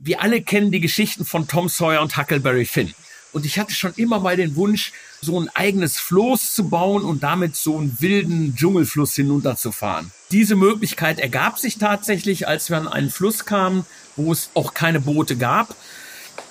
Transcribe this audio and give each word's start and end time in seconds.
wir 0.00 0.22
alle 0.22 0.40
kennen 0.40 0.72
die 0.72 0.80
Geschichten 0.80 1.24
von 1.24 1.46
Tom 1.46 1.68
Sawyer 1.68 2.00
und 2.00 2.16
Huckleberry 2.16 2.64
Finn. 2.64 2.94
Und 3.32 3.46
ich 3.46 3.58
hatte 3.58 3.74
schon 3.74 3.92
immer 3.94 4.18
mal 4.18 4.36
den 4.36 4.56
Wunsch, 4.56 4.92
so 5.20 5.38
ein 5.38 5.50
eigenes 5.50 5.98
Floß 5.98 6.54
zu 6.54 6.68
bauen 6.68 7.04
und 7.04 7.22
damit 7.22 7.54
so 7.54 7.76
einen 7.76 7.96
wilden 8.00 8.56
Dschungelfluss 8.56 9.14
hinunterzufahren. 9.14 10.10
Diese 10.32 10.56
Möglichkeit 10.56 11.20
ergab 11.20 11.58
sich 11.58 11.78
tatsächlich, 11.78 12.48
als 12.48 12.70
wir 12.70 12.78
an 12.78 12.88
einen 12.88 13.10
Fluss 13.10 13.44
kamen, 13.44 13.84
wo 14.16 14.32
es 14.32 14.50
auch 14.54 14.74
keine 14.74 15.00
Boote 15.00 15.36
gab. 15.36 15.76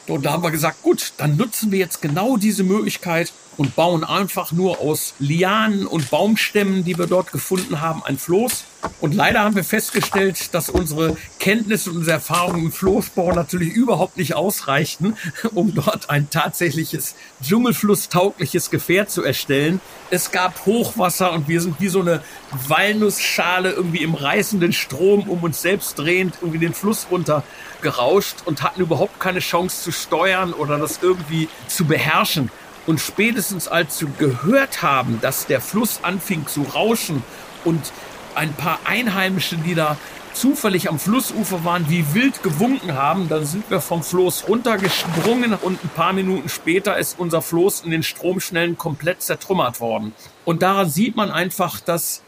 Und 0.09 0.25
da 0.25 0.31
haben 0.31 0.43
wir 0.43 0.51
gesagt, 0.51 0.81
gut, 0.81 1.13
dann 1.17 1.37
nutzen 1.37 1.71
wir 1.71 1.79
jetzt 1.79 2.01
genau 2.01 2.35
diese 2.35 2.63
Möglichkeit 2.63 3.31
und 3.59 3.75
bauen 3.75 4.05
einfach 4.05 4.53
nur 4.53 4.79
aus 4.79 5.13
Lianen 5.19 5.85
und 5.85 6.09
Baumstämmen, 6.09 6.85
die 6.85 6.97
wir 6.97 7.07
dort 7.07 7.33
gefunden 7.33 7.81
haben, 7.81 8.01
ein 8.05 8.17
Floß. 8.17 8.63
Und 9.01 9.13
leider 9.13 9.41
haben 9.41 9.55
wir 9.57 9.65
festgestellt, 9.65 10.53
dass 10.53 10.69
unsere 10.69 11.17
Kenntnisse 11.39 11.89
und 11.89 11.97
unsere 11.97 12.13
Erfahrungen 12.13 12.67
im 12.67 12.71
Floßbau 12.71 13.33
natürlich 13.33 13.73
überhaupt 13.73 14.15
nicht 14.15 14.33
ausreichten, 14.33 15.17
um 15.53 15.75
dort 15.75 16.09
ein 16.09 16.29
tatsächliches 16.29 17.15
Dschungelflusstaugliches 17.43 18.69
Gefährt 18.69 19.11
zu 19.11 19.23
erstellen. 19.23 19.81
Es 20.09 20.31
gab 20.31 20.65
Hochwasser 20.65 21.33
und 21.33 21.49
wir 21.49 21.59
sind 21.59 21.81
wie 21.81 21.89
so 21.89 21.99
eine 21.99 22.23
Walnussschale 22.69 23.71
irgendwie 23.71 24.03
im 24.03 24.15
reißenden 24.15 24.71
Strom 24.71 25.29
um 25.29 25.43
uns 25.43 25.61
selbst 25.61 25.99
drehend 25.99 26.35
irgendwie 26.39 26.59
den 26.59 26.73
Fluss 26.73 27.07
runter 27.11 27.43
gerauscht 27.81 28.37
und 28.45 28.63
hatten 28.63 28.81
überhaupt 28.81 29.19
keine 29.19 29.39
Chance 29.39 29.83
zu 29.83 29.91
steuern 30.03 30.53
oder 30.53 30.77
das 30.77 30.99
irgendwie 31.01 31.49
zu 31.67 31.85
beherrschen. 31.85 32.51
Und 32.87 32.99
spätestens 32.99 33.67
als 33.67 34.01
wir 34.01 34.09
gehört 34.17 34.81
haben, 34.81 35.19
dass 35.21 35.45
der 35.45 35.61
Fluss 35.61 35.99
anfing 36.03 36.47
zu 36.47 36.63
rauschen 36.63 37.23
und 37.63 37.91
ein 38.35 38.53
paar 38.53 38.79
Einheimische, 38.85 39.57
die 39.57 39.75
da 39.75 39.97
zufällig 40.33 40.89
am 40.89 40.99
Flussufer 40.99 41.65
waren, 41.65 41.89
wie 41.89 42.13
wild 42.13 42.43
gewunken 42.43 42.93
haben, 42.93 43.29
dann 43.29 43.45
sind 43.45 43.69
wir 43.69 43.81
vom 43.81 44.03
Floß 44.03 44.47
runtergesprungen 44.47 45.53
und 45.53 45.83
ein 45.83 45.89
paar 45.89 46.13
Minuten 46.13 46.49
später 46.49 46.97
ist 46.97 47.19
unser 47.19 47.41
Floß 47.41 47.81
in 47.81 47.91
den 47.91 48.03
Stromschnellen 48.03 48.77
komplett 48.77 49.21
zertrümmert 49.21 49.79
worden. 49.79 50.13
Und 50.45 50.61
daran 50.61 50.89
sieht 50.89 51.15
man 51.15 51.29
einfach, 51.31 51.79
dass 51.79 52.23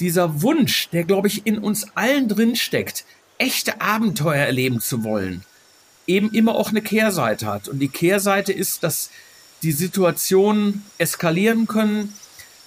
dieser 0.00 0.42
Wunsch, 0.42 0.88
der 0.90 1.04
glaube 1.04 1.28
ich 1.28 1.46
in 1.46 1.58
uns 1.58 1.86
allen 1.96 2.28
drin 2.28 2.56
steckt, 2.56 3.04
echte 3.38 3.80
Abenteuer 3.80 4.44
erleben 4.44 4.80
zu 4.80 5.04
wollen, 5.04 5.44
eben 6.06 6.30
immer 6.32 6.54
auch 6.54 6.70
eine 6.70 6.82
Kehrseite 6.82 7.46
hat. 7.46 7.68
Und 7.68 7.78
die 7.78 7.88
Kehrseite 7.88 8.52
ist, 8.52 8.82
dass 8.82 9.10
die 9.62 9.72
Situationen 9.72 10.84
eskalieren 10.98 11.66
können, 11.66 12.14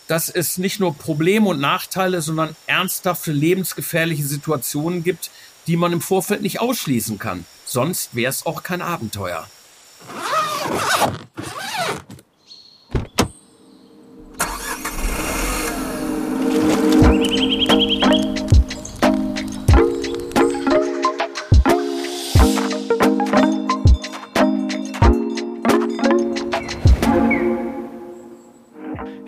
dass 0.08 0.30
es 0.30 0.58
nicht 0.58 0.80
nur 0.80 0.96
Probleme 0.96 1.50
und 1.50 1.60
Nachteile, 1.60 2.22
sondern 2.22 2.56
ernsthafte 2.66 3.32
lebensgefährliche 3.32 4.24
Situationen 4.24 5.04
gibt, 5.04 5.30
die 5.68 5.76
man 5.76 5.94
im 5.94 6.02
Vorfeld 6.02 6.42
nicht 6.42 6.62
ausschließen 6.62 7.20
kann. 7.20 7.46
Sonst 7.66 8.16
wäre 8.16 8.30
es 8.30 8.46
auch 8.46 8.64
kein 8.64 8.82
Abenteuer. 8.82 9.48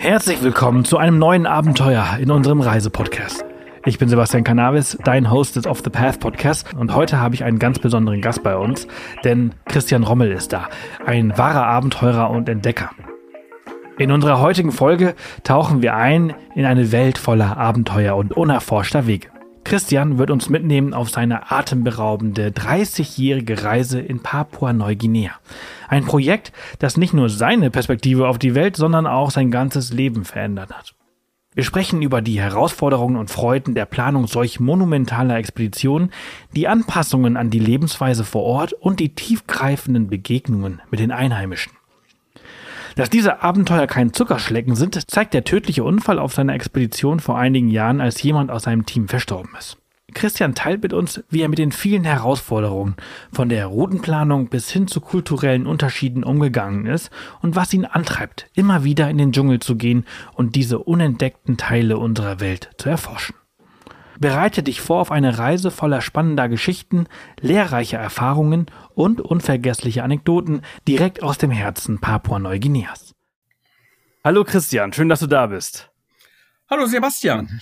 Herzlich 0.09 0.41
willkommen 0.41 0.85
zu 0.85 0.97
einem 0.97 1.19
neuen 1.19 1.45
Abenteuer 1.45 2.17
in 2.19 2.31
unserem 2.31 2.61
Reisepodcast. 2.61 3.45
Ich 3.85 3.99
bin 3.99 4.09
Sebastian 4.09 4.43
Cannabis, 4.43 4.97
dein 5.03 5.29
Host 5.29 5.55
des 5.55 5.67
Off 5.67 5.81
the 5.83 5.91
Path 5.91 6.19
Podcast 6.19 6.73
und 6.73 6.95
heute 6.95 7.19
habe 7.19 7.35
ich 7.35 7.43
einen 7.43 7.59
ganz 7.59 7.77
besonderen 7.77 8.19
Gast 8.19 8.41
bei 8.41 8.57
uns, 8.57 8.87
denn 9.23 9.53
Christian 9.65 10.01
Rommel 10.01 10.31
ist 10.31 10.51
da, 10.51 10.67
ein 11.05 11.37
wahrer 11.37 11.67
Abenteurer 11.67 12.31
und 12.31 12.49
Entdecker. 12.49 12.89
In 13.99 14.11
unserer 14.11 14.41
heutigen 14.41 14.71
Folge 14.71 15.13
tauchen 15.43 15.83
wir 15.83 15.95
ein 15.95 16.33
in 16.55 16.65
eine 16.65 16.91
Welt 16.91 17.19
voller 17.19 17.57
Abenteuer 17.57 18.15
und 18.15 18.35
unerforschter 18.35 19.05
Wege. 19.05 19.27
Christian 19.69 20.17
wird 20.17 20.31
uns 20.31 20.49
mitnehmen 20.49 20.95
auf 20.95 21.11
seine 21.11 21.51
atemberaubende 21.51 22.47
30-jährige 22.49 23.63
Reise 23.63 23.99
in 23.99 24.19
Papua-Neuguinea. 24.19 25.29
Ein 25.87 26.05
Projekt, 26.05 26.51
das 26.79 26.97
nicht 26.97 27.13
nur 27.13 27.29
seine 27.29 27.69
Perspektive 27.69 28.27
auf 28.27 28.39
die 28.39 28.55
Welt, 28.55 28.75
sondern 28.75 29.05
auch 29.05 29.29
sein 29.29 29.51
ganzes 29.51 29.93
Leben 29.93 30.25
verändert 30.25 30.71
hat. 30.71 30.95
Wir 31.53 31.63
sprechen 31.63 32.01
über 32.01 32.23
die 32.23 32.41
Herausforderungen 32.41 33.15
und 33.15 33.29
Freuden 33.29 33.75
der 33.75 33.85
Planung 33.85 34.25
solch 34.25 34.59
monumentaler 34.59 35.37
Expeditionen, 35.37 36.11
die 36.55 36.67
Anpassungen 36.67 37.37
an 37.37 37.51
die 37.51 37.59
Lebensweise 37.59 38.23
vor 38.23 38.41
Ort 38.41 38.73
und 38.73 38.99
die 38.99 39.13
tiefgreifenden 39.13 40.07
Begegnungen 40.07 40.81
mit 40.89 40.99
den 40.99 41.11
Einheimischen. 41.11 41.73
Dass 42.95 43.09
diese 43.09 43.41
Abenteuer 43.43 43.87
kein 43.87 44.13
Zuckerschlecken 44.13 44.75
sind, 44.75 45.09
zeigt 45.09 45.33
der 45.33 45.43
tödliche 45.43 45.83
Unfall 45.83 46.19
auf 46.19 46.33
seiner 46.33 46.53
Expedition 46.53 47.19
vor 47.19 47.37
einigen 47.37 47.69
Jahren, 47.69 48.01
als 48.01 48.21
jemand 48.21 48.51
aus 48.51 48.63
seinem 48.63 48.85
Team 48.85 49.07
verstorben 49.07 49.51
ist. 49.57 49.77
Christian 50.13 50.55
teilt 50.55 50.81
mit 50.81 50.93
uns, 50.93 51.23
wie 51.29 51.41
er 51.41 51.49
mit 51.49 51.59
den 51.59 51.71
vielen 51.71 52.03
Herausforderungen 52.03 52.95
von 53.31 53.49
der 53.49 53.67
Routenplanung 53.67 54.47
bis 54.47 54.69
hin 54.71 54.87
zu 54.87 55.01
kulturellen 55.01 55.67
Unterschieden 55.67 56.23
umgegangen 56.23 56.85
ist 56.85 57.11
und 57.41 57.55
was 57.55 57.73
ihn 57.73 57.85
antreibt, 57.85 58.47
immer 58.55 58.83
wieder 58.83 59.09
in 59.09 59.17
den 59.17 59.31
Dschungel 59.31 59.59
zu 59.59 59.75
gehen 59.75 60.05
und 60.33 60.55
diese 60.55 60.79
unentdeckten 60.79 61.57
Teile 61.57 61.97
unserer 61.97 62.39
Welt 62.39 62.71
zu 62.77 62.89
erforschen. 62.89 63.35
Bereite 64.19 64.63
dich 64.63 64.81
vor 64.81 64.99
auf 64.99 65.11
eine 65.11 65.37
Reise 65.37 65.71
voller 65.71 66.01
spannender 66.01 66.49
Geschichten, 66.49 67.07
lehrreicher 67.39 67.99
Erfahrungen 67.99 68.65
und 68.93 69.21
unvergessliche 69.21 70.03
Anekdoten 70.03 70.61
direkt 70.85 71.23
aus 71.23 71.37
dem 71.37 71.51
Herzen 71.51 72.01
Papua-Neuguineas. 72.01 73.15
Hallo 74.21 74.43
Christian, 74.43 74.91
schön, 74.91 75.07
dass 75.07 75.21
du 75.21 75.27
da 75.27 75.47
bist. 75.47 75.89
Hallo 76.69 76.85
Sebastian. 76.85 77.61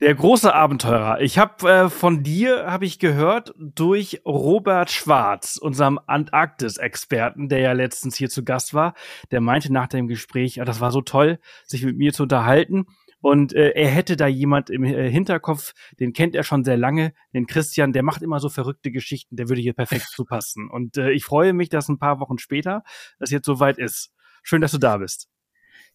Der 0.00 0.14
große 0.14 0.54
Abenteurer. 0.54 1.20
Ich 1.20 1.38
habe 1.38 1.70
äh, 1.70 1.90
von 1.90 2.22
dir 2.22 2.70
habe 2.70 2.86
ich 2.86 2.98
gehört 2.98 3.52
durch 3.58 4.22
Robert 4.24 4.90
Schwarz, 4.90 5.58
unserem 5.58 6.00
Antarktis-Experten, 6.06 7.50
der 7.50 7.58
ja 7.58 7.72
letztens 7.72 8.16
hier 8.16 8.30
zu 8.30 8.44
Gast 8.44 8.72
war. 8.72 8.94
Der 9.30 9.42
meinte 9.42 9.70
nach 9.70 9.88
dem 9.88 10.08
Gespräch, 10.08 10.56
ja, 10.56 10.64
das 10.64 10.80
war 10.80 10.90
so 10.90 11.02
toll, 11.02 11.38
sich 11.66 11.84
mit 11.84 11.98
mir 11.98 12.14
zu 12.14 12.22
unterhalten. 12.22 12.86
Und 13.20 13.52
äh, 13.52 13.70
er 13.70 13.88
hätte 13.88 14.16
da 14.16 14.26
jemand 14.26 14.70
im 14.70 14.84
äh, 14.84 15.10
Hinterkopf, 15.10 15.72
den 15.98 16.12
kennt 16.12 16.34
er 16.34 16.44
schon 16.44 16.64
sehr 16.64 16.76
lange, 16.76 17.12
den 17.34 17.46
Christian, 17.46 17.92
der 17.92 18.02
macht 18.02 18.22
immer 18.22 18.38
so 18.38 18.48
verrückte 18.48 18.90
Geschichten, 18.90 19.36
der 19.36 19.48
würde 19.48 19.60
hier 19.60 19.72
perfekt 19.72 20.08
zupassen. 20.14 20.68
Und 20.70 20.96
äh, 20.96 21.10
ich 21.10 21.24
freue 21.24 21.52
mich, 21.52 21.68
dass 21.68 21.88
ein 21.88 21.98
paar 21.98 22.20
Wochen 22.20 22.38
später 22.38 22.82
das 23.18 23.30
jetzt 23.30 23.46
soweit 23.46 23.78
ist. 23.78 24.10
Schön, 24.42 24.60
dass 24.60 24.72
du 24.72 24.78
da 24.78 24.98
bist. 24.98 25.28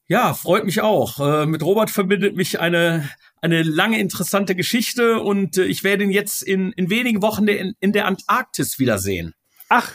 Ja, 0.06 0.34
freut 0.34 0.66
mich 0.66 0.82
auch. 0.82 1.20
Äh, 1.20 1.46
mit 1.46 1.64
Robert 1.64 1.90
verbindet 1.90 2.36
mich 2.36 2.60
eine, 2.60 3.10
eine 3.42 3.64
lange 3.64 4.00
interessante 4.00 4.54
Geschichte 4.54 5.22
und 5.22 5.58
äh, 5.58 5.64
ich 5.64 5.86
werde 5.86 6.04
ihn 6.04 6.12
jetzt 6.12 6.44
in, 6.44 6.74
in 6.74 6.90
wenigen 6.90 7.22
Wochen 7.22 7.48
in, 7.48 7.74
in 7.80 7.94
der 7.94 8.06
Antarktis 8.06 8.80
wiedersehen. 8.80 9.34
Ach, 9.70 9.94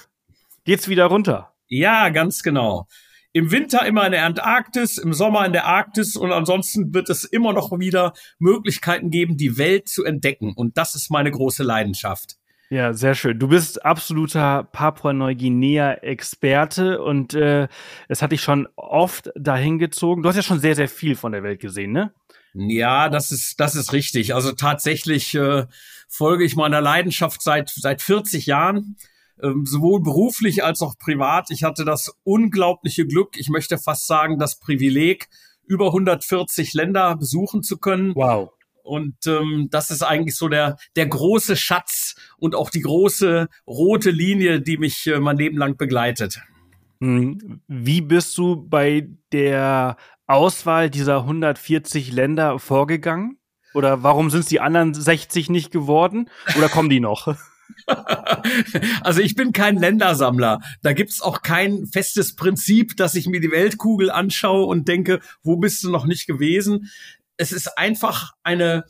geht's 0.65 0.89
wieder 0.89 1.05
runter? 1.07 1.53
Ja, 1.69 2.09
ganz 2.09 2.43
genau 2.43 2.87
im 3.33 3.51
Winter 3.51 3.85
immer 3.87 4.07
in 4.07 4.13
der 4.13 4.25
Antarktis, 4.25 4.99
im 4.99 5.13
Sommer 5.13 5.45
in 5.47 5.53
der 5.53 5.67
Arktis 5.67 6.17
und 6.17 6.33
ansonsten 6.33 6.95
wird 6.95 7.11
es 7.11 7.25
immer 7.25 7.53
noch 7.53 7.79
wieder 7.79 8.13
Möglichkeiten 8.39 9.11
geben, 9.11 9.37
die 9.37 9.59
Welt 9.59 9.89
zu 9.89 10.05
entdecken. 10.05 10.55
Und 10.55 10.79
das 10.79 10.95
ist 10.95 11.11
meine 11.11 11.31
große 11.31 11.63
Leidenschaft. 11.63 12.37
Ja, 12.71 12.93
sehr 12.93 13.15
schön. 13.15 13.39
Du 13.39 13.49
bist 13.49 13.83
absoluter 13.85 14.65
Papua-Neuguinea-Experte 14.65 17.01
und 17.01 17.33
äh, 17.33 17.67
es 18.09 18.21
hat 18.21 18.33
dich 18.33 18.43
schon 18.43 18.69
oft 18.77 19.31
dahin 19.35 19.79
gezogen. 19.79 20.23
Du 20.23 20.29
hast 20.29 20.37
ja 20.37 20.43
schon 20.43 20.61
sehr, 20.61 20.75
sehr 20.75 20.89
viel 20.89 21.17
von 21.17 21.33
der 21.33 21.43
Welt 21.43 21.61
gesehen, 21.61 21.93
ne? 21.93 22.13
Ja, 22.53 23.09
das 23.09 23.33
ist, 23.33 23.59
das 23.61 23.75
ist 23.75 23.95
richtig. 23.95 24.35
Also 24.35 24.53
tatsächlich 24.53 25.35
äh, 25.35 25.65
folge 26.09 26.45
ich 26.45 26.57
meiner 26.57 26.83
Leidenschaft 26.83 27.43
seit, 27.43 27.71
seit 27.71 28.03
40 28.03 28.45
Jahren 28.47 28.97
sowohl 29.65 30.03
beruflich 30.03 30.65
als 30.65 30.83
auch 30.83 30.99
privat. 30.99 31.51
Ich 31.51 31.63
hatte 31.65 31.85
das 31.85 32.15
unglaubliche 32.25 33.07
Glück, 33.07 33.37
ich 33.37 33.49
möchte 33.49 33.79
fast 33.79 34.07
sagen, 34.07 34.39
das 34.39 34.59
Privileg, 34.59 35.29
über 35.67 35.87
140 35.87 36.73
Länder 36.73 37.17
besuchen 37.17 37.63
zu 37.63 37.79
können. 37.79 38.15
Wow. 38.15 38.51
Und 38.83 39.27
ähm, 39.27 39.69
das 39.71 39.91
ist 39.91 40.03
eigentlich 40.03 40.37
so 40.37 40.49
der, 40.49 40.79
der 40.97 41.07
große 41.07 41.57
Schatz 41.57 42.15
und 42.39 42.55
auch 42.55 42.71
die 42.71 42.81
große 42.81 43.49
rote 43.67 44.11
Linie, 44.11 44.63
die 44.63 44.79
mich 44.79 45.07
äh, 45.07 45.21
mein 45.21 45.37
Leben 45.37 45.59
lang 45.59 45.77
begleitet. 45.77 46.41
Hm. 47.01 47.61
Wie 47.69 48.01
bist 48.01 48.37
du 48.39 48.57
bei 48.57 49.09
der 49.31 49.99
Auswahl 50.27 50.89
dieser 50.89 51.19
140 51.19 52.13
Länder 52.13 52.59
vorgegangen? 52.59 53.39
Oder 53.75 54.03
warum 54.03 54.31
sind 54.31 54.41
es 54.41 54.47
die 54.47 54.61
anderen 54.61 54.95
60 54.95 55.51
nicht 55.51 55.71
geworden? 55.71 56.31
Oder 56.57 56.69
kommen 56.69 56.89
die 56.89 57.01
noch? 57.01 57.37
also 59.03 59.21
ich 59.21 59.35
bin 59.35 59.53
kein 59.53 59.77
Ländersammler. 59.77 60.61
Da 60.83 60.93
gibt's 60.93 61.21
auch 61.21 61.43
kein 61.43 61.87
festes 61.87 62.35
Prinzip, 62.35 62.97
dass 62.97 63.15
ich 63.15 63.27
mir 63.27 63.41
die 63.41 63.51
Weltkugel 63.51 64.11
anschaue 64.11 64.67
und 64.67 64.89
denke, 64.89 65.21
wo 65.43 65.57
bist 65.57 65.85
du 65.85 65.91
noch 65.91 66.07
nicht 66.07 66.27
gewesen? 66.27 66.91
Es 67.37 67.53
ist 67.53 67.79
einfach 67.79 68.33
eine 68.43 68.85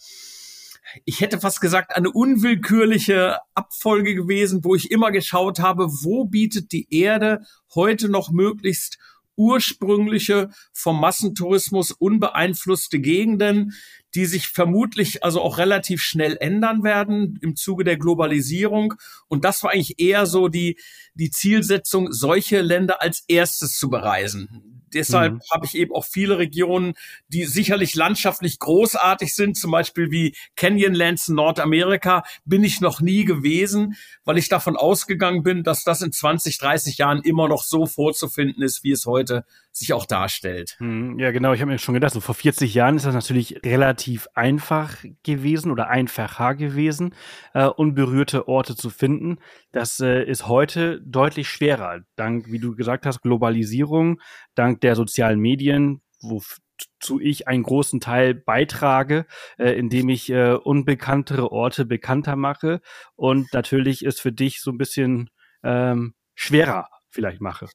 ich 1.05 1.21
hätte 1.21 1.39
fast 1.39 1.61
gesagt, 1.61 1.95
eine 1.95 2.11
unwillkürliche 2.11 3.37
Abfolge 3.55 4.15
gewesen, 4.15 4.65
wo 4.65 4.75
ich 4.75 4.91
immer 4.91 5.11
geschaut 5.11 5.59
habe, 5.59 5.87
wo 5.87 6.25
bietet 6.25 6.73
die 6.73 6.87
Erde 6.91 7.43
heute 7.75 8.09
noch 8.09 8.31
möglichst 8.31 8.99
ursprüngliche, 9.37 10.51
vom 10.73 11.01
Massentourismus 11.01 11.93
unbeeinflusste 11.93 12.99
Gegenden, 12.99 13.73
die 14.15 14.27
sich 14.27 14.49
vermutlich 14.49 15.25
also 15.25 15.43
auch 15.43 15.59
relativ 15.59 16.03
schnell 16.03 16.37
ändern 16.41 16.83
werden 16.83 17.39
im 17.43 17.57
Zuge 17.57 17.85
der 17.85 17.97
Globalisierung. 17.97 18.95
Und 19.29 19.45
das 19.45 19.63
war 19.63 19.73
eigentlich 19.73 20.01
eher 20.01 20.27
so 20.27 20.49
die, 20.49 20.79
die 21.15 21.31
Zielsetzung, 21.31 22.13
solche 22.13 22.61
Länder 22.61 23.03
als 23.03 23.25
erstes 23.29 23.77
zu 23.79 23.91
bereisen 23.91 24.79
deshalb 24.95 25.35
mhm. 25.35 25.41
habe 25.53 25.67
ich 25.67 25.75
eben 25.75 25.95
auch 25.95 26.05
viele 26.05 26.39
Regionen, 26.39 26.95
die 27.29 27.45
sicherlich 27.45 27.95
landschaftlich 27.95 28.59
großartig 28.59 29.35
sind, 29.35 29.57
zum 29.57 29.71
Beispiel 29.71 30.11
wie 30.11 30.35
Canyonlands 30.57 31.29
in 31.29 31.37
Nordamerika, 31.37 32.25
bin 32.45 32.65
ich 32.65 32.81
noch 32.81 33.01
nie 33.01 33.25
gewesen, 33.25 33.97
weil 34.25 34.39
ich 34.39 34.49
davon 34.49 34.77
ausgegangen 34.77 35.43
bin, 35.43 35.63
dass 35.63 35.85
das 35.85 36.03
in 36.03 36.13
20, 36.13 36.59
30 36.59 36.99
Jahren 36.99 37.23
immer 37.23 37.49
noch 37.49 37.63
so 37.63 37.87
vorzufinden 37.87 38.63
ist, 38.63 38.85
wie 38.85 38.93
es 38.93 39.07
heute 39.07 39.45
sich 39.79 39.93
auch 39.93 40.07
darstellt. 40.07 40.77
Hm, 40.79 41.19
ja, 41.19 41.31
genau. 41.31 41.53
Ich 41.53 41.61
habe 41.61 41.71
mir 41.71 41.79
schon 41.79 41.95
gedacht, 41.95 42.13
so 42.13 42.21
vor 42.21 42.35
40 42.35 42.75
Jahren 42.75 42.97
ist 42.97 43.07
das 43.07 43.15
natürlich 43.15 43.61
relativ 43.65 44.29
einfach 44.35 44.97
gewesen 45.23 45.71
oder 45.71 45.89
einfacher 45.89 46.55
gewesen, 46.55 47.15
äh, 47.55 47.67
unberührte 47.67 48.49
Orte 48.49 48.77
zu 48.77 48.91
finden. 48.91 49.39
Das 49.73 50.01
äh, 50.01 50.25
ist 50.25 50.49
heute 50.49 51.01
deutlich 51.03 51.49
schwerer. 51.49 52.01
Dank, 52.17 52.51
wie 52.51 52.59
du 52.59 52.75
gesagt 52.75 53.07
hast, 53.07 53.23
Globalisierung, 53.23 54.21
dank 54.55 54.81
der 54.81 54.97
sozialen 54.97 55.41
Medien, 55.41 56.03
wozu 56.21 57.21
ich 57.21 57.49
einen 57.49 57.63
großen 57.63 58.01
Teil 58.01 58.35
beitrage, 58.35 59.27
äh, 59.59 59.71
indem 59.71 60.09
ich 60.09 60.31
äh, 60.31 60.53
unbekanntere 60.53 61.53
Orte 61.53 61.85
bekannter 61.85 62.37
mache 62.37 62.81
und 63.17 63.53
natürlich 63.53 64.05
ist 64.05 64.21
für 64.21 64.33
dich 64.33 64.61
so 64.61 64.71
ein 64.71 64.79
bisschen 64.79 65.31
ähm, 65.63 66.15
schwerer 66.35 66.89
vielleicht 67.11 67.41
mache. 67.41 67.69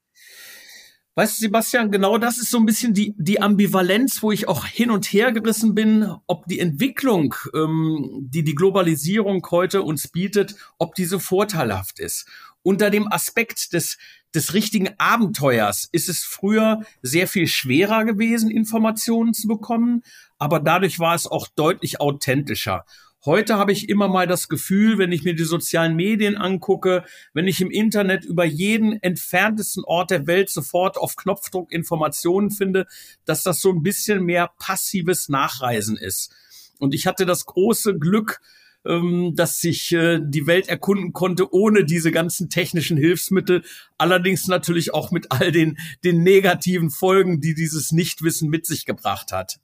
Weißt 1.15 1.37
du, 1.37 1.41
Sebastian, 1.41 1.91
genau 1.91 2.17
das 2.17 2.39
ist 2.39 2.49
so 2.49 2.57
ein 2.57 2.65
bisschen 2.65 2.95
die, 2.95 3.13
die 3.17 3.39
Ambivalenz, 3.39 4.23
wo 4.23 4.31
ich 4.31 4.47
auch 4.47 4.65
hin 4.65 4.89
und 4.89 5.05
her 5.05 5.31
gerissen 5.31 5.75
bin, 5.75 6.11
ob 6.25 6.47
die 6.47 6.59
Entwicklung, 6.59 7.35
ähm, 7.53 8.27
die 8.31 8.43
die 8.43 8.55
Globalisierung 8.55 9.45
heute 9.51 9.83
uns 9.83 10.07
bietet, 10.07 10.55
ob 10.79 10.95
diese 10.95 11.19
vorteilhaft 11.19 11.99
ist. 11.99 12.27
Unter 12.63 12.89
dem 12.89 13.11
Aspekt 13.11 13.73
des, 13.73 13.99
des 14.33 14.55
richtigen 14.55 14.89
Abenteuers 14.97 15.87
ist 15.91 16.09
es 16.09 16.23
früher 16.23 16.81
sehr 17.03 17.27
viel 17.27 17.45
schwerer 17.45 18.05
gewesen, 18.05 18.49
Informationen 18.49 19.35
zu 19.35 19.47
bekommen, 19.47 20.01
aber 20.39 20.59
dadurch 20.59 20.97
war 20.97 21.13
es 21.13 21.27
auch 21.27 21.47
deutlich 21.47 22.01
authentischer. 22.01 22.85
Heute 23.25 23.55
habe 23.55 23.71
ich 23.71 23.87
immer 23.87 24.09
mal 24.09 24.27
das 24.27 24.49
Gefühl, 24.49 24.97
wenn 24.97 25.13
ich 25.13 25.23
mir 25.23 25.33
die 25.33 25.45
sozialen 25.45 25.95
Medien 25.95 26.35
angucke, 26.35 27.05
wenn 27.33 27.47
ich 27.47 27.61
im 27.61 27.71
Internet 27.71 28.25
über 28.25 28.43
jeden 28.43 29.01
entferntesten 29.01 29.85
Ort 29.85 30.11
der 30.11 30.27
Welt 30.27 30.49
sofort 30.49 30.97
auf 30.97 31.15
Knopfdruck 31.15 31.71
Informationen 31.71 32.51
finde, 32.51 32.85
dass 33.23 33.41
das 33.41 33.61
so 33.61 33.71
ein 33.71 33.81
bisschen 33.81 34.25
mehr 34.25 34.51
passives 34.59 35.29
Nachreisen 35.29 35.95
ist. 35.95 36.33
Und 36.79 36.93
ich 36.93 37.07
hatte 37.07 37.25
das 37.25 37.45
große 37.45 37.97
Glück, 37.97 38.41
ähm, 38.85 39.31
dass 39.35 39.63
ich 39.63 39.93
äh, 39.93 40.19
die 40.21 40.45
Welt 40.45 40.67
erkunden 40.67 41.13
konnte 41.13 41.53
ohne 41.53 41.85
diese 41.85 42.11
ganzen 42.11 42.49
technischen 42.49 42.97
Hilfsmittel, 42.97 43.63
allerdings 43.97 44.47
natürlich 44.47 44.93
auch 44.93 45.11
mit 45.11 45.31
all 45.31 45.53
den, 45.53 45.77
den 46.03 46.23
negativen 46.23 46.89
Folgen, 46.89 47.39
die 47.39 47.53
dieses 47.53 47.93
Nichtwissen 47.93 48.49
mit 48.49 48.65
sich 48.65 48.85
gebracht 48.85 49.31
hat. 49.31 49.61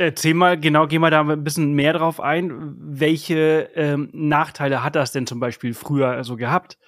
Erzähl 0.00 0.32
mal, 0.32 0.58
genau, 0.58 0.86
geh 0.86 0.98
mal 0.98 1.10
da 1.10 1.20
ein 1.20 1.44
bisschen 1.44 1.74
mehr 1.74 1.92
drauf 1.92 2.20
ein. 2.20 2.74
Welche 2.78 3.68
ähm, 3.74 4.08
Nachteile 4.14 4.82
hat 4.82 4.96
das 4.96 5.12
denn 5.12 5.26
zum 5.26 5.40
Beispiel 5.40 5.74
früher 5.74 6.24
so 6.24 6.36
gehabt? 6.36 6.78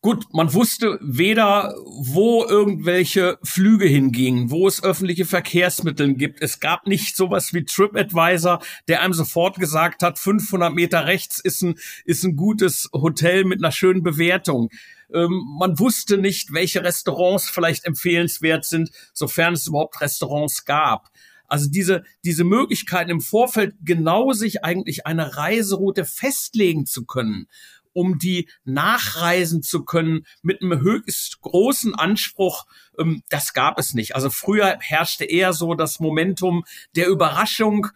Gut, 0.00 0.24
man 0.32 0.52
wusste 0.52 0.98
weder, 1.00 1.72
wo 2.00 2.44
irgendwelche 2.44 3.38
Flüge 3.44 3.86
hingingen, 3.86 4.50
wo 4.50 4.66
es 4.66 4.82
öffentliche 4.82 5.24
Verkehrsmittel 5.24 6.14
gibt. 6.14 6.42
Es 6.42 6.58
gab 6.58 6.88
nicht 6.88 7.14
sowas 7.14 7.54
wie 7.54 7.64
TripAdvisor, 7.64 8.58
der 8.88 9.02
einem 9.02 9.14
sofort 9.14 9.60
gesagt 9.60 10.02
hat, 10.02 10.18
500 10.18 10.74
Meter 10.74 11.06
rechts 11.06 11.38
ist 11.38 11.62
ein, 11.62 11.76
ist 12.04 12.24
ein 12.24 12.34
gutes 12.34 12.90
Hotel 12.92 13.44
mit 13.44 13.62
einer 13.62 13.70
schönen 13.70 14.02
Bewertung. 14.02 14.70
Ähm, 15.14 15.44
man 15.60 15.78
wusste 15.78 16.18
nicht, 16.18 16.52
welche 16.52 16.82
Restaurants 16.82 17.48
vielleicht 17.48 17.84
empfehlenswert 17.84 18.64
sind, 18.64 18.90
sofern 19.12 19.54
es 19.54 19.68
überhaupt 19.68 20.00
Restaurants 20.00 20.64
gab. 20.64 21.10
Also 21.48 21.68
diese, 21.68 22.04
diese 22.24 22.44
Möglichkeiten 22.44 23.10
im 23.10 23.20
Vorfeld 23.20 23.74
genau 23.82 24.32
sich 24.32 24.64
eigentlich 24.64 25.06
eine 25.06 25.36
Reiseroute 25.36 26.04
festlegen 26.04 26.86
zu 26.86 27.04
können, 27.04 27.48
um 27.92 28.18
die 28.18 28.48
nachreisen 28.64 29.62
zu 29.62 29.84
können 29.84 30.26
mit 30.42 30.60
einem 30.60 30.80
höchst 30.80 31.40
großen 31.40 31.94
Anspruch, 31.94 32.66
ähm, 32.98 33.22
das 33.28 33.54
gab 33.54 33.78
es 33.78 33.94
nicht. 33.94 34.14
Also 34.14 34.30
früher 34.30 34.78
herrschte 34.80 35.24
eher 35.24 35.52
so 35.52 35.74
das 35.74 36.00
Momentum 36.00 36.64
der 36.94 37.08
Überraschung 37.08 37.88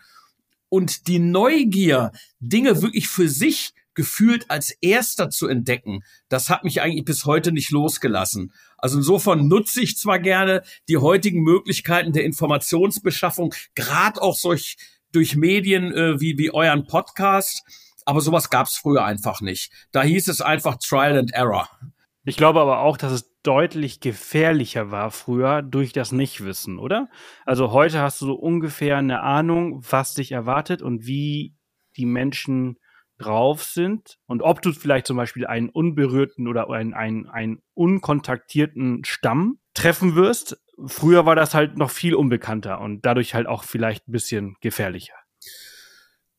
und 0.70 1.06
die 1.08 1.18
Neugier, 1.18 2.12
Dinge 2.38 2.80
wirklich 2.80 3.08
für 3.08 3.28
sich 3.28 3.74
gefühlt 4.00 4.50
als 4.50 4.70
erster 4.80 5.28
zu 5.28 5.46
entdecken, 5.46 6.02
das 6.30 6.48
hat 6.48 6.64
mich 6.64 6.80
eigentlich 6.80 7.04
bis 7.04 7.26
heute 7.26 7.52
nicht 7.52 7.70
losgelassen. 7.70 8.50
Also 8.78 8.96
insofern 8.96 9.46
nutze 9.46 9.82
ich 9.82 9.98
zwar 9.98 10.18
gerne 10.18 10.62
die 10.88 10.96
heutigen 10.96 11.42
Möglichkeiten 11.42 12.14
der 12.14 12.24
Informationsbeschaffung, 12.24 13.54
gerade 13.74 14.22
auch 14.22 14.36
solch 14.36 14.78
durch 15.12 15.36
Medien 15.36 15.92
äh, 15.92 16.18
wie, 16.18 16.38
wie 16.38 16.50
euren 16.50 16.86
Podcast, 16.86 17.62
aber 18.06 18.22
sowas 18.22 18.48
gab 18.48 18.68
es 18.68 18.78
früher 18.78 19.04
einfach 19.04 19.42
nicht. 19.42 19.70
Da 19.92 20.02
hieß 20.02 20.28
es 20.28 20.40
einfach 20.40 20.78
Trial 20.78 21.18
and 21.18 21.34
Error. 21.34 21.68
Ich 22.24 22.38
glaube 22.38 22.62
aber 22.62 22.78
auch, 22.78 22.96
dass 22.96 23.12
es 23.12 23.30
deutlich 23.42 24.00
gefährlicher 24.00 24.90
war 24.90 25.10
früher 25.10 25.60
durch 25.60 25.92
das 25.92 26.10
Nichtwissen, 26.10 26.78
oder? 26.78 27.10
Also 27.44 27.70
heute 27.70 28.00
hast 28.00 28.22
du 28.22 28.24
so 28.24 28.34
ungefähr 28.34 28.96
eine 28.96 29.20
Ahnung, 29.20 29.82
was 29.90 30.14
dich 30.14 30.32
erwartet 30.32 30.80
und 30.80 31.06
wie 31.06 31.54
die 31.98 32.06
Menschen 32.06 32.78
drauf 33.20 33.62
sind 33.62 34.18
und 34.26 34.42
ob 34.42 34.62
du 34.62 34.72
vielleicht 34.72 35.06
zum 35.06 35.16
Beispiel 35.16 35.46
einen 35.46 35.68
unberührten 35.68 36.48
oder 36.48 36.68
einen, 36.70 36.94
einen, 36.94 37.28
einen 37.28 37.62
unkontaktierten 37.74 39.04
Stamm 39.04 39.58
treffen 39.74 40.14
wirst. 40.14 40.60
Früher 40.86 41.26
war 41.26 41.36
das 41.36 41.54
halt 41.54 41.76
noch 41.76 41.90
viel 41.90 42.14
unbekannter 42.14 42.80
und 42.80 43.04
dadurch 43.04 43.34
halt 43.34 43.46
auch 43.46 43.64
vielleicht 43.64 44.08
ein 44.08 44.12
bisschen 44.12 44.56
gefährlicher. 44.60 45.14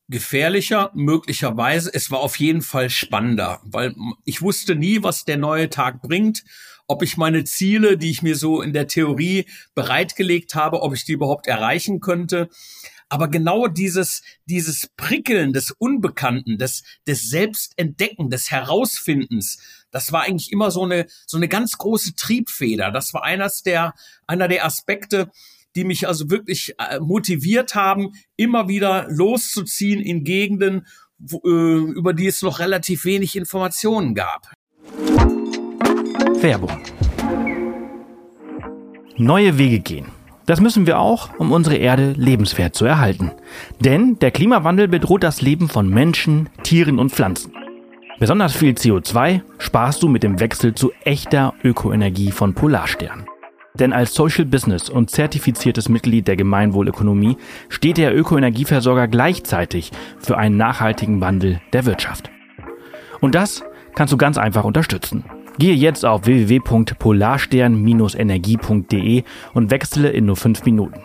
Gefährlicher, 0.08 0.90
möglicherweise. 0.94 1.90
Es 1.94 2.10
war 2.10 2.20
auf 2.20 2.36
jeden 2.36 2.60
Fall 2.60 2.90
spannender, 2.90 3.60
weil 3.64 3.94
ich 4.24 4.42
wusste 4.42 4.74
nie, 4.74 5.02
was 5.02 5.24
der 5.24 5.38
neue 5.38 5.70
Tag 5.70 6.02
bringt, 6.02 6.42
ob 6.86 7.02
ich 7.02 7.16
meine 7.16 7.44
Ziele, 7.44 7.96
die 7.96 8.10
ich 8.10 8.22
mir 8.22 8.36
so 8.36 8.60
in 8.60 8.72
der 8.72 8.88
Theorie 8.88 9.46
bereitgelegt 9.74 10.54
habe, 10.54 10.82
ob 10.82 10.94
ich 10.94 11.04
die 11.04 11.12
überhaupt 11.12 11.46
erreichen 11.46 12.00
könnte. 12.00 12.48
Aber 13.12 13.28
genau 13.28 13.66
dieses, 13.66 14.22
dieses 14.46 14.88
Prickeln 14.96 15.52
des 15.52 15.70
Unbekannten, 15.70 16.56
des, 16.56 16.82
des 17.06 17.28
Selbstentdecken, 17.28 18.30
des 18.30 18.50
Herausfindens, 18.50 19.58
das 19.90 20.12
war 20.12 20.22
eigentlich 20.22 20.50
immer 20.50 20.70
so 20.70 20.84
eine, 20.84 21.06
so 21.26 21.36
eine 21.36 21.46
ganz 21.46 21.76
große 21.76 22.14
Triebfeder. 22.14 22.90
Das 22.90 23.12
war 23.12 23.22
eines 23.22 23.62
der, 23.64 23.92
einer 24.26 24.48
der 24.48 24.64
Aspekte, 24.64 25.30
die 25.76 25.84
mich 25.84 26.08
also 26.08 26.30
wirklich 26.30 26.72
äh, 26.78 27.00
motiviert 27.00 27.74
haben, 27.74 28.12
immer 28.36 28.68
wieder 28.68 29.06
loszuziehen 29.10 30.00
in 30.00 30.24
Gegenden, 30.24 30.86
äh, 31.20 31.36
über 31.44 32.14
die 32.14 32.28
es 32.28 32.40
noch 32.40 32.60
relativ 32.60 33.04
wenig 33.04 33.36
Informationen 33.36 34.14
gab. 34.14 34.50
Werbung. 36.40 36.82
Neue 39.18 39.58
Wege 39.58 39.80
gehen. 39.80 40.21
Das 40.46 40.60
müssen 40.60 40.86
wir 40.86 40.98
auch, 40.98 41.30
um 41.38 41.52
unsere 41.52 41.76
Erde 41.76 42.14
lebenswert 42.16 42.74
zu 42.74 42.84
erhalten. 42.84 43.30
Denn 43.80 44.18
der 44.18 44.30
Klimawandel 44.30 44.88
bedroht 44.88 45.22
das 45.22 45.40
Leben 45.40 45.68
von 45.68 45.88
Menschen, 45.88 46.48
Tieren 46.62 46.98
und 46.98 47.10
Pflanzen. 47.10 47.52
Besonders 48.18 48.54
viel 48.54 48.74
CO2 48.74 49.40
sparst 49.58 50.02
du 50.02 50.08
mit 50.08 50.22
dem 50.22 50.40
Wechsel 50.40 50.74
zu 50.74 50.92
echter 51.04 51.54
Ökoenergie 51.62 52.30
von 52.30 52.54
Polarstern. 52.54 53.26
Denn 53.74 53.92
als 53.92 54.14
Social 54.14 54.44
Business 54.44 54.90
und 54.90 55.10
zertifiziertes 55.10 55.88
Mitglied 55.88 56.28
der 56.28 56.36
Gemeinwohlökonomie 56.36 57.38
steht 57.68 57.96
der 57.96 58.14
Ökoenergieversorger 58.14 59.08
gleichzeitig 59.08 59.92
für 60.18 60.36
einen 60.36 60.56
nachhaltigen 60.56 61.20
Wandel 61.20 61.60
der 61.72 61.86
Wirtschaft. 61.86 62.30
Und 63.20 63.34
das 63.34 63.64
kannst 63.94 64.12
du 64.12 64.16
ganz 64.18 64.36
einfach 64.36 64.64
unterstützen. 64.64 65.24
Gehe 65.58 65.74
jetzt 65.74 66.04
auf 66.04 66.26
www.polarstern-energie.de 66.26 69.24
und 69.54 69.70
wechsle 69.70 70.10
in 70.10 70.26
nur 70.26 70.36
5 70.36 70.64
Minuten. 70.64 71.00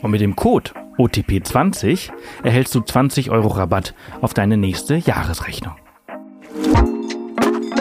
Und 0.00 0.10
mit 0.10 0.20
dem 0.20 0.36
Code 0.36 0.70
OTP20 0.96 2.10
erhältst 2.42 2.74
du 2.74 2.80
20 2.80 3.30
Euro 3.30 3.48
Rabatt 3.48 3.94
auf 4.20 4.34
deine 4.34 4.56
nächste 4.56 4.96
Jahresrechnung. 4.96 5.76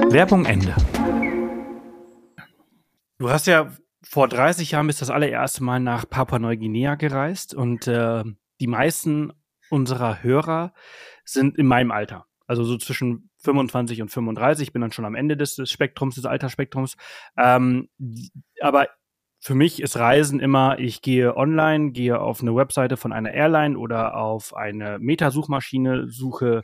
Werbung 0.09 0.45
Ende. 0.45 0.75
Du 3.17 3.29
hast 3.29 3.47
ja 3.47 3.71
vor 4.03 4.27
30 4.27 4.71
Jahren 4.71 4.87
bist 4.87 5.01
das 5.01 5.09
allererste 5.09 5.63
Mal 5.63 5.79
nach 5.79 6.09
Papua-Neuguinea 6.09 6.95
gereist 6.95 7.53
und 7.53 7.87
äh, 7.87 8.23
die 8.59 8.67
meisten 8.67 9.31
unserer 9.69 10.23
Hörer 10.23 10.73
sind 11.25 11.57
in 11.57 11.65
meinem 11.65 11.91
Alter. 11.91 12.25
Also 12.45 12.63
so 12.63 12.77
zwischen 12.77 13.26
25 13.39 14.01
und 14.01 14.09
35. 14.09 14.67
Ich 14.67 14.73
bin 14.73 14.81
dann 14.81 14.91
schon 14.91 15.05
am 15.05 15.15
Ende 15.15 15.37
des, 15.37 15.55
des 15.55 15.69
Spektrums, 15.69 16.15
des 16.15 16.25
Altersspektrums. 16.25 16.95
Ähm, 17.37 17.89
aber 18.61 18.87
für 19.39 19.55
mich 19.55 19.81
ist 19.81 19.97
Reisen 19.97 20.39
immer, 20.39 20.79
ich 20.79 21.01
gehe 21.01 21.37
online, 21.37 21.91
gehe 21.91 22.19
auf 22.19 22.41
eine 22.41 22.55
Webseite 22.55 22.97
von 22.97 23.13
einer 23.13 23.31
Airline 23.33 23.77
oder 23.77 24.17
auf 24.17 24.55
eine 24.55 24.97
Metasuchmaschine, 24.99 26.07
suche 26.07 26.63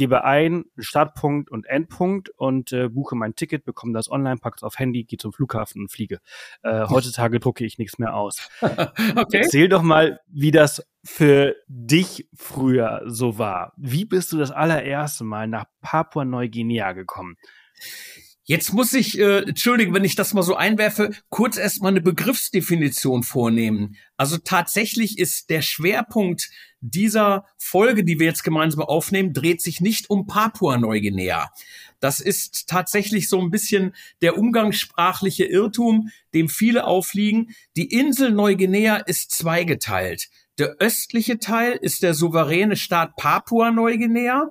gebe 0.00 0.24
ein 0.24 0.64
Startpunkt 0.78 1.50
und 1.50 1.66
Endpunkt 1.66 2.30
und 2.30 2.72
äh, 2.72 2.88
buche 2.88 3.16
mein 3.16 3.34
Ticket, 3.34 3.66
bekomme 3.66 3.92
das 3.92 4.10
online, 4.10 4.38
packe 4.38 4.56
es 4.56 4.62
auf 4.62 4.78
Handy, 4.78 5.04
gehe 5.04 5.18
zum 5.18 5.30
Flughafen 5.30 5.82
und 5.82 5.92
fliege. 5.92 6.20
Äh, 6.62 6.86
heutzutage 6.88 7.38
drucke 7.38 7.66
ich 7.66 7.76
nichts 7.76 7.98
mehr 7.98 8.14
aus. 8.14 8.48
okay. 8.62 9.40
Erzähl 9.42 9.68
doch 9.68 9.82
mal, 9.82 10.18
wie 10.26 10.52
das 10.52 10.82
für 11.04 11.54
dich 11.68 12.30
früher 12.34 13.02
so 13.04 13.36
war. 13.36 13.74
Wie 13.76 14.06
bist 14.06 14.32
du 14.32 14.38
das 14.38 14.52
allererste 14.52 15.22
Mal 15.22 15.46
nach 15.46 15.66
Papua-Neuguinea 15.82 16.92
gekommen? 16.92 17.36
Jetzt 18.50 18.72
muss 18.72 18.92
ich, 18.94 19.16
äh, 19.16 19.42
entschuldigen, 19.42 19.94
wenn 19.94 20.02
ich 20.02 20.16
das 20.16 20.34
mal 20.34 20.42
so 20.42 20.56
einwerfe, 20.56 21.10
kurz 21.28 21.56
erstmal 21.56 21.92
eine 21.92 22.00
Begriffsdefinition 22.00 23.22
vornehmen. 23.22 23.94
Also 24.16 24.38
tatsächlich 24.38 25.18
ist 25.18 25.50
der 25.50 25.62
Schwerpunkt 25.62 26.50
dieser 26.80 27.44
Folge, 27.58 28.02
die 28.02 28.18
wir 28.18 28.26
jetzt 28.26 28.42
gemeinsam 28.42 28.82
aufnehmen, 28.82 29.32
dreht 29.32 29.62
sich 29.62 29.80
nicht 29.80 30.10
um 30.10 30.26
Papua-Neuguinea. 30.26 31.52
Das 32.00 32.18
ist 32.18 32.68
tatsächlich 32.68 33.28
so 33.28 33.40
ein 33.40 33.52
bisschen 33.52 33.94
der 34.20 34.36
umgangssprachliche 34.36 35.44
Irrtum, 35.44 36.08
dem 36.34 36.48
viele 36.48 36.86
aufliegen. 36.86 37.54
Die 37.76 37.86
Insel 37.86 38.32
Neuguinea 38.32 38.96
ist 38.96 39.30
zweigeteilt. 39.30 40.28
Der 40.58 40.74
östliche 40.80 41.38
Teil 41.38 41.78
ist 41.80 42.02
der 42.02 42.14
souveräne 42.14 42.74
Staat 42.74 43.14
Papua-Neuguinea 43.14 44.50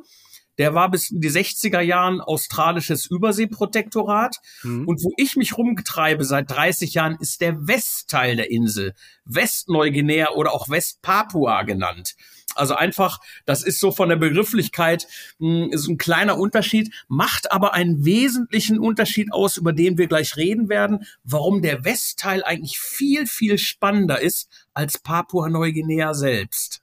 der 0.60 0.76
war 0.76 0.92
bis 0.92 1.10
in 1.10 1.22
die 1.22 1.32
60er 1.32 1.80
Jahren 1.80 2.20
australisches 2.22 3.08
Überseeprotektorat. 3.08 4.36
Mhm. 4.62 4.88
Und 4.88 5.02
wo 5.04 5.14
ich 5.18 5.38
mich 5.38 5.58
rumtreibe 5.58 6.26
seit 6.26 6.52
30 6.52 6.94
Jahren, 6.94 7.18
ist 7.20 7.42
der 7.42 7.68
Westteil 7.68 8.36
der 8.36 8.52
Insel. 8.52 8.94
Westneuguinea 9.24 10.32
oder 10.32 10.52
auch 10.54 10.70
Westpapua 10.70 11.64
genannt. 11.64 12.16
Also 12.56 12.76
einfach, 12.76 13.20
das 13.46 13.64
ist 13.64 13.80
so 13.80 13.92
von 13.92 14.10
der 14.10 14.18
Begrifflichkeit 14.18 15.08
hm, 15.40 15.70
ist 15.72 15.88
ein 15.88 15.98
kleiner 15.98 16.38
Unterschied, 16.38 16.94
macht 17.08 17.54
aber 17.54 17.74
einen 17.74 18.04
wesentlichen 18.04 18.80
Unterschied 18.80 19.32
aus, 19.32 19.56
über 19.56 19.72
den 19.72 19.98
wir 19.98 20.08
gleich 20.08 20.36
reden 20.36 20.68
werden, 20.68 21.06
warum 21.24 21.62
der 21.62 21.86
Westteil 21.86 22.44
eigentlich 22.44 22.80
viel, 22.80 23.28
viel 23.28 23.58
spannender 23.58 24.20
ist 24.20 24.50
als 24.74 24.98
Papua-Neuguinea 24.98 26.14
selbst 26.14 26.82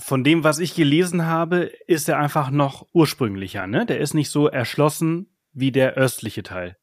von 0.00 0.24
dem, 0.24 0.42
was 0.42 0.58
ich 0.58 0.74
gelesen 0.74 1.26
habe, 1.26 1.70
ist 1.86 2.08
er 2.08 2.18
einfach 2.18 2.50
noch 2.50 2.86
ursprünglicher, 2.92 3.66
ne? 3.66 3.86
Der 3.86 4.00
ist 4.00 4.14
nicht 4.14 4.30
so 4.30 4.48
erschlossen 4.48 5.28
wie 5.52 5.70
der 5.70 5.94
östliche 5.94 6.42
Teil. 6.42 6.76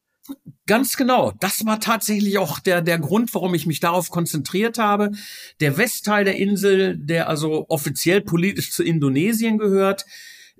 Ganz 0.66 0.96
genau. 0.96 1.32
Das 1.38 1.64
war 1.66 1.78
tatsächlich 1.78 2.38
auch 2.38 2.58
der, 2.58 2.82
der 2.82 2.98
Grund, 2.98 3.32
warum 3.34 3.54
ich 3.54 3.66
mich 3.66 3.80
darauf 3.80 4.10
konzentriert 4.10 4.78
habe. 4.78 5.12
Der 5.60 5.76
Westteil 5.76 6.24
der 6.24 6.36
Insel, 6.36 6.96
der 6.98 7.28
also 7.28 7.66
offiziell 7.68 8.22
politisch 8.22 8.72
zu 8.72 8.82
Indonesien 8.82 9.58
gehört, 9.58 10.04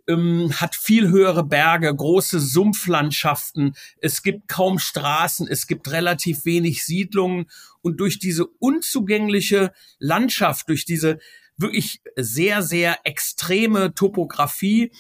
ähm, 0.06 0.52
hat 0.54 0.76
viel 0.76 1.08
höhere 1.08 1.42
Berge, 1.42 1.92
große 1.92 2.38
Sumpflandschaften. 2.38 3.74
Es 4.00 4.22
gibt 4.22 4.46
kaum 4.46 4.78
Straßen, 4.78 5.48
es 5.48 5.66
gibt 5.66 5.90
relativ 5.90 6.44
wenig 6.44 6.84
Siedlungen 6.84 7.46
und 7.80 7.98
durch 7.98 8.18
diese 8.20 8.46
unzugängliche 8.46 9.72
Landschaft, 9.98 10.68
durch 10.68 10.84
diese 10.84 11.18
wirklich 11.56 12.02
sehr, 12.16 12.62
sehr 12.62 12.98
extreme 13.04 13.94
Topografie 13.94 14.92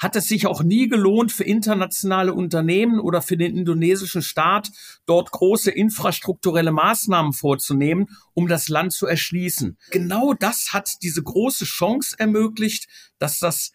hat 0.00 0.16
es 0.16 0.28
sich 0.28 0.46
auch 0.46 0.62
nie 0.62 0.88
gelohnt 0.88 1.30
für 1.30 1.44
internationale 1.44 2.32
Unternehmen 2.32 3.00
oder 3.00 3.20
für 3.20 3.36
den 3.36 3.54
indonesischen 3.54 4.22
Staat, 4.22 4.70
dort 5.04 5.30
große 5.30 5.70
infrastrukturelle 5.70 6.72
Maßnahmen 6.72 7.34
vorzunehmen, 7.34 8.08
um 8.32 8.48
das 8.48 8.68
Land 8.68 8.94
zu 8.94 9.06
erschließen. 9.06 9.76
Genau 9.90 10.32
das 10.32 10.72
hat 10.72 10.90
diese 11.02 11.22
große 11.22 11.66
Chance 11.66 12.16
ermöglicht, 12.18 12.88
dass 13.18 13.38
das 13.38 13.72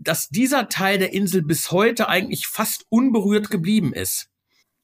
dass 0.00 0.28
dieser 0.28 0.68
Teil 0.68 1.00
der 1.00 1.12
Insel 1.12 1.42
bis 1.42 1.72
heute 1.72 2.08
eigentlich 2.08 2.46
fast 2.46 2.86
unberührt 2.88 3.50
geblieben 3.50 3.92
ist. 3.92 4.28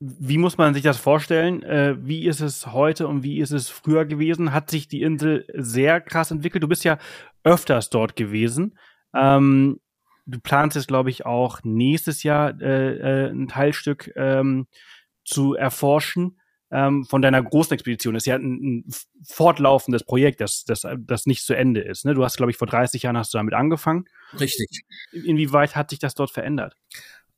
Wie 0.06 0.36
muss 0.36 0.58
man 0.58 0.74
sich 0.74 0.82
das 0.82 0.98
vorstellen? 0.98 1.62
Äh, 1.62 1.96
wie 1.98 2.26
ist 2.26 2.40
es 2.40 2.66
heute 2.66 3.08
und 3.08 3.22
wie 3.22 3.38
ist 3.38 3.52
es 3.52 3.70
früher 3.70 4.04
gewesen? 4.04 4.52
Hat 4.52 4.68
sich 4.68 4.86
die 4.86 5.00
Insel 5.00 5.46
sehr 5.54 6.00
krass 6.00 6.30
entwickelt? 6.30 6.62
Du 6.62 6.68
bist 6.68 6.84
ja 6.84 6.98
öfters 7.42 7.88
dort 7.88 8.14
gewesen. 8.14 8.78
Ähm, 9.14 9.80
du 10.26 10.40
planst 10.40 10.76
jetzt, 10.76 10.88
glaube 10.88 11.08
ich, 11.08 11.24
auch 11.24 11.60
nächstes 11.64 12.22
Jahr 12.22 12.60
äh, 12.60 13.26
äh, 13.26 13.30
ein 13.30 13.48
Teilstück 13.48 14.12
ähm, 14.14 14.66
zu 15.24 15.54
erforschen 15.54 16.38
ähm, 16.70 17.04
von 17.04 17.22
deiner 17.22 17.42
großen 17.42 17.72
Expedition. 17.72 18.12
Das 18.12 18.24
ist 18.24 18.26
ja 18.26 18.36
ein, 18.36 18.80
ein 18.80 18.94
fortlaufendes 19.26 20.04
Projekt, 20.04 20.40
das, 20.42 20.64
das, 20.64 20.86
das 20.98 21.24
nicht 21.24 21.46
zu 21.46 21.54
Ende 21.54 21.80
ist. 21.80 22.04
Ne? 22.04 22.12
Du 22.12 22.24
hast, 22.24 22.36
glaube 22.36 22.50
ich, 22.50 22.58
vor 22.58 22.66
30 22.66 23.04
Jahren 23.04 23.16
hast 23.16 23.32
du 23.32 23.38
damit 23.38 23.54
angefangen. 23.54 24.04
Richtig. 24.38 24.84
Inwieweit 25.12 25.76
hat 25.76 25.90
sich 25.90 25.98
das 25.98 26.14
dort 26.14 26.30
verändert? 26.30 26.76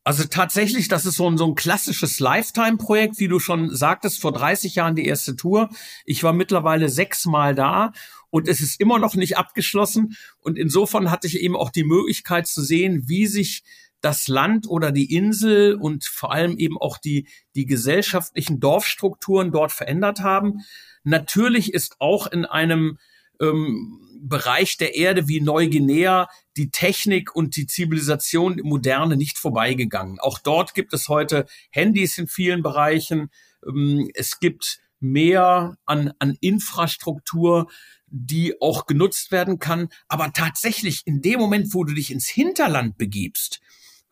Also 0.06 0.22
tatsächlich, 0.22 0.86
das 0.86 1.04
ist 1.04 1.16
so 1.16 1.28
ein, 1.28 1.36
so 1.36 1.48
ein 1.48 1.56
klassisches 1.56 2.20
Lifetime-Projekt, 2.20 3.18
wie 3.18 3.26
du 3.26 3.40
schon 3.40 3.74
sagtest, 3.74 4.20
vor 4.20 4.30
30 4.30 4.76
Jahren 4.76 4.94
die 4.94 5.04
erste 5.04 5.34
Tour. 5.34 5.68
Ich 6.04 6.22
war 6.22 6.32
mittlerweile 6.32 6.88
sechsmal 6.88 7.56
da 7.56 7.90
und 8.30 8.46
es 8.46 8.60
ist 8.60 8.80
immer 8.80 9.00
noch 9.00 9.16
nicht 9.16 9.36
abgeschlossen. 9.36 10.16
Und 10.38 10.58
insofern 10.58 11.10
hatte 11.10 11.26
ich 11.26 11.40
eben 11.40 11.56
auch 11.56 11.70
die 11.70 11.82
Möglichkeit 11.82 12.46
zu 12.46 12.62
sehen, 12.62 13.08
wie 13.08 13.26
sich 13.26 13.64
das 14.00 14.28
Land 14.28 14.68
oder 14.68 14.92
die 14.92 15.12
Insel 15.12 15.74
und 15.74 16.04
vor 16.04 16.30
allem 16.30 16.56
eben 16.56 16.78
auch 16.78 16.98
die, 16.98 17.26
die 17.56 17.66
gesellschaftlichen 17.66 18.60
Dorfstrukturen 18.60 19.50
dort 19.50 19.72
verändert 19.72 20.20
haben. 20.20 20.60
Natürlich 21.02 21.74
ist 21.74 21.96
auch 21.98 22.28
in 22.28 22.44
einem 22.44 22.98
ähm, 23.40 24.05
Bereich 24.20 24.76
der 24.76 24.94
Erde 24.94 25.28
wie 25.28 25.40
Neuguinea 25.40 26.28
die 26.56 26.70
Technik 26.70 27.34
und 27.34 27.56
die 27.56 27.66
Zivilisation 27.66 28.58
im 28.58 28.66
Moderne 28.66 29.16
nicht 29.16 29.38
vorbeigegangen. 29.38 30.18
Auch 30.20 30.38
dort 30.38 30.74
gibt 30.74 30.92
es 30.92 31.08
heute 31.08 31.46
Handys 31.70 32.18
in 32.18 32.26
vielen 32.26 32.62
Bereichen. 32.62 33.30
Ähm, 33.66 34.10
es 34.14 34.38
gibt 34.38 34.80
mehr 35.00 35.76
an, 35.84 36.12
an 36.18 36.36
Infrastruktur, 36.40 37.68
die 38.06 38.60
auch 38.60 38.86
genutzt 38.86 39.32
werden 39.32 39.58
kann. 39.58 39.88
Aber 40.08 40.32
tatsächlich 40.32 41.02
in 41.06 41.20
dem 41.22 41.38
Moment, 41.38 41.74
wo 41.74 41.84
du 41.84 41.94
dich 41.94 42.10
ins 42.10 42.26
Hinterland 42.26 42.96
begibst, 42.98 43.60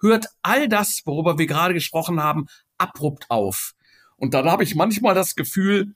hört 0.01 0.27
all 0.43 0.69
das, 0.69 1.03
worüber 1.05 1.39
wir 1.39 1.47
gerade 1.47 1.75
gesprochen 1.75 2.23
haben, 2.23 2.47
abrupt 2.79 3.31
auf. 3.31 3.75
Und 4.17 4.35
dann 4.35 4.47
habe 4.47 4.65
ich 4.65 4.75
manchmal 4.75 5.15
das 5.15 5.35
Gefühl, 5.35 5.95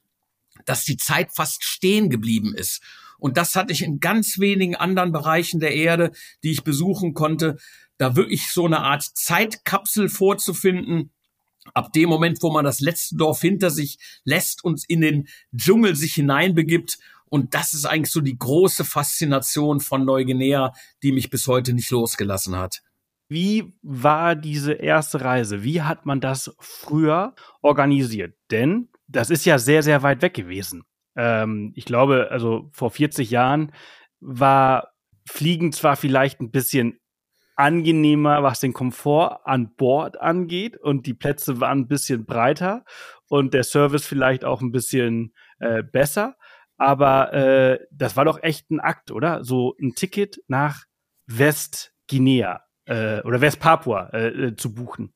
dass 0.65 0.85
die 0.85 0.97
Zeit 0.97 1.35
fast 1.35 1.65
stehen 1.65 2.11
geblieben 2.11 2.55
ist. 2.55 2.83
Und 3.19 3.37
das 3.37 3.57
hatte 3.57 3.73
ich 3.73 3.83
in 3.83 4.01
ganz 4.01 4.39
wenigen 4.39 4.77
anderen 4.77 5.13
Bereichen 5.13 5.61
der 5.61 5.75
Erde, 5.75 6.13
die 6.43 6.53
ich 6.53 6.65
besuchen 6.65 7.15
konnte, 7.15 7.57
da 7.99 8.17
wirklich 8.17 8.51
so 8.51 8.65
eine 8.65 8.81
Art 8.81 9.03
Zeitkapsel 9.03 10.09
vorzufinden. 10.09 11.11
Ab 11.75 11.93
dem 11.93 12.09
Moment, 12.09 12.39
wo 12.43 12.51
man 12.51 12.65
das 12.65 12.81
letzte 12.81 13.17
Dorf 13.17 13.41
hinter 13.41 13.71
sich 13.71 13.99
lässt 14.25 14.65
und 14.65 14.85
in 14.89 15.01
den 15.01 15.29
Dschungel 15.55 15.97
sich 15.97 16.15
hineinbegibt. 16.15 16.99
Und 17.29 17.55
das 17.55 17.75
ist 17.75 17.85
eigentlich 17.85 18.13
so 18.13 18.21
die 18.21 18.39
große 18.39 18.85
Faszination 18.85 19.81
von 19.81 20.05
Neuguinea, 20.05 20.73
die 21.03 21.13
mich 21.13 21.29
bis 21.29 21.47
heute 21.47 21.75
nicht 21.75 21.91
losgelassen 21.91 22.57
hat. 22.57 22.83
Wie 23.29 23.75
war 23.83 24.35
diese 24.35 24.73
erste 24.73 25.21
Reise? 25.21 25.63
Wie 25.63 25.83
hat 25.83 26.07
man 26.07 26.21
das 26.21 26.55
früher 26.59 27.35
organisiert? 27.61 28.35
Denn 28.51 28.89
das 29.07 29.29
ist 29.29 29.45
ja 29.45 29.59
sehr, 29.59 29.83
sehr 29.83 30.03
weit 30.03 30.23
weg 30.23 30.33
gewesen. 30.33 30.85
Ähm, 31.19 31.73
ich 31.75 31.85
glaube, 31.85 32.29
also 32.31 32.71
vor 32.73 32.91
40 32.91 33.31
Jahren 33.31 33.73
war 34.21 34.93
Fliegen 35.29 35.73
zwar 35.73 35.97
vielleicht 35.97 36.41
ein 36.41 36.51
bisschen 36.51 37.01
angenehmer, 37.57 38.45
was 38.45 38.61
den 38.61 38.73
Komfort 38.73 39.41
an 39.45 39.75
Bord 39.75 40.21
angeht 40.21 40.77
und 40.77 41.07
die 41.07 41.15
Plätze 41.15 41.61
waren 41.61 41.81
ein 41.81 41.89
bisschen 41.89 42.25
breiter 42.25 42.85
und 43.29 43.53
der 43.53 43.65
Service 43.65 44.07
vielleicht 44.07 44.45
auch 44.45 44.63
ein 44.63 44.71
bisschen 44.71 45.35
äh, 45.59 45.83
besser, 45.83 46.37
aber 46.77 47.33
äh, 47.33 47.81
das 47.91 48.17
war 48.17 48.25
doch 48.25 48.41
echt 48.43 48.71
ein 48.71 48.79
Akt, 48.79 49.11
oder? 49.11 49.43
So 49.43 49.75
ein 49.83 49.95
Ticket 49.97 50.39
nach 50.47 50.85
Westguinea 51.27 52.63
äh, 52.85 53.21
oder 53.23 53.41
Westpapua 53.41 54.11
äh, 54.13 54.29
äh, 54.29 54.57
zu 54.57 54.73
buchen. 54.73 55.13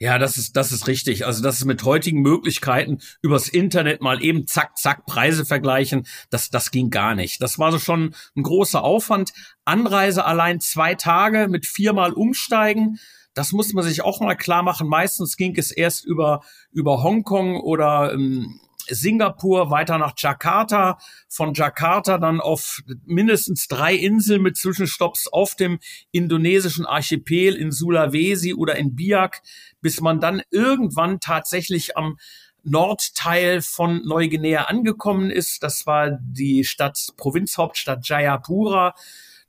Ja, 0.00 0.18
das 0.18 0.36
ist, 0.36 0.56
das 0.56 0.70
ist 0.70 0.86
richtig. 0.86 1.26
Also 1.26 1.42
das 1.42 1.58
ist 1.58 1.64
mit 1.64 1.82
heutigen 1.82 2.20
Möglichkeiten 2.20 2.98
übers 3.20 3.48
Internet 3.48 4.00
mal 4.00 4.22
eben 4.22 4.46
zack, 4.46 4.78
zack, 4.78 5.06
Preise 5.06 5.44
vergleichen. 5.44 6.06
Das, 6.30 6.50
das 6.50 6.70
ging 6.70 6.90
gar 6.90 7.16
nicht. 7.16 7.42
Das 7.42 7.58
war 7.58 7.72
so 7.72 7.80
schon 7.80 8.14
ein 8.36 8.42
großer 8.44 8.82
Aufwand. 8.82 9.32
Anreise 9.64 10.24
allein 10.24 10.60
zwei 10.60 10.94
Tage 10.94 11.48
mit 11.48 11.66
viermal 11.66 12.12
umsteigen. 12.12 13.00
Das 13.34 13.52
muss 13.52 13.72
man 13.72 13.84
sich 13.84 14.02
auch 14.02 14.20
mal 14.20 14.36
klar 14.36 14.62
machen. 14.62 14.88
Meistens 14.88 15.36
ging 15.36 15.56
es 15.56 15.72
erst 15.72 16.04
über, 16.04 16.42
über 16.70 17.02
Hongkong 17.02 17.60
oder 17.60 18.12
ähm, 18.12 18.60
Singapur 18.88 19.70
weiter 19.70 19.98
nach 19.98 20.14
Jakarta, 20.16 20.98
von 21.28 21.54
Jakarta 21.54 22.18
dann 22.18 22.40
auf 22.40 22.80
mindestens 23.04 23.68
drei 23.68 23.94
Inseln 23.94 24.42
mit 24.42 24.56
Zwischenstopps 24.56 25.28
auf 25.28 25.54
dem 25.54 25.78
indonesischen 26.10 26.86
Archipel 26.86 27.54
in 27.54 27.72
Sulawesi 27.72 28.54
oder 28.54 28.76
in 28.76 28.94
Biak, 28.94 29.42
bis 29.80 30.00
man 30.00 30.20
dann 30.20 30.42
irgendwann 30.50 31.20
tatsächlich 31.20 31.96
am 31.96 32.18
Nordteil 32.64 33.62
von 33.62 34.02
Neuguinea 34.04 34.64
angekommen 34.64 35.30
ist. 35.30 35.62
Das 35.62 35.86
war 35.86 36.18
die 36.20 36.64
Stadt, 36.64 37.08
Provinzhauptstadt 37.16 38.06
Jayapura. 38.08 38.94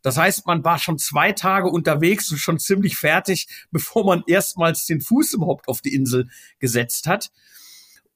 Das 0.01 0.17
heißt, 0.17 0.47
man 0.47 0.63
war 0.63 0.79
schon 0.79 0.97
zwei 0.97 1.33
Tage 1.33 1.69
unterwegs 1.69 2.31
und 2.31 2.37
schon 2.37 2.59
ziemlich 2.59 2.95
fertig, 2.95 3.47
bevor 3.71 4.05
man 4.05 4.23
erstmals 4.27 4.85
den 4.85 5.01
Fuß 5.01 5.33
überhaupt 5.33 5.67
auf 5.67 5.81
die 5.81 5.93
Insel 5.93 6.29
gesetzt 6.59 7.07
hat. 7.07 7.31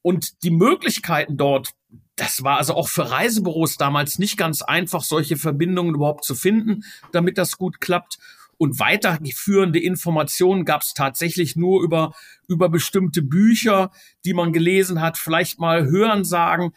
Und 0.04 0.44
die 0.44 0.52
Möglichkeiten 0.52 1.38
dort, 1.38 1.72
das 2.16 2.44
war 2.44 2.58
also 2.58 2.76
auch 2.76 2.90
für 2.90 3.10
Reisebüros 3.10 3.78
damals 3.78 4.20
nicht 4.20 4.38
ganz 4.38 4.62
einfach, 4.62 5.02
solche 5.02 5.38
Verbindungen 5.38 5.96
überhaupt 5.96 6.26
zu 6.26 6.36
finden, 6.36 6.84
damit 7.12 7.40
das 7.40 7.58
gut 7.58 7.82
klappt. 7.82 8.20
Und 8.58 8.80
weiterführende 8.80 9.80
Informationen 9.80 10.64
gab 10.64 10.82
es 10.82 10.94
tatsächlich 10.94 11.56
nur 11.56 11.82
über, 11.82 12.14
über 12.48 12.70
bestimmte 12.70 13.24
Bücher, 13.24 13.92
die 14.26 14.34
man 14.34 14.54
gelesen 14.54 15.02
hat, 15.02 15.18
vielleicht 15.18 15.60
mal 15.60 15.86
Hören 15.86 16.24
sagen. 16.24 16.74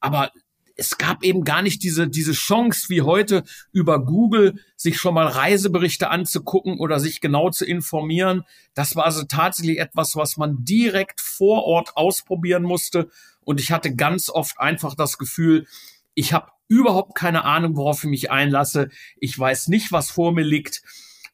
Aber 0.00 0.30
es 0.76 0.98
gab 0.98 1.22
eben 1.22 1.44
gar 1.44 1.62
nicht 1.62 1.82
diese, 1.82 2.08
diese 2.08 2.32
Chance 2.32 2.88
wie 2.88 3.02
heute 3.02 3.44
über 3.72 4.04
Google 4.04 4.60
sich 4.76 4.98
schon 4.98 5.14
mal 5.14 5.26
Reiseberichte 5.26 6.10
anzugucken 6.10 6.78
oder 6.78 7.00
sich 7.00 7.20
genau 7.20 7.50
zu 7.50 7.64
informieren. 7.64 8.42
Das 8.74 8.96
war 8.96 9.04
also 9.04 9.24
tatsächlich 9.24 9.78
etwas, 9.78 10.16
was 10.16 10.36
man 10.36 10.64
direkt 10.64 11.20
vor 11.20 11.64
Ort 11.64 11.96
ausprobieren 11.96 12.62
musste. 12.62 13.10
Und 13.40 13.60
ich 13.60 13.72
hatte 13.72 13.94
ganz 13.94 14.30
oft 14.30 14.58
einfach 14.58 14.94
das 14.94 15.18
Gefühl, 15.18 15.66
ich 16.14 16.32
habe 16.32 16.48
überhaupt 16.68 17.14
keine 17.14 17.44
Ahnung, 17.44 17.76
worauf 17.76 18.04
ich 18.04 18.10
mich 18.10 18.30
einlasse. 18.30 18.88
Ich 19.18 19.38
weiß 19.38 19.68
nicht, 19.68 19.92
was 19.92 20.10
vor 20.10 20.32
mir 20.32 20.44
liegt. 20.44 20.82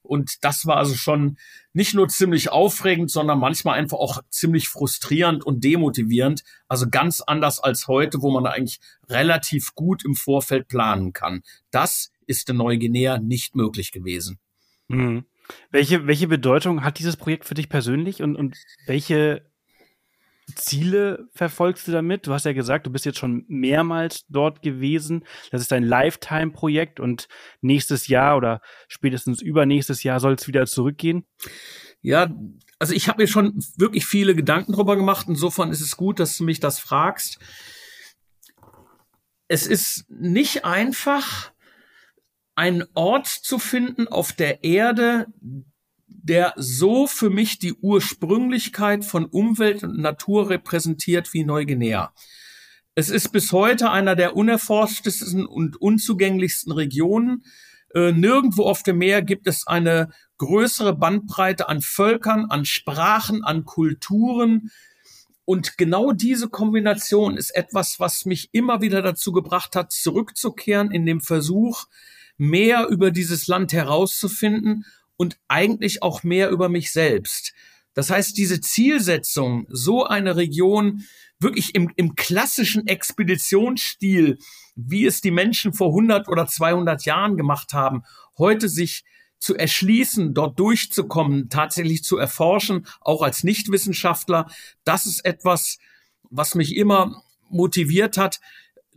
Und 0.08 0.42
das 0.42 0.66
war 0.66 0.76
also 0.76 0.94
schon 0.94 1.36
nicht 1.72 1.94
nur 1.94 2.08
ziemlich 2.08 2.50
aufregend, 2.50 3.10
sondern 3.10 3.38
manchmal 3.38 3.78
einfach 3.78 3.98
auch 3.98 4.22
ziemlich 4.30 4.68
frustrierend 4.68 5.44
und 5.44 5.62
demotivierend. 5.62 6.42
Also 6.66 6.88
ganz 6.90 7.20
anders 7.20 7.60
als 7.60 7.86
heute, 7.86 8.22
wo 8.22 8.30
man 8.30 8.46
eigentlich 8.46 8.80
relativ 9.08 9.74
gut 9.74 10.04
im 10.04 10.14
Vorfeld 10.14 10.68
planen 10.68 11.12
kann. 11.12 11.42
Das 11.70 12.10
ist 12.26 12.48
in 12.48 12.56
Neuguinea 12.56 13.18
nicht 13.18 13.54
möglich 13.54 13.92
gewesen. 13.92 14.38
Mhm. 14.88 15.24
Welche, 15.70 16.06
welche 16.06 16.28
Bedeutung 16.28 16.84
hat 16.84 16.98
dieses 16.98 17.16
Projekt 17.16 17.44
für 17.46 17.54
dich 17.54 17.68
persönlich 17.68 18.22
und, 18.22 18.36
und 18.36 18.56
welche 18.86 19.47
Ziele 20.54 21.28
verfolgst 21.32 21.86
du 21.88 21.92
damit? 21.92 22.26
Du 22.26 22.32
hast 22.32 22.44
ja 22.44 22.52
gesagt, 22.52 22.86
du 22.86 22.90
bist 22.90 23.04
jetzt 23.04 23.18
schon 23.18 23.44
mehrmals 23.48 24.24
dort 24.28 24.62
gewesen. 24.62 25.24
Das 25.50 25.60
ist 25.60 25.72
ein 25.72 25.84
Lifetime-Projekt 25.84 27.00
und 27.00 27.28
nächstes 27.60 28.08
Jahr 28.08 28.36
oder 28.36 28.60
spätestens 28.88 29.42
übernächstes 29.42 30.02
Jahr 30.02 30.20
soll 30.20 30.34
es 30.34 30.48
wieder 30.48 30.66
zurückgehen. 30.66 31.26
Ja, 32.00 32.30
also 32.78 32.94
ich 32.94 33.08
habe 33.08 33.22
mir 33.22 33.28
schon 33.28 33.58
wirklich 33.76 34.06
viele 34.06 34.34
Gedanken 34.34 34.72
drüber 34.72 34.96
gemacht. 34.96 35.26
Insofern 35.28 35.70
ist 35.70 35.80
es 35.80 35.96
gut, 35.96 36.20
dass 36.20 36.36
du 36.36 36.44
mich 36.44 36.60
das 36.60 36.78
fragst. 36.78 37.38
Es 39.48 39.66
ist 39.66 40.04
nicht 40.08 40.64
einfach, 40.64 41.52
einen 42.54 42.84
Ort 42.94 43.28
zu 43.28 43.60
finden 43.60 44.08
auf 44.08 44.32
der 44.32 44.64
Erde, 44.64 45.26
der 46.08 46.54
so 46.56 47.06
für 47.06 47.30
mich 47.30 47.58
die 47.58 47.74
Ursprünglichkeit 47.74 49.04
von 49.04 49.26
Umwelt 49.26 49.84
und 49.84 49.98
Natur 49.98 50.50
repräsentiert 50.50 51.32
wie 51.32 51.44
Neuguinea. 51.44 52.12
Es 52.94 53.10
ist 53.10 53.30
bis 53.30 53.52
heute 53.52 53.90
einer 53.90 54.16
der 54.16 54.34
unerforschtesten 54.34 55.46
und 55.46 55.80
unzugänglichsten 55.80 56.72
Regionen. 56.72 57.44
Äh, 57.94 58.12
nirgendwo 58.12 58.64
auf 58.64 58.82
dem 58.82 58.98
Meer 58.98 59.22
gibt 59.22 59.46
es 59.46 59.66
eine 59.66 60.10
größere 60.38 60.96
Bandbreite 60.96 61.68
an 61.68 61.80
Völkern, 61.80 62.46
an 62.46 62.64
Sprachen, 62.64 63.44
an 63.44 63.64
Kulturen. 63.64 64.70
Und 65.44 65.78
genau 65.78 66.12
diese 66.12 66.48
Kombination 66.48 67.36
ist 67.36 67.54
etwas, 67.54 68.00
was 68.00 68.24
mich 68.24 68.48
immer 68.52 68.80
wieder 68.80 69.00
dazu 69.00 69.32
gebracht 69.32 69.76
hat, 69.76 69.92
zurückzukehren 69.92 70.90
in 70.90 71.06
dem 71.06 71.20
Versuch, 71.20 71.84
mehr 72.36 72.88
über 72.88 73.10
dieses 73.10 73.46
Land 73.46 73.72
herauszufinden 73.72 74.84
und 75.18 75.38
eigentlich 75.48 76.02
auch 76.02 76.22
mehr 76.22 76.48
über 76.48 76.70
mich 76.70 76.90
selbst. 76.90 77.52
Das 77.92 78.08
heißt, 78.08 78.38
diese 78.38 78.60
Zielsetzung, 78.60 79.66
so 79.68 80.06
eine 80.06 80.36
Region 80.36 81.04
wirklich 81.40 81.74
im, 81.74 81.90
im 81.96 82.14
klassischen 82.14 82.86
Expeditionsstil, 82.86 84.38
wie 84.76 85.04
es 85.04 85.20
die 85.20 85.30
Menschen 85.30 85.72
vor 85.72 85.88
100 85.88 86.28
oder 86.28 86.46
200 86.46 87.04
Jahren 87.04 87.36
gemacht 87.36 87.72
haben, 87.72 88.04
heute 88.38 88.68
sich 88.68 89.04
zu 89.40 89.56
erschließen, 89.56 90.34
dort 90.34 90.58
durchzukommen, 90.58 91.48
tatsächlich 91.48 92.02
zu 92.02 92.16
erforschen, 92.16 92.86
auch 93.00 93.22
als 93.22 93.44
Nichtwissenschaftler, 93.44 94.50
das 94.84 95.06
ist 95.06 95.24
etwas, 95.24 95.78
was 96.30 96.54
mich 96.54 96.76
immer 96.76 97.22
motiviert 97.48 98.18
hat, 98.18 98.40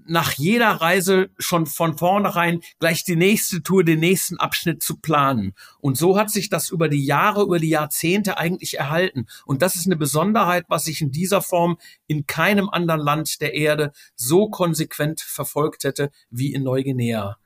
nach 0.08 0.34
jeder 0.34 0.70
Reise 0.70 1.30
schon 1.38 1.66
von 1.66 1.98
vornherein 1.98 2.62
gleich 2.80 3.04
die 3.04 3.16
nächste 3.16 3.64
Tour, 3.64 3.84
den 3.84 4.00
nächsten 4.00 4.38
Abschnitt 4.38 4.84
zu 4.84 4.98
planen. 5.00 5.54
Und 5.80 5.98
so 5.98 6.18
hat 6.18 6.30
sich 6.30 6.50
das 6.50 6.70
über 6.70 6.90
die 6.90 7.06
Jahre, 7.06 7.44
über 7.44 7.60
die 7.60 7.70
Jahrzehnte 7.70 8.38
eigentlich 8.38 8.78
erhalten. 8.78 9.26
Und 9.46 9.62
das 9.62 9.76
ist 9.76 9.86
eine 9.86 9.96
Besonderheit, 9.96 10.66
was 10.68 10.88
ich 10.88 11.02
in 11.02 11.12
dieser 11.12 11.42
Form 11.42 11.78
in 12.08 12.26
keinem 12.26 12.70
anderen 12.70 13.02
Land 13.02 13.42
der 13.42 13.54
Erde 13.54 13.92
so 14.16 14.50
konsequent 14.50 15.22
verfolgt 15.22 15.84
hätte 15.84 16.12
wie 16.30 16.54
in 16.54 16.64
Neuguinea. 16.64 17.38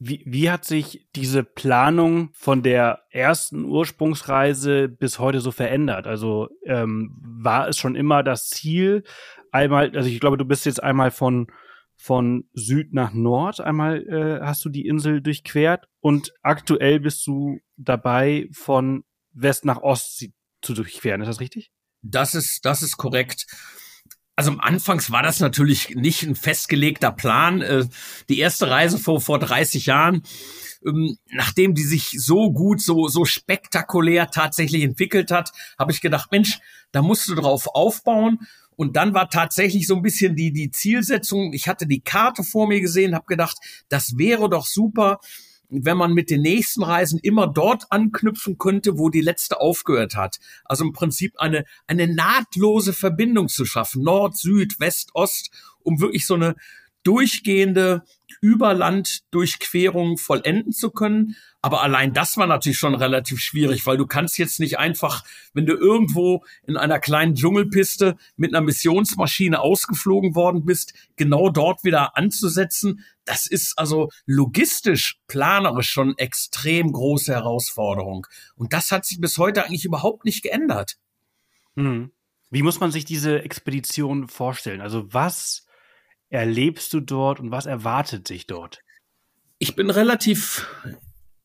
Wie, 0.00 0.22
wie 0.26 0.50
hat 0.50 0.64
sich 0.64 1.06
diese 1.14 1.44
Planung 1.44 2.30
von 2.34 2.62
der 2.62 3.02
ersten 3.10 3.64
Ursprungsreise 3.64 4.88
bis 4.88 5.18
heute 5.18 5.40
so 5.40 5.52
verändert? 5.52 6.06
Also 6.06 6.48
ähm, 6.66 7.16
war 7.22 7.68
es 7.68 7.78
schon 7.78 7.94
immer 7.94 8.22
das 8.22 8.48
Ziel, 8.48 9.04
einmal, 9.54 9.96
also 9.96 10.08
ich 10.08 10.20
glaube, 10.20 10.36
du 10.36 10.44
bist 10.44 10.66
jetzt 10.66 10.82
einmal 10.82 11.10
von 11.10 11.46
von 11.96 12.44
Süd 12.52 12.92
nach 12.92 13.12
Nord 13.12 13.60
einmal 13.60 14.02
äh, 14.06 14.40
hast 14.44 14.64
du 14.64 14.68
die 14.68 14.86
Insel 14.86 15.22
durchquert 15.22 15.88
und 16.00 16.32
aktuell 16.42 17.00
bist 17.00 17.26
du 17.26 17.60
dabei, 17.76 18.48
von 18.52 19.04
West 19.32 19.64
nach 19.64 19.82
Ost 19.82 20.28
zu 20.62 20.74
durchqueren. 20.74 21.20
Ist 21.20 21.28
das 21.28 21.40
richtig? 21.40 21.70
Das 22.02 22.34
ist, 22.34 22.64
das 22.64 22.82
ist 22.82 22.96
korrekt. 22.96 23.46
Also 24.36 24.50
am 24.50 24.60
Anfangs 24.60 25.12
war 25.12 25.22
das 25.22 25.38
natürlich 25.38 25.90
nicht 25.90 26.24
ein 26.24 26.34
festgelegter 26.34 27.12
Plan. 27.12 27.62
Äh, 27.62 27.86
die 28.28 28.40
erste 28.40 28.68
Reise 28.68 28.98
vor, 28.98 29.20
vor 29.20 29.38
30 29.38 29.86
Jahren, 29.86 30.22
ähm, 30.84 31.16
nachdem 31.30 31.74
die 31.74 31.84
sich 31.84 32.16
so 32.18 32.52
gut, 32.52 32.82
so, 32.82 33.06
so 33.06 33.24
spektakulär 33.24 34.30
tatsächlich 34.30 34.82
entwickelt 34.82 35.30
hat, 35.30 35.52
habe 35.78 35.92
ich 35.92 36.00
gedacht, 36.00 36.32
Mensch, 36.32 36.58
da 36.90 37.00
musst 37.00 37.28
du 37.28 37.34
drauf 37.34 37.68
aufbauen. 37.74 38.40
Und 38.76 38.96
dann 38.96 39.14
war 39.14 39.30
tatsächlich 39.30 39.86
so 39.86 39.96
ein 39.96 40.02
bisschen 40.02 40.36
die, 40.36 40.52
die 40.52 40.70
Zielsetzung. 40.70 41.52
Ich 41.52 41.68
hatte 41.68 41.86
die 41.86 42.00
Karte 42.00 42.42
vor 42.42 42.66
mir 42.66 42.80
gesehen, 42.80 43.14
habe 43.14 43.26
gedacht, 43.26 43.58
das 43.88 44.16
wäre 44.16 44.48
doch 44.48 44.66
super, 44.66 45.18
wenn 45.68 45.96
man 45.96 46.12
mit 46.12 46.30
den 46.30 46.42
nächsten 46.42 46.82
Reisen 46.82 47.18
immer 47.22 47.46
dort 47.46 47.84
anknüpfen 47.90 48.58
könnte, 48.58 48.98
wo 48.98 49.08
die 49.08 49.20
letzte 49.20 49.60
aufgehört 49.60 50.14
hat. 50.14 50.38
Also 50.64 50.84
im 50.84 50.92
Prinzip 50.92 51.34
eine, 51.38 51.64
eine 51.86 52.06
nahtlose 52.06 52.92
Verbindung 52.92 53.48
zu 53.48 53.64
schaffen. 53.64 54.02
Nord, 54.02 54.36
Süd, 54.36 54.78
West, 54.78 55.10
Ost, 55.14 55.50
um 55.82 56.00
wirklich 56.00 56.26
so 56.26 56.34
eine 56.34 56.54
durchgehende 57.04 58.02
Überlanddurchquerung 58.40 60.18
vollenden 60.18 60.72
zu 60.72 60.90
können. 60.90 61.36
Aber 61.62 61.82
allein 61.82 62.12
das 62.12 62.36
war 62.36 62.46
natürlich 62.46 62.78
schon 62.78 62.94
relativ 62.94 63.40
schwierig, 63.40 63.86
weil 63.86 63.96
du 63.96 64.06
kannst 64.06 64.36
jetzt 64.36 64.60
nicht 64.60 64.78
einfach, 64.78 65.24
wenn 65.54 65.64
du 65.64 65.74
irgendwo 65.74 66.44
in 66.66 66.76
einer 66.76 66.98
kleinen 66.98 67.34
Dschungelpiste 67.34 68.16
mit 68.36 68.54
einer 68.54 68.64
Missionsmaschine 68.64 69.60
ausgeflogen 69.60 70.34
worden 70.34 70.66
bist, 70.66 70.92
genau 71.16 71.48
dort 71.48 71.84
wieder 71.84 72.16
anzusetzen. 72.16 73.04
Das 73.24 73.46
ist 73.46 73.78
also 73.78 74.10
logistisch, 74.26 75.20
planerisch 75.26 75.90
schon 75.90 76.18
extrem 76.18 76.92
große 76.92 77.32
Herausforderung. 77.32 78.26
Und 78.56 78.74
das 78.74 78.90
hat 78.90 79.06
sich 79.06 79.20
bis 79.20 79.38
heute 79.38 79.64
eigentlich 79.64 79.86
überhaupt 79.86 80.26
nicht 80.26 80.42
geändert. 80.42 80.96
Hm. 81.76 82.10
Wie 82.50 82.62
muss 82.62 82.78
man 82.78 82.92
sich 82.92 83.04
diese 83.04 83.42
Expedition 83.42 84.28
vorstellen? 84.28 84.82
Also 84.82 85.12
was 85.12 85.63
erlebst 86.34 86.92
du 86.92 87.00
dort 87.00 87.40
und 87.40 87.50
was 87.50 87.66
erwartet 87.66 88.28
sich 88.28 88.46
dort? 88.46 88.80
Ich 89.58 89.76
bin 89.76 89.88
relativ 89.88 90.66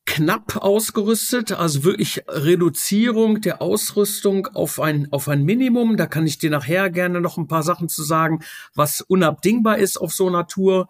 knapp 0.06 0.58
ausgerüstet, 0.58 1.52
also 1.52 1.84
wirklich 1.84 2.24
Reduzierung 2.28 3.42
der 3.42 3.62
Ausrüstung 3.62 4.48
auf 4.48 4.80
ein, 4.80 5.08
auf 5.12 5.30
ein 5.30 5.44
Minimum. 5.44 5.96
Da 5.96 6.08
kann 6.08 6.26
ich 6.26 6.40
dir 6.40 6.50
nachher 6.50 6.90
gerne 6.90 7.22
noch 7.22 7.38
ein 7.38 7.48
paar 7.48 7.62
Sachen 7.62 7.88
zu 7.88 8.02
sagen, 8.04 8.44
was 8.74 9.02
unabdingbar 9.02 9.78
ist 9.78 9.98
auf 9.98 10.12
so 10.12 10.28
einer 10.28 10.48
Tour. 10.48 10.90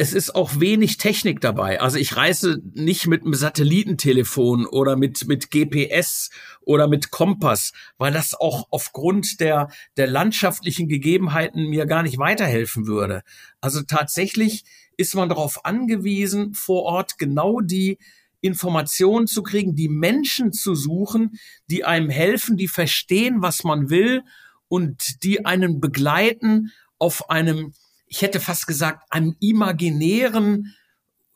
Es 0.00 0.12
ist 0.12 0.36
auch 0.36 0.60
wenig 0.60 0.96
Technik 0.96 1.40
dabei. 1.40 1.80
Also 1.80 1.98
ich 1.98 2.16
reise 2.16 2.62
nicht 2.72 3.08
mit 3.08 3.24
einem 3.24 3.34
Satellitentelefon 3.34 4.64
oder 4.64 4.94
mit, 4.94 5.26
mit 5.26 5.50
GPS 5.50 6.30
oder 6.60 6.86
mit 6.86 7.10
Kompass, 7.10 7.72
weil 7.98 8.12
das 8.12 8.32
auch 8.32 8.68
aufgrund 8.70 9.40
der, 9.40 9.70
der 9.96 10.06
landschaftlichen 10.06 10.86
Gegebenheiten 10.86 11.68
mir 11.68 11.84
gar 11.84 12.04
nicht 12.04 12.16
weiterhelfen 12.16 12.86
würde. 12.86 13.22
Also 13.60 13.82
tatsächlich 13.82 14.62
ist 14.96 15.16
man 15.16 15.28
darauf 15.28 15.64
angewiesen, 15.64 16.54
vor 16.54 16.84
Ort 16.84 17.18
genau 17.18 17.60
die 17.60 17.98
Informationen 18.40 19.26
zu 19.26 19.42
kriegen, 19.42 19.74
die 19.74 19.88
Menschen 19.88 20.52
zu 20.52 20.76
suchen, 20.76 21.40
die 21.68 21.84
einem 21.84 22.08
helfen, 22.08 22.56
die 22.56 22.68
verstehen, 22.68 23.42
was 23.42 23.64
man 23.64 23.90
will 23.90 24.22
und 24.68 25.24
die 25.24 25.44
einen 25.44 25.80
begleiten 25.80 26.70
auf 27.00 27.30
einem 27.30 27.72
ich 28.08 28.22
hätte 28.22 28.40
fast 28.40 28.66
gesagt, 28.66 29.04
einem 29.10 29.36
imaginären 29.40 30.74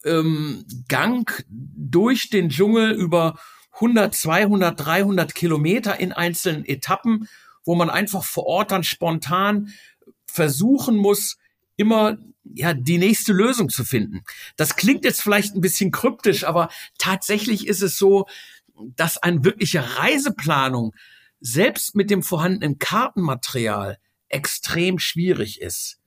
ähm, 0.05 0.65
Gang 0.89 1.45
durch 1.49 2.31
den 2.31 2.49
Dschungel 2.49 2.93
über 2.93 3.39
100, 3.75 4.15
200, 4.15 4.79
300 4.79 5.35
Kilometer 5.35 5.99
in 5.99 6.13
einzelnen 6.13 6.65
Etappen, 6.65 7.29
wo 7.65 7.75
man 7.75 7.91
einfach 7.91 8.25
vor 8.25 8.47
Ort 8.47 8.71
dann 8.71 8.85
spontan 8.85 9.73
versuchen 10.27 10.97
muss, 10.97 11.39
immer 11.77 12.19
ja 12.45 12.75
die 12.75 12.99
nächste 12.99 13.33
Lösung 13.33 13.69
zu 13.69 13.85
finden. 13.85 14.25
Das 14.57 14.77
klingt 14.77 15.05
jetzt 15.05 15.23
vielleicht 15.23 15.55
ein 15.55 15.61
bisschen 15.61 15.91
kryptisch, 15.91 16.45
aber 16.45 16.69
tatsächlich 16.99 17.67
ist 17.67 17.83
es 17.83 17.97
so, 17.97 18.27
dass 18.97 19.19
eine 19.19 19.45
wirkliche 19.45 19.99
Reiseplanung 19.99 20.95
selbst 21.41 21.95
mit 21.95 22.11
dem 22.11 22.23
vorhandenen 22.23 22.79
Kartenmaterial 22.79 23.99
extrem 24.29 24.99
schwierig 24.99 25.61
ist. 25.61 26.02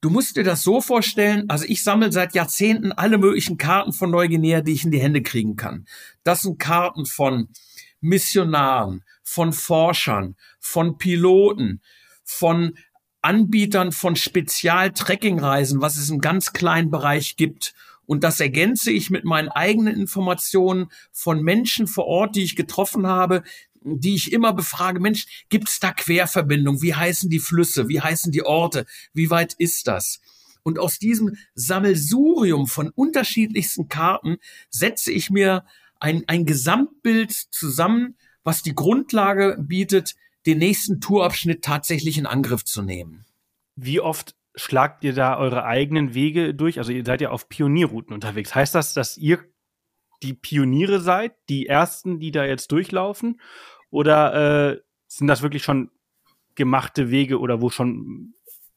Du 0.00 0.08
musst 0.08 0.36
dir 0.36 0.44
das 0.44 0.62
so 0.62 0.80
vorstellen, 0.80 1.50
also 1.50 1.66
ich 1.66 1.84
sammle 1.84 2.10
seit 2.10 2.34
Jahrzehnten 2.34 2.92
alle 2.92 3.18
möglichen 3.18 3.58
Karten 3.58 3.92
von 3.92 4.10
Neuguinea, 4.10 4.62
die 4.62 4.72
ich 4.72 4.84
in 4.84 4.90
die 4.90 5.00
Hände 5.00 5.22
kriegen 5.22 5.56
kann. 5.56 5.86
Das 6.24 6.42
sind 6.42 6.58
Karten 6.58 7.04
von 7.04 7.48
Missionaren, 8.00 9.04
von 9.22 9.52
Forschern, 9.52 10.36
von 10.58 10.96
Piloten, 10.96 11.82
von 12.24 12.78
Anbietern 13.22 13.92
von 13.92 14.16
Spezial-Trekkingreisen, 14.16 15.82
was 15.82 15.96
es 15.96 16.08
im 16.08 16.20
ganz 16.20 16.54
kleinen 16.54 16.90
Bereich 16.90 17.36
gibt. 17.36 17.74
Und 18.06 18.24
das 18.24 18.40
ergänze 18.40 18.90
ich 18.90 19.10
mit 19.10 19.24
meinen 19.24 19.50
eigenen 19.50 19.94
Informationen 19.94 20.86
von 21.12 21.42
Menschen 21.42 21.86
vor 21.86 22.06
Ort, 22.06 22.36
die 22.36 22.42
ich 22.42 22.56
getroffen 22.56 23.06
habe, 23.06 23.42
die 23.82 24.14
ich 24.14 24.32
immer 24.32 24.52
befrage, 24.52 25.00
Mensch, 25.00 25.46
gibt 25.48 25.68
es 25.68 25.80
da 25.80 25.92
Querverbindungen? 25.92 26.82
Wie 26.82 26.94
heißen 26.94 27.30
die 27.30 27.38
Flüsse? 27.38 27.88
Wie 27.88 28.00
heißen 28.00 28.32
die 28.32 28.42
Orte? 28.42 28.86
Wie 29.12 29.30
weit 29.30 29.54
ist 29.54 29.86
das? 29.88 30.20
Und 30.62 30.78
aus 30.78 30.98
diesem 30.98 31.36
Sammelsurium 31.54 32.66
von 32.66 32.90
unterschiedlichsten 32.90 33.88
Karten 33.88 34.36
setze 34.68 35.10
ich 35.10 35.30
mir 35.30 35.64
ein, 35.98 36.24
ein 36.26 36.44
Gesamtbild 36.44 37.32
zusammen, 37.32 38.16
was 38.44 38.62
die 38.62 38.74
Grundlage 38.74 39.56
bietet, 39.60 40.14
den 40.46 40.58
nächsten 40.58 41.00
Tourabschnitt 41.00 41.62
tatsächlich 41.62 42.18
in 42.18 42.26
Angriff 42.26 42.64
zu 42.64 42.82
nehmen. 42.82 43.24
Wie 43.76 44.00
oft 44.00 44.34
schlagt 44.54 45.04
ihr 45.04 45.14
da 45.14 45.38
eure 45.38 45.64
eigenen 45.64 46.14
Wege 46.14 46.54
durch? 46.54 46.78
Also 46.78 46.92
ihr 46.92 47.04
seid 47.04 47.20
ja 47.20 47.30
auf 47.30 47.48
Pionierrouten 47.48 48.12
unterwegs. 48.12 48.54
Heißt 48.54 48.74
das, 48.74 48.94
dass 48.94 49.16
ihr 49.16 49.44
die 50.22 50.34
Pioniere 50.34 51.00
seid, 51.00 51.34
die 51.48 51.66
ersten, 51.66 52.20
die 52.20 52.30
da 52.30 52.44
jetzt 52.44 52.72
durchlaufen? 52.72 53.40
Oder 53.90 54.72
äh, 54.72 54.80
sind 55.06 55.26
das 55.26 55.42
wirklich 55.42 55.64
schon 55.64 55.90
gemachte 56.54 57.10
Wege 57.10 57.38
oder 57.40 57.60
wo 57.60 57.70
schon 57.70 58.34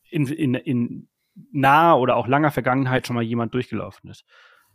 in, 0.10 0.28
in, 0.28 0.54
in 0.54 1.08
naher 1.52 1.98
oder 1.98 2.16
auch 2.16 2.28
langer 2.28 2.52
Vergangenheit 2.52 3.08
schon 3.08 3.16
mal 3.16 3.24
jemand 3.24 3.54
durchgelaufen 3.54 4.10
ist? 4.10 4.26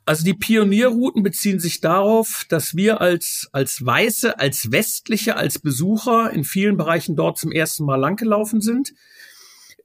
Also 0.04 0.24
die 0.24 0.34
Pionierrouten 0.34 1.22
beziehen 1.22 1.60
sich 1.60 1.80
darauf, 1.80 2.46
dass 2.48 2.74
wir 2.74 3.02
als, 3.02 3.48
als 3.52 3.84
Weiße, 3.84 4.38
als 4.38 4.72
Westliche, 4.72 5.36
als 5.36 5.58
Besucher 5.58 6.30
in 6.30 6.44
vielen 6.44 6.78
Bereichen 6.78 7.14
dort 7.14 7.36
zum 7.36 7.52
ersten 7.52 7.84
Mal 7.84 7.96
langgelaufen 7.96 8.62
sind 8.62 8.94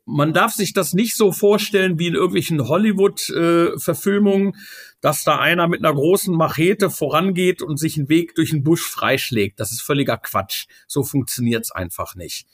man 0.06 0.34
darf 0.34 0.54
sich 0.54 0.74
das 0.74 0.94
nicht 0.94 1.16
so 1.16 1.32
vorstellen 1.32 1.98
wie 1.98 2.08
in 2.08 2.16
irgendwelchen 2.16 2.68
Hollywood-Verfilmungen, 2.68 4.50
äh, 4.50 4.58
dass 5.02 5.24
da 5.24 5.40
einer 5.40 5.68
mit 5.68 5.84
einer 5.84 5.94
großen 5.94 6.36
Machete 6.36 6.90
vorangeht 6.90 7.62
und 7.62 7.78
sich 7.78 7.98
einen 7.98 8.10
Weg 8.10 8.36
durch 8.36 8.52
den 8.52 8.64
Busch 8.64 8.84
freischlägt. 8.84 9.60
Das 9.60 9.72
ist 9.72 9.82
völliger 9.82 10.18
Quatsch. 10.18 10.66
So 10.88 11.04
funktioniert's 11.04 11.72
einfach 11.72 12.16
nicht. 12.16 12.48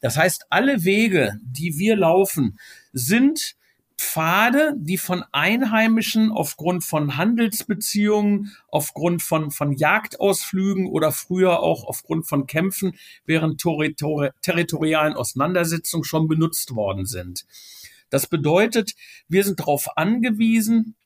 Das 0.00 0.16
heißt, 0.16 0.46
alle 0.50 0.84
Wege, 0.84 1.38
die 1.42 1.78
wir 1.78 1.96
laufen, 1.96 2.58
sind 2.92 3.54
Pfade, 4.00 4.72
die 4.78 4.96
von 4.96 5.24
Einheimischen 5.30 6.32
aufgrund 6.32 6.84
von 6.84 7.18
Handelsbeziehungen, 7.18 8.56
aufgrund 8.68 9.22
von, 9.22 9.50
von 9.50 9.72
Jagdausflügen 9.72 10.86
oder 10.86 11.12
früher 11.12 11.60
auch 11.60 11.84
aufgrund 11.84 12.26
von 12.26 12.46
Kämpfen 12.46 12.96
während 13.26 13.60
territori 13.60 14.30
territorialen 14.40 15.14
Auseinandersetzungen 15.14 16.04
schon 16.04 16.28
benutzt 16.28 16.74
worden 16.74 17.04
sind. 17.04 17.44
Das 18.08 18.26
bedeutet, 18.26 18.94
wir 19.28 19.44
sind 19.44 19.60
darauf 19.60 19.96
angewiesen, 19.98 20.96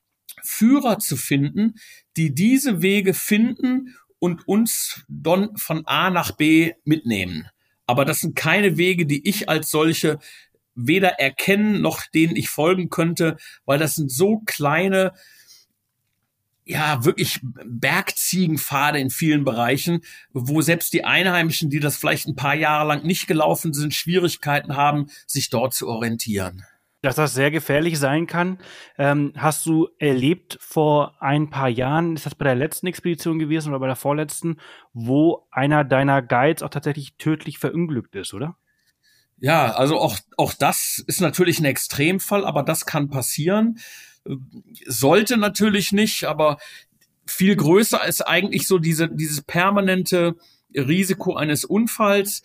Führer 0.41 0.97
zu 0.97 1.17
finden, 1.17 1.75
die 2.15 2.33
diese 2.33 2.81
Wege 2.81 3.13
finden 3.13 3.95
und 4.19 4.47
uns 4.47 5.03
dann 5.09 5.57
von 5.57 5.85
A 5.85 6.09
nach 6.09 6.31
B 6.31 6.73
mitnehmen. 6.85 7.49
Aber 7.87 8.05
das 8.05 8.21
sind 8.21 8.35
keine 8.35 8.77
Wege, 8.77 9.05
die 9.05 9.27
ich 9.27 9.49
als 9.49 9.69
solche 9.69 10.17
weder 10.75 11.19
erkennen 11.19 11.81
noch 11.81 12.05
denen 12.13 12.35
ich 12.35 12.49
folgen 12.49 12.89
könnte, 12.89 13.37
weil 13.65 13.79
das 13.79 13.95
sind 13.95 14.11
so 14.11 14.39
kleine, 14.45 15.13
ja, 16.65 17.05
wirklich 17.05 17.39
Bergziegenpfade 17.65 18.99
in 18.99 19.09
vielen 19.09 19.43
Bereichen, 19.43 20.01
wo 20.33 20.61
selbst 20.61 20.93
die 20.93 21.05
Einheimischen, 21.05 21.69
die 21.69 21.79
das 21.79 21.97
vielleicht 21.97 22.27
ein 22.27 22.35
paar 22.35 22.55
Jahre 22.55 22.87
lang 22.87 23.03
nicht 23.03 23.27
gelaufen 23.27 23.73
sind, 23.73 23.93
Schwierigkeiten 23.93 24.75
haben, 24.75 25.07
sich 25.27 25.49
dort 25.49 25.73
zu 25.73 25.87
orientieren. 25.87 26.63
Dass 27.05 27.17
das 27.17 27.35
sehr 27.35 27.51
gefährlich 27.51 27.99
sein 27.99 28.25
kann, 28.25 28.57
ähm, 28.97 29.31
hast 29.37 29.67
du 29.67 29.89
erlebt 29.99 30.57
vor 30.59 31.21
ein 31.21 31.51
paar 31.51 31.69
Jahren, 31.69 32.15
ist 32.15 32.25
das 32.25 32.33
bei 32.33 32.45
der 32.45 32.55
letzten 32.55 32.87
Expedition 32.87 33.37
gewesen 33.37 33.69
oder 33.69 33.79
bei 33.79 33.85
der 33.85 33.95
vorletzten, 33.95 34.57
wo 34.91 35.47
einer 35.51 35.83
deiner 35.83 36.23
Guides 36.23 36.63
auch 36.63 36.69
tatsächlich 36.69 37.15
tödlich 37.17 37.59
verunglückt 37.59 38.15
ist, 38.15 38.33
oder? 38.33 38.57
Ja, 39.37 39.73
also 39.73 39.97
auch, 39.99 40.17
auch 40.37 40.53
das 40.53 41.03
ist 41.07 41.21
natürlich 41.21 41.59
ein 41.59 41.65
Extremfall, 41.65 42.45
aber 42.45 42.63
das 42.63 42.85
kann 42.85 43.09
passieren. 43.09 43.79
Sollte 44.85 45.37
natürlich 45.37 45.91
nicht, 45.91 46.23
aber 46.23 46.57
viel 47.25 47.55
größer 47.55 48.05
ist 48.05 48.21
eigentlich 48.21 48.67
so 48.67 48.79
diese, 48.79 49.09
dieses 49.09 49.41
permanente 49.41 50.35
Risiko 50.73 51.35
eines 51.35 51.65
Unfalls. 51.65 52.43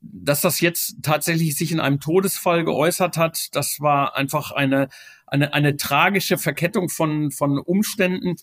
Dass 0.00 0.40
das 0.42 0.60
jetzt 0.60 1.02
tatsächlich 1.02 1.56
sich 1.56 1.72
in 1.72 1.80
einem 1.80 1.98
Todesfall 1.98 2.64
geäußert 2.64 3.16
hat, 3.16 3.48
das 3.56 3.80
war 3.80 4.16
einfach 4.16 4.52
eine, 4.52 4.88
eine, 5.26 5.52
eine 5.54 5.76
tragische 5.76 6.38
Verkettung 6.38 6.88
von, 6.88 7.32
von 7.32 7.58
Umständen. 7.58 8.36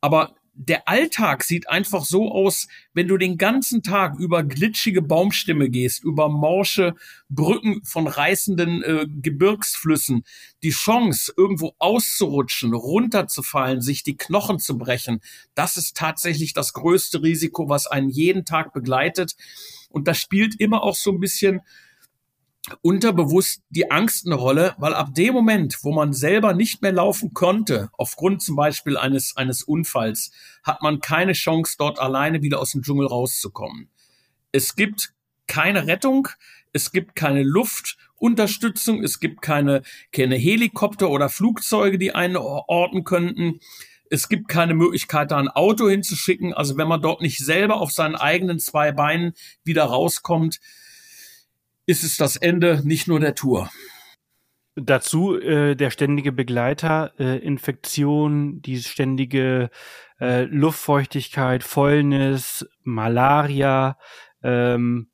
Aber 0.00 0.36
der 0.58 0.88
Alltag 0.88 1.44
sieht 1.44 1.68
einfach 1.68 2.04
so 2.04 2.32
aus, 2.32 2.66
wenn 2.94 3.08
du 3.08 3.18
den 3.18 3.36
ganzen 3.36 3.82
Tag 3.82 4.18
über 4.18 4.42
glitschige 4.42 5.02
Baumstämme 5.02 5.68
gehst, 5.68 6.02
über 6.02 6.30
morsche 6.30 6.94
Brücken 7.28 7.84
von 7.84 8.06
reißenden 8.06 8.82
äh, 8.82 9.06
Gebirgsflüssen, 9.06 10.24
die 10.62 10.70
Chance, 10.70 11.32
irgendwo 11.36 11.74
auszurutschen, 11.78 12.72
runterzufallen, 12.72 13.82
sich 13.82 14.02
die 14.02 14.16
Knochen 14.16 14.58
zu 14.58 14.78
brechen, 14.78 15.20
das 15.54 15.76
ist 15.76 15.94
tatsächlich 15.94 16.54
das 16.54 16.72
größte 16.72 17.22
Risiko, 17.22 17.68
was 17.68 17.86
einen 17.86 18.08
jeden 18.08 18.46
Tag 18.46 18.72
begleitet. 18.72 19.36
Und 19.90 20.08
das 20.08 20.18
spielt 20.18 20.58
immer 20.58 20.82
auch 20.82 20.94
so 20.94 21.12
ein 21.12 21.20
bisschen 21.20 21.60
unterbewusst 22.82 23.62
die 23.70 23.90
Angst 23.90 24.26
eine 24.26 24.34
Rolle, 24.34 24.74
weil 24.78 24.94
ab 24.94 25.14
dem 25.14 25.34
Moment, 25.34 25.78
wo 25.82 25.92
man 25.92 26.12
selber 26.12 26.52
nicht 26.52 26.82
mehr 26.82 26.92
laufen 26.92 27.32
konnte, 27.32 27.90
aufgrund 27.96 28.42
zum 28.42 28.56
Beispiel 28.56 28.96
eines, 28.96 29.36
eines 29.36 29.62
Unfalls, 29.62 30.32
hat 30.62 30.82
man 30.82 31.00
keine 31.00 31.32
Chance, 31.32 31.76
dort 31.78 31.98
alleine 31.98 32.42
wieder 32.42 32.60
aus 32.60 32.72
dem 32.72 32.82
Dschungel 32.82 33.06
rauszukommen. 33.06 33.90
Es 34.52 34.74
gibt 34.74 35.12
keine 35.46 35.86
Rettung, 35.86 36.28
es 36.72 36.92
gibt 36.92 37.14
keine 37.14 37.42
Luftunterstützung, 37.42 39.02
es 39.02 39.20
gibt 39.20 39.42
keine, 39.42 39.82
keine 40.12 40.36
Helikopter 40.36 41.08
oder 41.08 41.28
Flugzeuge, 41.28 41.98
die 41.98 42.14
einen 42.14 42.36
orten 42.36 43.04
könnten. 43.04 43.60
Es 44.10 44.28
gibt 44.28 44.48
keine 44.48 44.74
Möglichkeit, 44.74 45.30
da 45.30 45.38
ein 45.38 45.48
Auto 45.48 45.88
hinzuschicken. 45.88 46.52
Also 46.52 46.76
wenn 46.76 46.88
man 46.88 47.02
dort 47.02 47.22
nicht 47.22 47.38
selber 47.38 47.80
auf 47.80 47.92
seinen 47.92 48.14
eigenen 48.14 48.58
zwei 48.58 48.92
Beinen 48.92 49.34
wieder 49.64 49.84
rauskommt, 49.84 50.60
ist 51.86 52.04
es 52.04 52.16
das 52.16 52.36
Ende 52.36 52.82
nicht 52.84 53.08
nur 53.08 53.20
der 53.20 53.34
Tour. 53.34 53.70
Dazu 54.74 55.38
äh, 55.38 55.74
der 55.74 55.90
ständige 55.90 56.32
Begleiter, 56.32 57.12
äh, 57.18 57.38
Infektion, 57.38 58.60
die 58.60 58.78
ständige 58.82 59.70
äh, 60.20 60.42
Luftfeuchtigkeit, 60.42 61.64
Fäulnis, 61.64 62.68
Malaria, 62.82 63.96
ähm, 64.42 65.10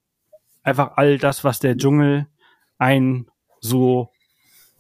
einfach 0.63 0.97
all 0.97 1.19
das, 1.19 1.45
was 1.45 1.61
der 1.61 1.77
Dschungel 1.77 2.27
ein 2.79 3.31
so 3.61 4.11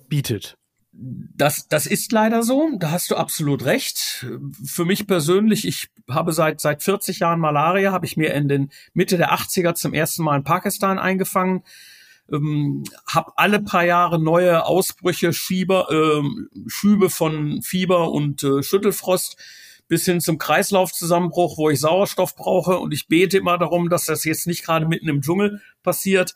bietet. 0.08 0.58
Das, 0.94 1.68
das 1.68 1.86
ist 1.86 2.12
leider 2.12 2.42
so. 2.42 2.70
Da 2.78 2.90
hast 2.90 3.10
du 3.10 3.16
absolut 3.16 3.64
recht. 3.64 4.26
Für 4.64 4.84
mich 4.84 5.06
persönlich, 5.06 5.66
ich 5.66 5.88
habe 6.08 6.32
seit, 6.32 6.60
seit 6.60 6.82
40 6.82 7.20
Jahren 7.20 7.40
Malaria, 7.40 7.92
habe 7.92 8.04
ich 8.04 8.18
mir 8.18 8.34
in 8.34 8.46
den 8.46 8.70
Mitte 8.92 9.16
der 9.16 9.32
80er 9.32 9.74
zum 9.74 9.94
ersten 9.94 10.22
Mal 10.22 10.36
in 10.36 10.44
Pakistan 10.44 10.98
eingefangen. 10.98 11.62
Ähm, 12.30 12.84
habe 13.06 13.32
alle 13.36 13.60
paar 13.60 13.84
Jahre 13.84 14.22
neue 14.22 14.66
Ausbrüche, 14.66 15.32
Schieber, 15.32 15.88
ähm, 15.90 16.48
Schübe 16.66 17.08
von 17.08 17.62
Fieber 17.62 18.12
und 18.12 18.42
äh, 18.44 18.62
Schüttelfrost 18.62 19.36
bis 19.88 20.04
hin 20.04 20.20
zum 20.20 20.38
Kreislaufzusammenbruch, 20.38 21.58
wo 21.58 21.70
ich 21.70 21.80
Sauerstoff 21.80 22.36
brauche. 22.36 22.78
Und 22.78 22.92
ich 22.92 23.08
bete 23.08 23.38
immer 23.38 23.58
darum, 23.58 23.88
dass 23.88 24.04
das 24.04 24.24
jetzt 24.24 24.46
nicht 24.46 24.64
gerade 24.64 24.86
mitten 24.86 25.08
im 25.08 25.22
Dschungel 25.22 25.60
passiert. 25.82 26.34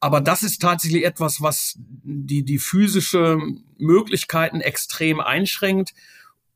Aber 0.00 0.20
das 0.20 0.42
ist 0.42 0.62
tatsächlich 0.62 1.04
etwas, 1.04 1.40
was 1.40 1.74
die, 1.78 2.44
die 2.44 2.58
physische 2.58 3.38
Möglichkeiten 3.78 4.60
extrem 4.60 5.20
einschränkt, 5.20 5.92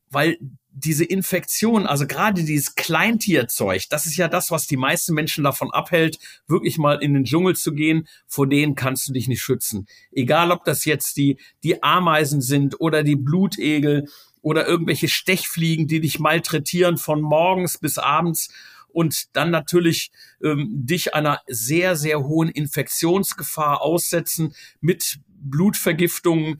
weil 0.09 0.37
diese 0.75 1.03
Infektion, 1.03 1.85
also 1.85 2.07
gerade 2.07 2.43
dieses 2.43 2.75
Kleintierzeug, 2.75 3.83
das 3.89 4.05
ist 4.05 4.17
ja 4.17 4.27
das, 4.27 4.49
was 4.49 4.65
die 4.65 4.77
meisten 4.77 5.13
Menschen 5.13 5.43
davon 5.43 5.71
abhält, 5.71 6.17
wirklich 6.47 6.77
mal 6.77 7.01
in 7.01 7.13
den 7.13 7.25
Dschungel 7.25 7.55
zu 7.55 7.73
gehen. 7.73 8.07
Vor 8.27 8.47
denen 8.47 8.75
kannst 8.75 9.07
du 9.07 9.13
dich 9.13 9.27
nicht 9.27 9.41
schützen. 9.41 9.87
Egal, 10.11 10.51
ob 10.51 10.63
das 10.65 10.85
jetzt 10.85 11.17
die, 11.17 11.37
die 11.63 11.83
Ameisen 11.83 12.41
sind 12.41 12.79
oder 12.79 13.03
die 13.03 13.15
Blutegel 13.15 14.07
oder 14.41 14.67
irgendwelche 14.67 15.07
Stechfliegen, 15.07 15.87
die 15.87 16.01
dich 16.01 16.19
malträtieren 16.19 16.97
von 16.97 17.21
morgens 17.21 17.77
bis 17.77 17.97
abends 17.97 18.49
und 18.93 19.35
dann 19.35 19.51
natürlich 19.51 20.11
ähm, 20.41 20.69
dich 20.71 21.13
einer 21.13 21.41
sehr, 21.47 21.95
sehr 21.95 22.23
hohen 22.23 22.49
Infektionsgefahr 22.49 23.81
aussetzen 23.81 24.55
mit 24.79 25.19
Blutvergiftungen. 25.27 26.59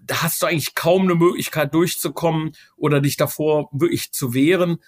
Da 0.00 0.22
hast 0.22 0.42
du 0.42 0.46
eigentlich 0.46 0.74
kaum 0.74 1.02
eine 1.02 1.14
Möglichkeit 1.14 1.74
durchzukommen 1.74 2.52
oder 2.76 3.00
dich 3.00 3.16
davor 3.16 3.68
wirklich 3.72 4.12
zu 4.12 4.34
wehren. 4.34 4.78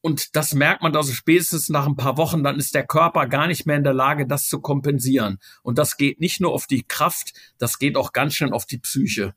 Und 0.00 0.36
das 0.36 0.52
merkt 0.52 0.82
man 0.82 0.94
also 0.94 1.14
spätestens 1.14 1.70
nach 1.70 1.86
ein 1.86 1.96
paar 1.96 2.18
Wochen, 2.18 2.44
dann 2.44 2.58
ist 2.58 2.74
der 2.74 2.86
Körper 2.86 3.26
gar 3.26 3.46
nicht 3.46 3.64
mehr 3.64 3.76
in 3.76 3.84
der 3.84 3.94
Lage, 3.94 4.26
das 4.26 4.48
zu 4.48 4.60
kompensieren. 4.60 5.38
Und 5.62 5.78
das 5.78 5.96
geht 5.96 6.20
nicht 6.20 6.42
nur 6.42 6.52
auf 6.52 6.66
die 6.66 6.82
Kraft, 6.82 7.32
das 7.56 7.78
geht 7.78 7.96
auch 7.96 8.12
ganz 8.12 8.34
schön 8.34 8.52
auf 8.52 8.66
die 8.66 8.76
Psyche. 8.76 9.34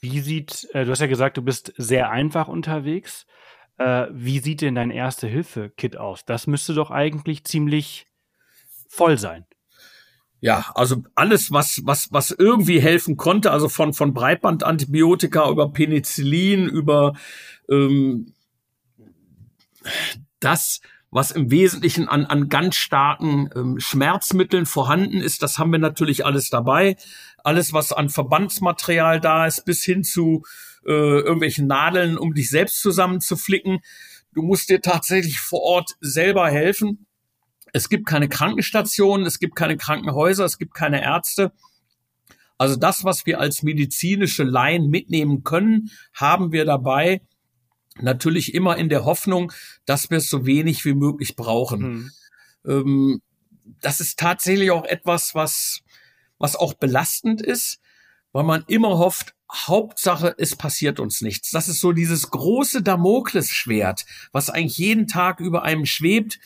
Wie 0.00 0.20
sieht, 0.20 0.68
äh, 0.72 0.86
du 0.86 0.90
hast 0.90 1.00
ja 1.00 1.06
gesagt, 1.06 1.36
du 1.36 1.42
bist 1.42 1.74
sehr 1.76 2.10
einfach 2.10 2.48
unterwegs. 2.48 3.26
Äh, 3.78 4.06
wie 4.10 4.38
sieht 4.38 4.60
denn 4.60 4.76
dein 4.76 4.90
Erste-Hilfe-Kit 4.90 5.96
aus? 5.96 6.24
Das 6.24 6.46
müsste 6.46 6.74
doch 6.74 6.90
eigentlich 6.90 7.44
ziemlich 7.44 8.06
voll 8.88 9.18
sein. 9.18 9.46
Ja, 10.40 10.66
also 10.74 11.02
alles, 11.14 11.52
was, 11.52 11.80
was, 11.84 12.12
was 12.12 12.30
irgendwie 12.30 12.78
helfen 12.78 13.16
konnte, 13.16 13.50
also 13.50 13.68
von, 13.70 13.94
von 13.94 14.12
Breitbandantibiotika 14.12 15.48
über 15.48 15.72
Penicillin, 15.72 16.68
über 16.68 17.14
ähm, 17.70 18.34
das, 20.40 20.80
was 21.10 21.30
im 21.30 21.50
Wesentlichen 21.50 22.08
an, 22.08 22.26
an 22.26 22.50
ganz 22.50 22.76
starken 22.76 23.48
ähm, 23.56 23.80
Schmerzmitteln 23.80 24.66
vorhanden 24.66 25.22
ist, 25.22 25.42
das 25.42 25.58
haben 25.58 25.72
wir 25.72 25.78
natürlich 25.78 26.26
alles 26.26 26.50
dabei. 26.50 26.96
Alles, 27.42 27.72
was 27.72 27.92
an 27.92 28.10
Verbandsmaterial 28.10 29.20
da 29.20 29.46
ist, 29.46 29.64
bis 29.64 29.82
hin 29.82 30.04
zu 30.04 30.42
äh, 30.86 31.20
irgendwelchen 31.20 31.66
Nadeln, 31.66 32.18
um 32.18 32.34
dich 32.34 32.50
selbst 32.50 32.80
zusammenzuflicken. 32.80 33.80
Du 34.34 34.42
musst 34.42 34.68
dir 34.68 34.80
tatsächlich 34.80 35.40
vor 35.40 35.60
Ort 35.62 35.96
selber 36.00 36.50
helfen. 36.50 37.06
Es 37.72 37.88
gibt 37.88 38.06
keine 38.06 38.28
Krankenstationen, 38.28 39.26
es 39.26 39.38
gibt 39.38 39.56
keine 39.56 39.76
Krankenhäuser, 39.76 40.44
es 40.44 40.58
gibt 40.58 40.74
keine 40.74 41.02
Ärzte. 41.02 41.52
Also 42.56 42.76
das, 42.76 43.04
was 43.04 43.26
wir 43.26 43.40
als 43.40 43.62
medizinische 43.62 44.44
Laien 44.44 44.88
mitnehmen 44.88 45.42
können, 45.42 45.90
haben 46.12 46.52
wir 46.52 46.64
dabei. 46.64 47.20
Natürlich 48.00 48.54
immer 48.54 48.76
in 48.76 48.88
der 48.88 49.04
Hoffnung, 49.04 49.52
dass 49.86 50.10
wir 50.10 50.18
es 50.18 50.28
so 50.28 50.46
wenig 50.46 50.84
wie 50.84 50.94
möglich 50.94 51.36
brauchen. 51.36 51.80
Mhm. 51.80 52.10
Ähm, 52.66 53.22
das 53.80 54.00
ist 54.00 54.18
tatsächlich 54.18 54.70
auch 54.70 54.84
etwas, 54.84 55.34
was, 55.34 55.80
was 56.38 56.56
auch 56.56 56.74
belastend 56.74 57.40
ist, 57.40 57.80
weil 58.32 58.44
man 58.44 58.64
immer 58.66 58.98
hofft, 58.98 59.34
Hauptsache, 59.54 60.34
es 60.38 60.56
passiert 60.56 61.00
uns 61.00 61.20
nichts. 61.20 61.50
Das 61.50 61.68
ist 61.68 61.80
so 61.80 61.92
dieses 61.92 62.30
große 62.30 62.82
Damoklesschwert, 62.82 64.04
was 64.32 64.50
eigentlich 64.50 64.78
jeden 64.78 65.06
Tag 65.06 65.40
über 65.40 65.62
einem 65.62 65.86
schwebt. 65.86 66.38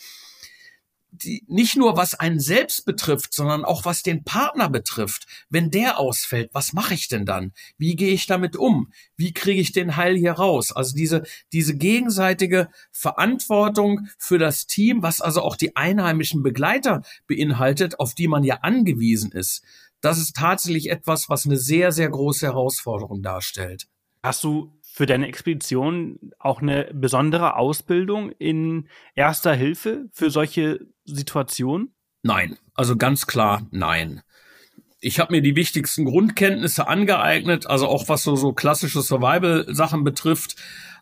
Die, 1.11 1.43
nicht 1.47 1.75
nur 1.75 1.97
was 1.97 2.13
einen 2.13 2.39
selbst 2.39 2.85
betrifft, 2.85 3.33
sondern 3.33 3.65
auch 3.65 3.83
was 3.83 4.03
den 4.03 4.23
Partner 4.23 4.69
betrifft. 4.69 5.25
Wenn 5.49 5.71
der 5.71 5.97
ausfällt, 5.97 6.51
was 6.53 6.71
mache 6.71 6.93
ich 6.93 7.07
denn 7.07 7.25
dann? 7.25 7.51
Wie 7.79 7.95
gehe 7.95 8.13
ich 8.13 8.27
damit 8.27 8.55
um? 8.55 8.93
Wie 9.17 9.33
kriege 9.33 9.59
ich 9.59 9.71
den 9.71 9.95
Heil 9.95 10.15
hier 10.15 10.33
raus? 10.33 10.71
Also 10.71 10.95
diese, 10.95 11.23
diese 11.51 11.75
gegenseitige 11.75 12.69
Verantwortung 12.91 14.07
für 14.19 14.37
das 14.37 14.67
Team, 14.67 15.01
was 15.01 15.19
also 15.19 15.41
auch 15.41 15.55
die 15.55 15.75
einheimischen 15.75 16.43
Begleiter 16.43 17.01
beinhaltet, 17.25 17.99
auf 17.99 18.13
die 18.13 18.27
man 18.27 18.43
ja 18.43 18.59
angewiesen 18.61 19.31
ist 19.31 19.63
das 20.01 20.17
ist 20.17 20.35
tatsächlich 20.35 20.89
etwas, 20.89 21.29
was 21.29 21.45
eine 21.45 21.57
sehr, 21.57 21.91
sehr 21.91 22.09
große 22.09 22.45
Herausforderung 22.45 23.21
darstellt. 23.21 23.87
Hast 24.23 24.43
du 24.43 24.73
für 24.81 25.05
deine 25.05 25.27
Expedition 25.27 26.19
auch 26.39 26.61
eine 26.61 26.89
besondere 26.93 27.55
Ausbildung 27.55 28.31
in 28.31 28.87
erster 29.15 29.53
Hilfe 29.53 30.09
für 30.11 30.29
solche 30.29 30.79
Situationen? 31.05 31.93
Nein, 32.23 32.57
also 32.73 32.97
ganz 32.97 33.27
klar 33.27 33.67
nein. 33.71 34.21
Ich 34.99 35.19
habe 35.21 35.31
mir 35.31 35.41
die 35.41 35.55
wichtigsten 35.55 36.03
Grundkenntnisse 36.03 36.87
angeeignet, 36.87 37.67
also 37.67 37.87
auch 37.87 38.09
was 38.09 38.23
so, 38.23 38.35
so 38.35 38.51
klassische 38.51 39.01
Survival-Sachen 39.01 40.03
betrifft. 40.03 40.57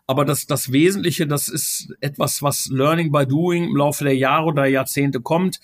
Aber 0.06 0.24
das, 0.24 0.46
das 0.46 0.70
Wesentliche, 0.70 1.26
das 1.26 1.48
ist 1.48 1.92
etwas, 2.00 2.40
was 2.40 2.66
Learning 2.66 3.10
by 3.10 3.26
Doing 3.26 3.64
im 3.64 3.76
Laufe 3.76 4.04
der 4.04 4.16
Jahre 4.16 4.46
oder 4.46 4.66
Jahrzehnte 4.66 5.20
kommt 5.20 5.58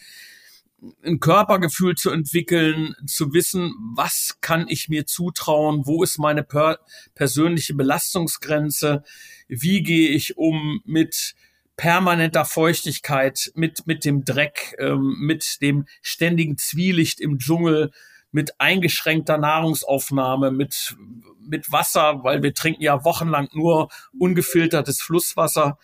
ein 1.05 1.21
Körpergefühl 1.21 1.95
zu 1.95 2.11
entwickeln, 2.11 2.95
zu 3.07 3.33
wissen, 3.33 3.75
was 3.95 4.39
kann 4.41 4.67
ich 4.69 4.89
mir 4.89 5.07
zutrauen, 5.07 5.87
wo 5.87 6.03
ist 6.03 6.19
meine 6.19 6.43
per 6.43 6.79
persönliche 7.15 7.75
Belastungsgrenze, 7.75 9.03
wie 9.49 9.83
gehe 9.83 10.11
ich 10.11 10.37
um 10.37 10.81
mit 10.85 11.35
permanenter 11.77 12.45
Feuchtigkeit, 12.45 13.51
mit, 13.55 13.87
mit 13.87 14.05
dem 14.05 14.25
Dreck, 14.25 14.77
ähm, 14.79 15.17
mit 15.19 15.61
dem 15.61 15.87
ständigen 16.03 16.57
Zwielicht 16.57 17.21
im 17.21 17.39
Dschungel, 17.39 17.91
mit 18.31 18.61
eingeschränkter 18.61 19.39
Nahrungsaufnahme, 19.39 20.51
mit, 20.51 20.97
mit 21.41 21.71
Wasser, 21.71 22.25
weil 22.25 22.43
wir 22.43 22.53
trinken 22.53 22.83
ja 22.83 23.05
wochenlang 23.05 23.49
nur 23.53 23.91
ungefiltertes 24.19 25.01
Flusswasser. 25.01 25.79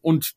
Und 0.00 0.34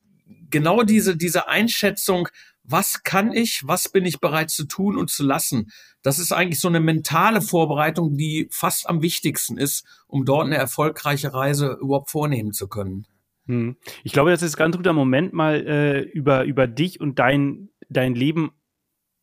genau 0.49 0.83
diese, 0.83 1.17
diese 1.17 1.47
Einschätzung, 1.47 2.29
was 2.63 3.03
kann 3.03 3.33
ich, 3.33 3.61
was 3.65 3.89
bin 3.89 4.05
ich 4.05 4.19
bereit 4.19 4.49
zu 4.49 4.65
tun 4.65 4.97
und 4.97 5.09
zu 5.09 5.23
lassen. 5.23 5.71
Das 6.01 6.19
ist 6.19 6.31
eigentlich 6.31 6.59
so 6.59 6.67
eine 6.67 6.79
mentale 6.79 7.41
Vorbereitung, 7.41 8.15
die 8.17 8.47
fast 8.51 8.89
am 8.89 9.01
wichtigsten 9.01 9.57
ist, 9.57 9.85
um 10.07 10.25
dort 10.25 10.45
eine 10.45 10.55
erfolgreiche 10.55 11.33
Reise 11.33 11.77
überhaupt 11.81 12.09
vornehmen 12.09 12.53
zu 12.53 12.67
können. 12.67 13.05
Hm. 13.47 13.75
Ich 14.03 14.13
glaube, 14.13 14.31
das 14.31 14.41
ist 14.41 14.55
ein 14.55 14.59
ganz 14.59 14.77
guter 14.77 14.93
Moment, 14.93 15.33
mal 15.33 15.65
äh, 15.67 15.99
über, 16.01 16.45
über 16.45 16.67
dich 16.67 17.01
und 17.01 17.19
dein, 17.19 17.69
dein 17.89 18.15
Leben 18.15 18.51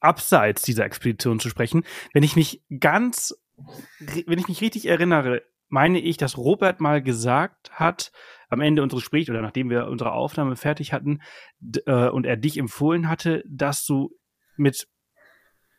abseits 0.01 0.63
dieser 0.63 0.85
Expedition 0.85 1.41
zu 1.41 1.49
sprechen. 1.49 1.85
Wenn 2.13 2.23
ich 2.23 2.37
mich 2.37 2.63
ganz, 2.79 3.35
wenn 4.27 4.39
ich 4.39 4.49
mich 4.49 4.61
richtig 4.61 4.87
erinnere, 4.87 5.43
meine 5.71 6.01
ich, 6.01 6.17
dass 6.17 6.37
Robert 6.37 6.81
mal 6.81 7.03
gesagt 7.03 7.71
hat, 7.73 8.13
am 8.49 8.61
Ende 8.61 8.83
unseres 8.83 9.03
Gesprächs 9.03 9.31
oder 9.31 9.41
nachdem 9.41 9.71
wir 9.71 9.87
unsere 9.87 10.13
Aufnahme 10.13 10.57
fertig 10.57 10.93
hatten 10.93 11.21
äh, 11.87 12.09
und 12.09 12.27
er 12.27 12.37
dich 12.37 12.59
empfohlen 12.59 13.09
hatte, 13.09 13.43
dass 13.49 13.85
du 13.87 14.11
mit 14.57 14.89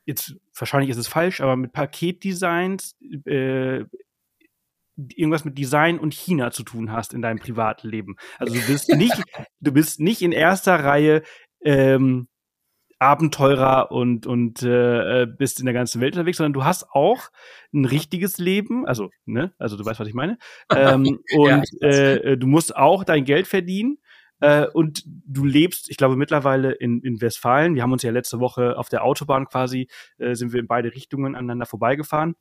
jetzt 0.06 0.36
wahrscheinlich 0.58 0.90
ist 0.90 0.98
es 0.98 1.08
falsch, 1.08 1.42
aber 1.42 1.56
mit 1.56 1.74
Paketdesigns 1.74 2.96
äh, 3.26 3.84
irgendwas 4.96 5.46
mit 5.46 5.58
Design 5.58 6.00
und 6.00 6.14
China 6.14 6.52
zu 6.52 6.64
tun 6.64 6.92
hast 6.92 7.14
in 7.14 7.22
deinem 7.22 7.40
privaten 7.40 7.88
Leben. 7.88 8.16
Also 8.40 8.54
du 8.54 8.66
bist 8.66 8.90
nicht, 8.90 9.22
du 9.60 9.72
bist 9.72 10.00
nicht 10.00 10.22
in 10.22 10.32
erster 10.32 10.84
Reihe 10.84 11.24
ähm, 11.64 12.28
Abenteurer 13.02 13.92
und, 13.92 14.28
und 14.28 14.62
äh, 14.62 15.26
bist 15.26 15.60
in 15.60 15.66
der 15.66 15.74
ganzen 15.74 16.02
Welt 16.02 16.14
unterwegs, 16.14 16.38
sondern 16.38 16.54
du 16.54 16.64
hast 16.64 16.92
auch 16.92 17.32
ein 17.74 17.86
richtiges 17.86 18.38
Leben, 18.38 18.86
also, 18.86 19.10
ne, 19.26 19.54
also 19.58 19.76
du 19.76 19.84
weißt, 19.84 20.00
was 20.00 20.08
ich 20.08 20.14
meine. 20.14 20.38
Ähm, 20.76 21.20
und 21.36 21.68
ja, 21.82 21.88
äh, 21.88 22.38
du 22.38 22.48
musst 22.48 22.76
auch 22.76 23.04
dein 23.04 23.26
Geld 23.26 23.48
verdienen. 23.48 23.98
Äh, 24.40 24.68
und 24.68 25.04
du 25.06 25.46
lebst, 25.46 25.90
ich 25.90 25.98
glaube, 25.98 26.16
mittlerweile 26.16 26.72
in, 26.72 27.02
in 27.02 27.22
Westfalen. 27.22 27.76
Wir 27.76 27.84
haben 27.84 27.92
uns 27.92 28.04
ja 28.04 28.12
letzte 28.12 28.40
Woche 28.40 28.78
auf 28.78 28.90
der 28.90 29.04
Autobahn 29.04 29.48
quasi, 29.48 29.88
äh, 30.18 30.36
sind 30.36 30.54
wir 30.54 30.60
in 30.60 30.68
beide 30.68 30.94
Richtungen 30.94 31.36
aneinander 31.36 31.66
vorbeigefahren. 31.66 32.36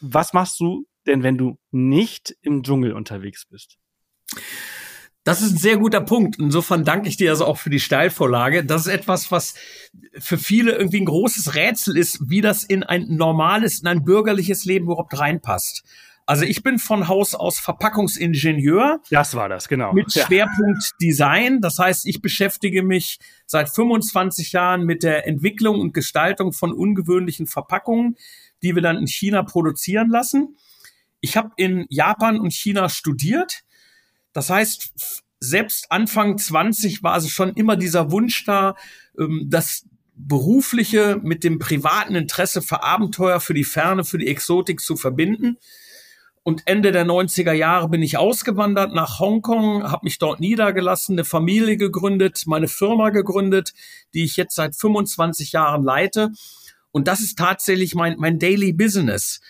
Was 0.00 0.32
machst 0.32 0.60
du 0.60 0.86
denn, 1.06 1.22
wenn 1.22 1.38
du 1.38 1.58
nicht 1.70 2.36
im 2.42 2.62
Dschungel 2.62 2.92
unterwegs 2.92 3.46
bist? 3.46 3.78
Das 5.24 5.40
ist 5.40 5.52
ein 5.52 5.58
sehr 5.58 5.76
guter 5.76 6.00
Punkt. 6.00 6.38
Insofern 6.38 6.84
danke 6.84 7.08
ich 7.08 7.16
dir 7.16 7.30
also 7.30 7.46
auch 7.46 7.58
für 7.58 7.70
die 7.70 7.80
Steilvorlage. 7.80 8.64
Das 8.64 8.86
ist 8.86 8.92
etwas, 8.92 9.30
was 9.30 9.54
für 10.18 10.36
viele 10.36 10.72
irgendwie 10.72 11.00
ein 11.00 11.06
großes 11.06 11.54
Rätsel 11.54 11.96
ist, 11.96 12.18
wie 12.28 12.40
das 12.40 12.64
in 12.64 12.82
ein 12.82 13.06
normales, 13.08 13.80
in 13.80 13.86
ein 13.86 14.04
bürgerliches 14.04 14.64
Leben 14.64 14.86
überhaupt 14.86 15.16
reinpasst. 15.16 15.84
Also 16.26 16.44
ich 16.44 16.62
bin 16.62 16.78
von 16.78 17.08
Haus 17.08 17.34
aus 17.34 17.58
Verpackungsingenieur. 17.58 19.00
Das 19.10 19.34
war 19.34 19.48
das, 19.48 19.68
genau. 19.68 19.92
Mit 19.92 20.12
Schwerpunkt 20.12 20.92
Design. 21.00 21.60
Das 21.60 21.78
heißt, 21.78 22.06
ich 22.06 22.22
beschäftige 22.22 22.82
mich 22.82 23.18
seit 23.46 23.68
25 23.68 24.52
Jahren 24.52 24.84
mit 24.84 25.02
der 25.02 25.26
Entwicklung 25.26 25.80
und 25.80 25.94
Gestaltung 25.94 26.52
von 26.52 26.72
ungewöhnlichen 26.72 27.46
Verpackungen, 27.46 28.16
die 28.62 28.74
wir 28.74 28.82
dann 28.82 28.98
in 28.98 29.08
China 29.08 29.42
produzieren 29.42 30.10
lassen. 30.10 30.56
Ich 31.20 31.36
habe 31.36 31.50
in 31.56 31.86
Japan 31.88 32.38
und 32.38 32.52
China 32.52 32.88
studiert 32.88 33.62
das 34.32 34.50
heißt, 34.50 34.92
selbst 35.40 35.90
Anfang 35.90 36.38
20 36.38 37.02
war 37.02 37.12
also 37.12 37.28
schon 37.28 37.52
immer 37.54 37.76
dieser 37.76 38.10
Wunsch 38.10 38.44
da, 38.44 38.76
ähm, 39.18 39.46
das 39.48 39.84
berufliche 40.14 41.18
mit 41.22 41.42
dem 41.42 41.58
privaten 41.58 42.14
Interesse 42.14 42.62
für 42.62 42.82
Abenteuer, 42.82 43.40
für 43.40 43.54
die 43.54 43.64
Ferne, 43.64 44.04
für 44.04 44.18
die 44.18 44.28
Exotik 44.28 44.80
zu 44.80 44.96
verbinden. 44.96 45.56
Und 46.44 46.62
Ende 46.66 46.90
der 46.90 47.06
90er 47.06 47.52
Jahre 47.52 47.88
bin 47.88 48.02
ich 48.02 48.18
ausgewandert 48.18 48.92
nach 48.92 49.20
Hongkong, 49.20 49.84
habe 49.84 50.04
mich 50.04 50.18
dort 50.18 50.40
niedergelassen, 50.40 51.14
eine 51.14 51.24
Familie 51.24 51.76
gegründet, 51.76 52.42
meine 52.46 52.66
Firma 52.66 53.10
gegründet, 53.10 53.74
die 54.12 54.24
ich 54.24 54.36
jetzt 54.36 54.56
seit 54.56 54.74
25 54.74 55.52
Jahren 55.52 55.84
leite. 55.84 56.32
Und 56.90 57.06
das 57.06 57.20
ist 57.20 57.38
tatsächlich 57.38 57.94
mein, 57.94 58.16
mein 58.18 58.40
Daily 58.40 58.72
Business. 58.72 59.40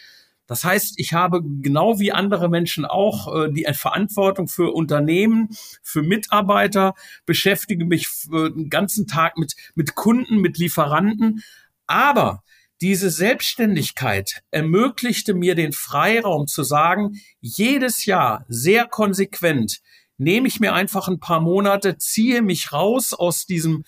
Das 0.46 0.64
heißt, 0.64 0.94
ich 0.98 1.12
habe 1.12 1.40
genau 1.42 1.98
wie 1.98 2.12
andere 2.12 2.48
Menschen 2.48 2.84
auch 2.84 3.34
äh, 3.34 3.52
die 3.52 3.66
Verantwortung 3.74 4.48
für 4.48 4.72
Unternehmen, 4.72 5.48
für 5.82 6.02
Mitarbeiter, 6.02 6.94
beschäftige 7.26 7.84
mich 7.84 8.08
den 8.30 8.68
ganzen 8.68 9.06
Tag 9.06 9.38
mit, 9.38 9.54
mit 9.74 9.94
Kunden, 9.94 10.40
mit 10.40 10.58
Lieferanten. 10.58 11.42
Aber 11.86 12.42
diese 12.82 13.10
Selbstständigkeit 13.10 14.42
ermöglichte 14.50 15.34
mir 15.34 15.54
den 15.54 15.72
Freiraum 15.72 16.48
zu 16.48 16.64
sagen, 16.64 17.20
jedes 17.40 18.06
Jahr 18.06 18.44
sehr 18.48 18.86
konsequent 18.86 19.80
nehme 20.18 20.48
ich 20.48 20.58
mir 20.58 20.72
einfach 20.72 21.08
ein 21.08 21.20
paar 21.20 21.40
Monate, 21.40 21.96
ziehe 21.98 22.42
mich 22.42 22.72
raus 22.72 23.12
aus 23.14 23.46
diesem, 23.46 23.84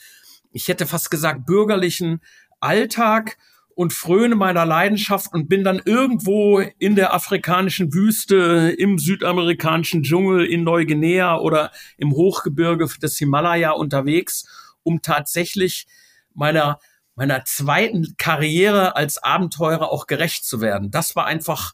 ich 0.52 0.68
hätte 0.68 0.86
fast 0.86 1.10
gesagt, 1.10 1.44
bürgerlichen 1.44 2.20
Alltag 2.60 3.36
und 3.74 3.92
fröne 3.92 4.36
meiner 4.36 4.64
Leidenschaft 4.64 5.32
und 5.32 5.48
bin 5.48 5.64
dann 5.64 5.80
irgendwo 5.84 6.60
in 6.60 6.94
der 6.94 7.14
afrikanischen 7.14 7.92
Wüste, 7.92 8.74
im 8.78 8.98
südamerikanischen 8.98 10.02
Dschungel, 10.02 10.46
in 10.46 10.64
Neuguinea 10.64 11.38
oder 11.38 11.72
im 11.98 12.12
Hochgebirge 12.12 12.88
des 13.02 13.18
Himalaya 13.18 13.70
unterwegs, 13.72 14.46
um 14.82 15.02
tatsächlich 15.02 15.86
meiner 16.34 16.78
meiner 17.16 17.44
zweiten 17.44 18.16
Karriere 18.16 18.96
als 18.96 19.22
Abenteurer 19.22 19.90
auch 19.90 20.06
gerecht 20.06 20.44
zu 20.44 20.60
werden. 20.60 20.90
Das 20.90 21.14
war 21.14 21.26
einfach 21.26 21.72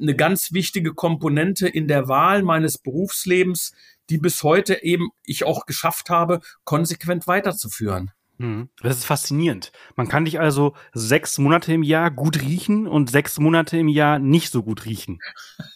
eine 0.00 0.14
ganz 0.14 0.52
wichtige 0.52 0.94
Komponente 0.94 1.66
in 1.66 1.88
der 1.88 2.08
Wahl 2.08 2.42
meines 2.42 2.78
Berufslebens, 2.78 3.72
die 4.08 4.18
bis 4.18 4.42
heute 4.42 4.82
eben 4.82 5.10
ich 5.24 5.44
auch 5.44 5.66
geschafft 5.66 6.10
habe, 6.10 6.40
konsequent 6.64 7.26
weiterzuführen. 7.26 8.12
Mhm. 8.40 8.70
Das 8.82 8.96
ist 8.96 9.04
faszinierend. 9.04 9.70
Man 9.96 10.08
kann 10.08 10.24
dich 10.24 10.40
also 10.40 10.72
sechs 10.94 11.36
Monate 11.36 11.74
im 11.74 11.82
Jahr 11.82 12.10
gut 12.10 12.40
riechen 12.40 12.86
und 12.86 13.10
sechs 13.10 13.38
Monate 13.38 13.76
im 13.76 13.88
Jahr 13.88 14.18
nicht 14.18 14.50
so 14.50 14.62
gut 14.62 14.86
riechen. 14.86 15.18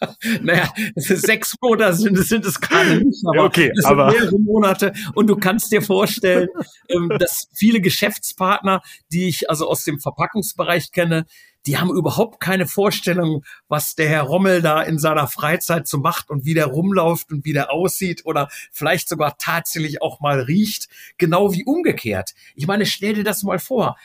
naja, 0.41 0.73
sechs 0.97 1.57
Monate 1.61 1.93
sind, 1.93 2.17
sind 2.17 2.47
es 2.47 2.59
gerade 2.59 2.97
nicht, 3.05 3.23
aber, 3.27 3.45
okay, 3.45 3.71
es 3.77 3.85
sind 3.85 3.97
mehrere 3.97 4.39
Monate. 4.39 4.95
Und 5.15 5.27
du 5.27 5.37
kannst 5.37 5.73
dir 5.73 5.83
vorstellen, 5.83 6.49
ähm, 6.89 7.11
dass 7.19 7.49
viele 7.53 7.83
Geschäftspartner, 7.83 8.81
die 9.13 9.29
ich 9.29 9.51
also 9.51 9.69
aus 9.69 9.85
dem 9.85 10.01
Verpackungsbereich 10.01 10.91
kenne, 10.91 11.27
die 11.67 11.79
haben 11.79 11.91
überhaupt 11.91 12.41
keine 12.41 12.67
Vorstellung, 12.67 13.45
was 13.69 13.95
der 13.95 14.09
Herr 14.09 14.23
Rommel 14.23 14.61
da 14.63 14.83
in 14.83 14.99
seiner 14.99 15.27
Freizeit 15.27 15.89
so 15.89 15.99
macht 15.99 16.31
und 16.31 16.45
wie 16.45 16.55
der 16.55 16.67
rumläuft 16.67 17.33
und 17.33 17.45
wie 17.45 17.53
der 17.53 17.73
aussieht 17.73 18.23
oder 18.25 18.49
vielleicht 18.71 19.09
sogar 19.09 19.37
tatsächlich 19.39 20.03
auch 20.03 20.21
mal 20.21 20.41
riecht, 20.41 20.89
genau 21.17 21.53
wie 21.53 21.65
umgekehrt. 21.65 22.35
Ich 22.55 22.67
meine, 22.67 22.87
stell 22.87 23.15
dir 23.15 23.25
das 23.25 23.43
mal 23.43 23.59
vor. 23.59 23.97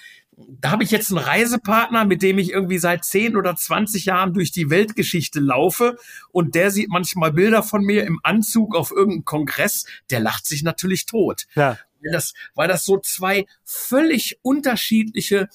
Da 0.62 0.72
habe 0.72 0.86
ich 0.86 0.92
jetzt 0.92 1.12
einen 1.12 1.20
Reisepartner, 1.20 2.06
mit 2.06 2.22
dem 2.22 2.38
ich 2.38 2.52
irgendwie 2.52 2.78
seit 2.78 3.04
10 3.04 3.36
oder 3.36 3.58
20 3.58 4.06
Jahren 4.06 4.34
durch 4.34 4.54
die 4.54 4.70
Weltgeschichte 4.70 5.42
laufe 5.42 5.98
und 6.32 6.56
der 6.56 6.72
sieht 6.72 6.88
manchmal 6.88 7.34
Bilder 7.34 7.62
von 7.62 7.84
mir 7.84 8.06
im 8.06 8.22
Anzug 8.24 8.74
auf 8.74 8.92
irgendeinem 8.92 9.26
Kongress, 9.26 9.86
der 10.10 10.22
lacht 10.22 10.46
sich 10.46 10.64
natürlich 10.64 11.06
tot. 11.06 11.46
Ja. 11.56 11.78
Weil 12.02 12.14
das, 12.14 12.34
weil 12.56 12.70
das 12.70 12.86
so 12.86 13.00
zwei 13.00 13.46
völlig 13.66 14.40
unterschiedliche 14.42 15.50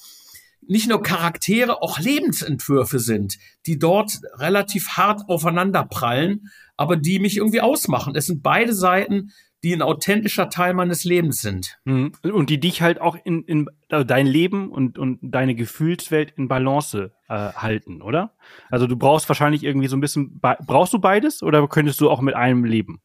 nicht 0.68 0.88
nur 0.88 1.02
Charaktere, 1.02 1.82
auch 1.82 1.98
Lebensentwürfe 1.98 2.98
sind, 2.98 3.38
die 3.66 3.78
dort 3.78 4.20
relativ 4.36 4.90
hart 4.90 5.28
aufeinander 5.28 5.84
prallen, 5.84 6.50
aber 6.76 6.96
die 6.96 7.18
mich 7.18 7.36
irgendwie 7.36 7.60
ausmachen. 7.60 8.14
Es 8.16 8.26
sind 8.26 8.42
beide 8.42 8.72
Seiten, 8.72 9.30
die 9.64 9.72
ein 9.72 9.82
authentischer 9.82 10.50
Teil 10.50 10.74
meines 10.74 11.04
Lebens 11.04 11.40
sind. 11.40 11.78
Mhm. 11.84 12.12
Und 12.22 12.50
die 12.50 12.60
dich 12.60 12.82
halt 12.82 13.00
auch 13.00 13.16
in, 13.24 13.44
in 13.44 13.70
also 13.88 14.04
dein 14.04 14.26
Leben 14.26 14.70
und, 14.70 14.98
und 14.98 15.18
deine 15.22 15.54
Gefühlswelt 15.54 16.34
in 16.36 16.48
Balance 16.48 17.12
äh, 17.28 17.34
halten, 17.34 18.02
oder? 18.02 18.34
Also 18.70 18.86
du 18.86 18.96
brauchst 18.96 19.26
wahrscheinlich 19.28 19.64
irgendwie 19.64 19.88
so 19.88 19.96
ein 19.96 20.00
bisschen, 20.00 20.38
brauchst 20.40 20.92
du 20.92 20.98
beides 20.98 21.42
oder 21.42 21.66
könntest 21.66 22.00
du 22.02 22.10
auch 22.10 22.20
mit 22.20 22.34
einem 22.34 22.64
leben? 22.64 23.00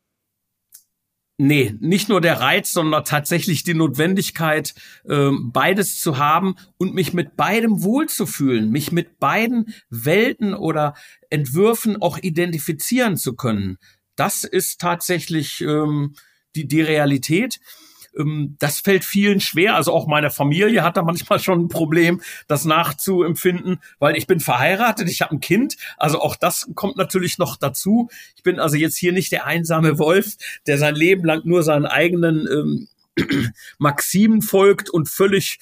Nee, 1.41 1.73
nicht 1.79 2.09
nur 2.09 2.19
der 2.19 2.41
Reiz, 2.41 2.73
sondern 2.73 3.05
tatsächlich 3.05 3.63
die 3.63 3.73
Notwendigkeit, 3.73 4.73
ähm, 5.07 5.51
beides 5.53 6.01
zu 6.01 6.17
haben 6.17 6.55
und 6.77 6.93
mich 6.93 7.13
mit 7.13 7.37
beidem 7.37 7.81
wohlzufühlen, 7.81 8.69
mich 8.69 8.91
mit 8.91 9.19
beiden 9.19 9.73
Welten 9.89 10.53
oder 10.53 10.95
Entwürfen 11.29 12.01
auch 12.01 12.17
identifizieren 12.17 13.15
zu 13.15 13.37
können. 13.37 13.77
Das 14.17 14.43
ist 14.43 14.81
tatsächlich 14.81 15.61
ähm, 15.61 16.13
die, 16.57 16.67
die 16.67 16.81
Realität. 16.81 17.61
Ähm, 18.17 18.55
das 18.59 18.79
fällt 18.79 19.03
vielen 19.03 19.39
schwer. 19.39 19.75
Also 19.75 19.93
auch 19.93 20.07
meine 20.07 20.29
Familie 20.29 20.83
hat 20.83 20.97
da 20.97 21.01
manchmal 21.01 21.39
schon 21.39 21.65
ein 21.65 21.69
Problem, 21.69 22.21
das 22.47 22.65
nachzuempfinden, 22.65 23.79
weil 23.99 24.15
ich 24.15 24.27
bin 24.27 24.39
verheiratet, 24.39 25.09
ich 25.09 25.21
habe 25.21 25.35
ein 25.35 25.39
Kind. 25.39 25.77
Also 25.97 26.21
auch 26.21 26.35
das 26.35 26.69
kommt 26.75 26.97
natürlich 26.97 27.37
noch 27.37 27.57
dazu. 27.57 28.09
Ich 28.35 28.43
bin 28.43 28.59
also 28.59 28.75
jetzt 28.75 28.97
hier 28.97 29.11
nicht 29.11 29.31
der 29.31 29.45
einsame 29.45 29.99
Wolf, 29.99 30.35
der 30.67 30.77
sein 30.77 30.95
Leben 30.95 31.25
lang 31.25 31.41
nur 31.45 31.63
seinen 31.63 31.85
eigenen 31.85 32.47
ähm, 32.47 32.87
Maximen 33.77 34.41
folgt 34.41 34.89
und 34.89 35.09
völlig 35.09 35.59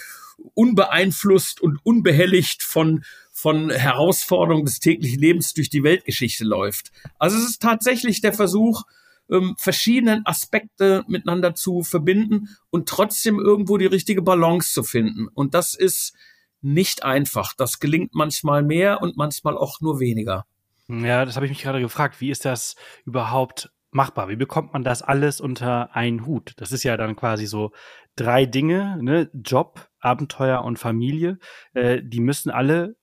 unbeeinflusst 0.53 1.61
und 1.61 1.79
unbehelligt 1.83 2.61
von 2.63 3.03
von 3.37 3.69
Herausforderungen 3.69 4.65
des 4.65 4.79
täglichen 4.79 5.19
Lebens 5.19 5.53
durch 5.53 5.69
die 5.69 5.83
Weltgeschichte 5.83 6.43
läuft. 6.43 6.91
Also 7.19 7.37
es 7.37 7.47
ist 7.47 7.61
tatsächlich 7.61 8.19
der 8.19 8.33
Versuch, 8.33 8.81
ähm, 9.29 9.55
verschiedenen 9.57 10.25
Aspekte 10.25 11.03
miteinander 11.07 11.55
zu 11.55 11.83
verbinden 11.83 12.49
und 12.69 12.87
trotzdem 12.87 13.39
irgendwo 13.39 13.77
die 13.77 13.85
richtige 13.85 14.21
Balance 14.21 14.73
zu 14.73 14.83
finden. 14.83 15.27
Und 15.27 15.53
das 15.53 15.73
ist 15.73 16.15
nicht 16.61 17.03
einfach. 17.03 17.53
Das 17.57 17.79
gelingt 17.79 18.13
manchmal 18.13 18.63
mehr 18.63 19.01
und 19.01 19.17
manchmal 19.17 19.57
auch 19.57 19.81
nur 19.81 19.99
weniger. 19.99 20.45
Ja, 20.87 21.25
das 21.25 21.35
habe 21.35 21.45
ich 21.45 21.51
mich 21.51 21.61
gerade 21.61 21.81
gefragt. 21.81 22.21
Wie 22.21 22.31
ist 22.31 22.45
das 22.45 22.75
überhaupt 23.05 23.71
machbar? 23.91 24.29
Wie 24.29 24.35
bekommt 24.35 24.73
man 24.73 24.83
das 24.83 25.01
alles 25.01 25.41
unter 25.41 25.95
einen 25.95 26.25
Hut? 26.25 26.53
Das 26.57 26.71
ist 26.71 26.83
ja 26.83 26.95
dann 26.97 27.15
quasi 27.15 27.45
so 27.45 27.71
drei 28.15 28.45
Dinge, 28.45 28.97
ne? 29.01 29.29
Job, 29.33 29.89
Abenteuer 29.99 30.63
und 30.63 30.79
Familie. 30.79 31.39
Äh, 31.73 32.01
die 32.03 32.21
müssen 32.21 32.49
alle 32.49 32.95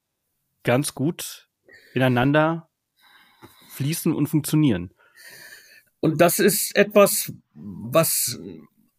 ganz 0.62 0.94
gut 0.94 1.48
ineinander 1.92 2.70
fließen 3.74 4.14
und 4.14 4.28
funktionieren. 4.28 4.93
Und 6.04 6.20
das 6.20 6.38
ist 6.38 6.76
etwas, 6.76 7.32
was 7.54 8.38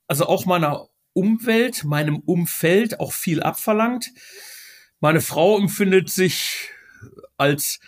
also 0.07 0.25
auch 0.25 0.47
meiner 0.47 0.87
Umwelt, 1.13 1.83
meinem 1.83 2.17
Umfeld 2.17 2.99
auch 2.99 3.13
viel 3.13 3.43
abverlangt. 3.43 4.11
Meine 4.99 5.21
Frau 5.21 5.59
empfindet 5.59 6.09
sich 6.09 6.71
als 7.37 7.79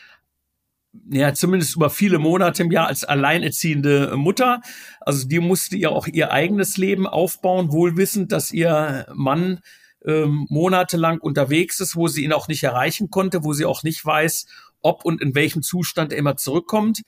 ja, 1.10 1.34
zumindest 1.34 1.77
über 1.77 1.89
viele 1.89 2.19
Monate 2.19 2.62
im 2.62 2.71
Jahr 2.71 2.86
als 2.86 3.06
alleinerziehende 3.06 4.15
Mutter. 4.17 4.62
Also 4.99 5.27
die 5.27 5.39
musste 5.39 5.77
ja 5.77 5.89
auch 5.89 6.06
ihr 6.06 6.30
eigenes 6.30 6.77
Leben 6.77 7.08
aufbauen, 7.08 7.71
wohlwissend, 7.71 8.32
dass 8.32 8.51
ihr 8.51 9.08
Mann 9.15 9.62
ähm, 10.06 10.45
monatelang 10.51 11.17
unterwegs 11.17 11.80
ist, 11.80 11.95
wo 11.95 12.08
sie 12.08 12.23
ihn 12.23 12.34
auch 12.34 12.47
nicht 12.47 12.63
erreichen 12.63 13.10
konnte, 13.10 13.43
wo 13.43 13.53
sie 13.53 13.65
auch 13.65 13.82
nicht 13.82 14.06
weiß, 14.06 14.45
ob 14.82 15.06
und 15.06 15.23
in 15.23 15.34
welchem 15.34 15.63
Zustand 15.63 16.12
er 16.12 16.19
immer 16.19 16.38
zurückkommt. 16.38 17.01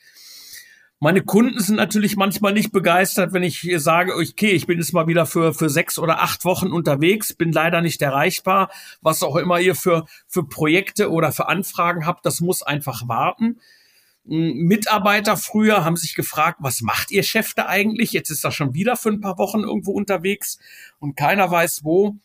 Meine 1.01 1.23
Kunden 1.23 1.61
sind 1.61 1.77
natürlich 1.77 2.17
manchmal 2.17 2.51
nicht 2.51 2.73
begeistert, 2.73 3.31
wenn 3.31 3.43
ich 3.43 3.65
sage, 3.77 4.15
okay, 4.15 4.51
ich 4.51 4.67
bin 4.67 4.79
jetzt 4.79 4.93
mal 4.93 5.07
wieder 5.07 5.25
für, 5.25 5.53
für 5.53 5.69
sechs 5.69 5.97
oder 5.97 6.21
acht 6.21 6.43
Wochen 6.43 6.73
unterwegs, 6.73 7.33
bin 7.33 7.53
leider 7.53 7.81
nicht 7.81 8.01
erreichbar. 8.01 8.69
Was 9.01 9.23
auch 9.23 9.37
immer 9.37 9.61
ihr 9.61 9.75
für, 9.75 10.05
für 10.27 10.43
Projekte 10.43 11.09
oder 11.09 11.31
für 11.31 11.47
Anfragen 11.47 12.05
habt, 12.05 12.25
das 12.25 12.41
muss 12.41 12.63
einfach 12.63 13.07
warten. 13.07 13.61
Mitarbeiter 14.25 15.37
früher 15.37 15.85
haben 15.85 15.95
sich 15.95 16.15
gefragt, 16.15 16.57
was 16.59 16.81
macht 16.81 17.11
ihr 17.11 17.23
Chef 17.23 17.53
da 17.53 17.67
eigentlich? 17.67 18.11
Jetzt 18.11 18.29
ist 18.29 18.43
er 18.43 18.51
schon 18.51 18.73
wieder 18.73 18.97
für 18.97 19.09
ein 19.09 19.21
paar 19.21 19.37
Wochen 19.37 19.61
irgendwo 19.61 19.93
unterwegs 19.93 20.59
und 20.99 21.15
keiner 21.15 21.49
weiß 21.49 21.85
wo. 21.85 22.17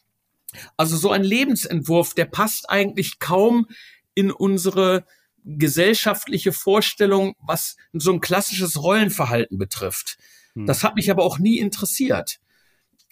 Also 0.76 0.96
so 0.96 1.12
ein 1.12 1.22
Lebensentwurf, 1.22 2.14
der 2.14 2.26
passt 2.26 2.68
eigentlich 2.68 3.20
kaum 3.20 3.68
in 4.14 4.32
unsere 4.32 5.04
gesellschaftliche 5.44 6.52
Vorstellung, 6.52 7.34
was 7.40 7.76
so 7.92 8.12
ein 8.12 8.20
klassisches 8.20 8.82
Rollenverhalten 8.82 9.58
betrifft. 9.58 10.18
Hm. 10.54 10.66
Das 10.66 10.82
hat 10.82 10.96
mich 10.96 11.10
aber 11.10 11.22
auch 11.22 11.38
nie 11.38 11.58
interessiert. 11.58 12.38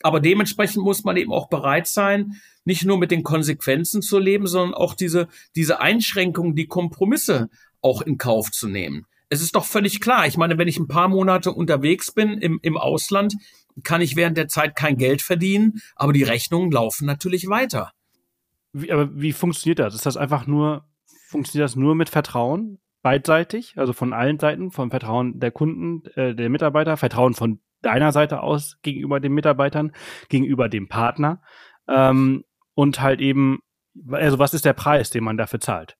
Aber 0.02 0.20
dementsprechend 0.20 0.82
muss 0.82 1.04
man 1.04 1.16
eben 1.16 1.32
auch 1.32 1.48
bereit 1.48 1.86
sein, 1.86 2.40
nicht 2.64 2.84
nur 2.84 2.98
mit 2.98 3.10
den 3.10 3.22
Konsequenzen 3.22 4.02
zu 4.02 4.18
leben, 4.18 4.46
sondern 4.46 4.74
auch 4.74 4.94
diese, 4.94 5.28
diese 5.54 5.80
Einschränkungen, 5.80 6.54
die 6.54 6.66
Kompromisse 6.66 7.50
auch 7.80 8.02
in 8.02 8.18
Kauf 8.18 8.50
zu 8.50 8.68
nehmen. 8.68 9.06
Es 9.28 9.40
ist 9.40 9.56
doch 9.56 9.64
völlig 9.64 10.00
klar. 10.00 10.26
Ich 10.26 10.36
meine, 10.36 10.58
wenn 10.58 10.68
ich 10.68 10.78
ein 10.78 10.88
paar 10.88 11.08
Monate 11.08 11.52
unterwegs 11.52 12.12
bin 12.12 12.38
im, 12.38 12.58
im 12.62 12.76
Ausland, 12.76 13.34
kann 13.82 14.00
ich 14.00 14.16
während 14.16 14.36
der 14.36 14.48
Zeit 14.48 14.76
kein 14.76 14.96
Geld 14.96 15.22
verdienen, 15.22 15.80
aber 15.96 16.12
die 16.12 16.22
Rechnungen 16.22 16.70
laufen 16.70 17.06
natürlich 17.06 17.48
weiter. 17.48 17.92
Wie, 18.72 18.92
aber 18.92 19.08
wie 19.14 19.32
funktioniert 19.32 19.78
das? 19.78 19.94
Ist 19.94 20.06
das 20.06 20.16
einfach 20.16 20.46
nur, 20.46 20.84
funktioniert 21.32 21.64
das 21.68 21.76
nur 21.76 21.94
mit 21.94 22.08
Vertrauen? 22.08 22.78
Beidseitig, 23.02 23.74
also 23.76 23.92
von 23.92 24.12
allen 24.12 24.38
Seiten, 24.38 24.70
vom 24.70 24.90
Vertrauen 24.90 25.40
der 25.40 25.50
Kunden, 25.50 26.06
äh, 26.14 26.36
der 26.36 26.48
Mitarbeiter, 26.48 26.96
Vertrauen 26.96 27.34
von 27.34 27.60
deiner 27.80 28.12
Seite 28.12 28.40
aus 28.42 28.78
gegenüber 28.82 29.18
den 29.18 29.32
Mitarbeitern, 29.32 29.90
gegenüber 30.28 30.68
dem 30.68 30.88
Partner 30.88 31.42
ähm, 31.88 32.44
und 32.74 33.00
halt 33.00 33.20
eben, 33.20 33.58
also 34.08 34.38
was 34.38 34.54
ist 34.54 34.64
der 34.64 34.72
Preis, 34.72 35.10
den 35.10 35.24
man 35.24 35.36
dafür 35.36 35.58
zahlt? 35.58 35.96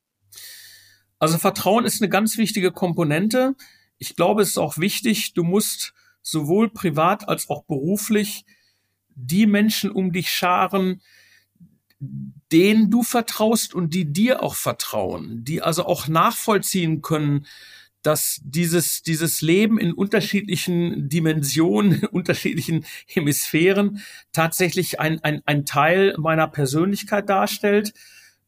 Also 1.19 1.39
Vertrauen 1.39 1.85
ist 1.85 2.01
eine 2.01 2.09
ganz 2.09 2.39
wichtige 2.39 2.71
Komponente. 2.71 3.57
Ich 3.99 4.15
glaube, 4.15 4.43
es 4.43 4.51
ist 4.51 4.59
auch 4.59 4.79
wichtig, 4.79 5.35
du 5.35 5.43
musst 5.43 5.95
sowohl 6.21 6.71
privat 6.71 7.29
als 7.29 7.51
auch 7.51 7.65
beruflich 7.65 8.45
die 9.15 9.47
Menschen 9.47 9.91
um 9.91 10.13
dich 10.13 10.31
scharen, 10.31 11.03
denen 12.53 12.91
du 12.91 13.03
vertraust 13.05 13.75
und 13.75 13.95
die 13.95 14.13
dir 14.13 14.43
auch 14.43 14.57
vertrauen, 14.57 15.45
die 15.45 15.63
also 15.63 15.87
auch 15.87 16.09
nachvollziehen 16.09 17.01
können, 17.01 17.47
dass 18.03 18.41
dieses, 18.43 19.03
dieses 19.03 19.41
Leben 19.41 19.79
in 19.79 19.93
unterschiedlichen 19.93 21.09
Dimensionen, 21.09 22.05
unterschiedlichen 22.11 22.85
Hemisphären 23.07 24.03
tatsächlich 24.33 24.99
ein, 24.99 25.23
ein, 25.23 25.43
ein 25.47 25.65
Teil 25.65 26.17
meiner 26.19 26.49
Persönlichkeit 26.49 27.29
darstellt. 27.29 27.95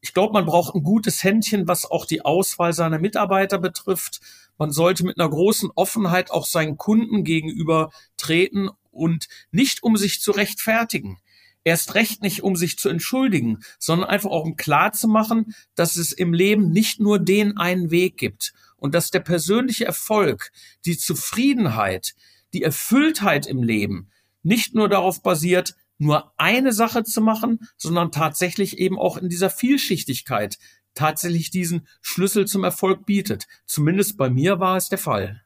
Ich 0.00 0.12
glaube, 0.12 0.32
man 0.32 0.46
braucht 0.46 0.74
ein 0.74 0.82
gutes 0.82 1.22
Händchen, 1.22 1.68
was 1.68 1.88
auch 1.88 2.04
die 2.06 2.24
Auswahl 2.24 2.72
seiner 2.72 2.98
Mitarbeiter 2.98 3.58
betrifft. 3.58 4.20
Man 4.58 4.72
sollte 4.72 5.04
mit 5.04 5.18
einer 5.18 5.30
großen 5.30 5.70
Offenheit 5.76 6.32
auch 6.32 6.46
seinen 6.46 6.76
Kunden 6.76 7.22
gegenüber 7.22 7.90
treten 8.16 8.68
und 8.90 9.28
nicht 9.52 9.82
um 9.82 9.96
sich 9.96 10.20
zu 10.20 10.32
rechtfertigen. 10.32 11.18
Erst 11.64 11.94
recht 11.94 12.22
nicht, 12.22 12.42
um 12.42 12.56
sich 12.56 12.78
zu 12.78 12.90
entschuldigen, 12.90 13.60
sondern 13.78 14.08
einfach 14.08 14.30
auch 14.30 14.44
um 14.44 14.56
klar 14.56 14.92
zu 14.92 15.08
machen, 15.08 15.54
dass 15.74 15.96
es 15.96 16.12
im 16.12 16.34
Leben 16.34 16.70
nicht 16.70 17.00
nur 17.00 17.18
den 17.18 17.56
einen 17.56 17.90
Weg 17.90 18.18
gibt 18.18 18.52
und 18.76 18.94
dass 18.94 19.10
der 19.10 19.20
persönliche 19.20 19.86
Erfolg, 19.86 20.52
die 20.84 20.98
Zufriedenheit, 20.98 22.14
die 22.52 22.62
Erfülltheit 22.62 23.46
im 23.46 23.62
Leben 23.62 24.10
nicht 24.42 24.74
nur 24.74 24.90
darauf 24.90 25.22
basiert, 25.22 25.74
nur 25.96 26.32
eine 26.36 26.72
Sache 26.72 27.02
zu 27.02 27.22
machen, 27.22 27.60
sondern 27.76 28.12
tatsächlich 28.12 28.78
eben 28.78 28.98
auch 28.98 29.16
in 29.16 29.28
dieser 29.28 29.48
Vielschichtigkeit 29.48 30.58
tatsächlich 30.94 31.50
diesen 31.50 31.86
Schlüssel 32.02 32.46
zum 32.46 32.64
Erfolg 32.64 33.06
bietet. 33.06 33.46
Zumindest 33.66 34.16
bei 34.16 34.30
mir 34.30 34.60
war 34.60 34.76
es 34.76 34.88
der 34.88 34.98
Fall. 34.98 35.42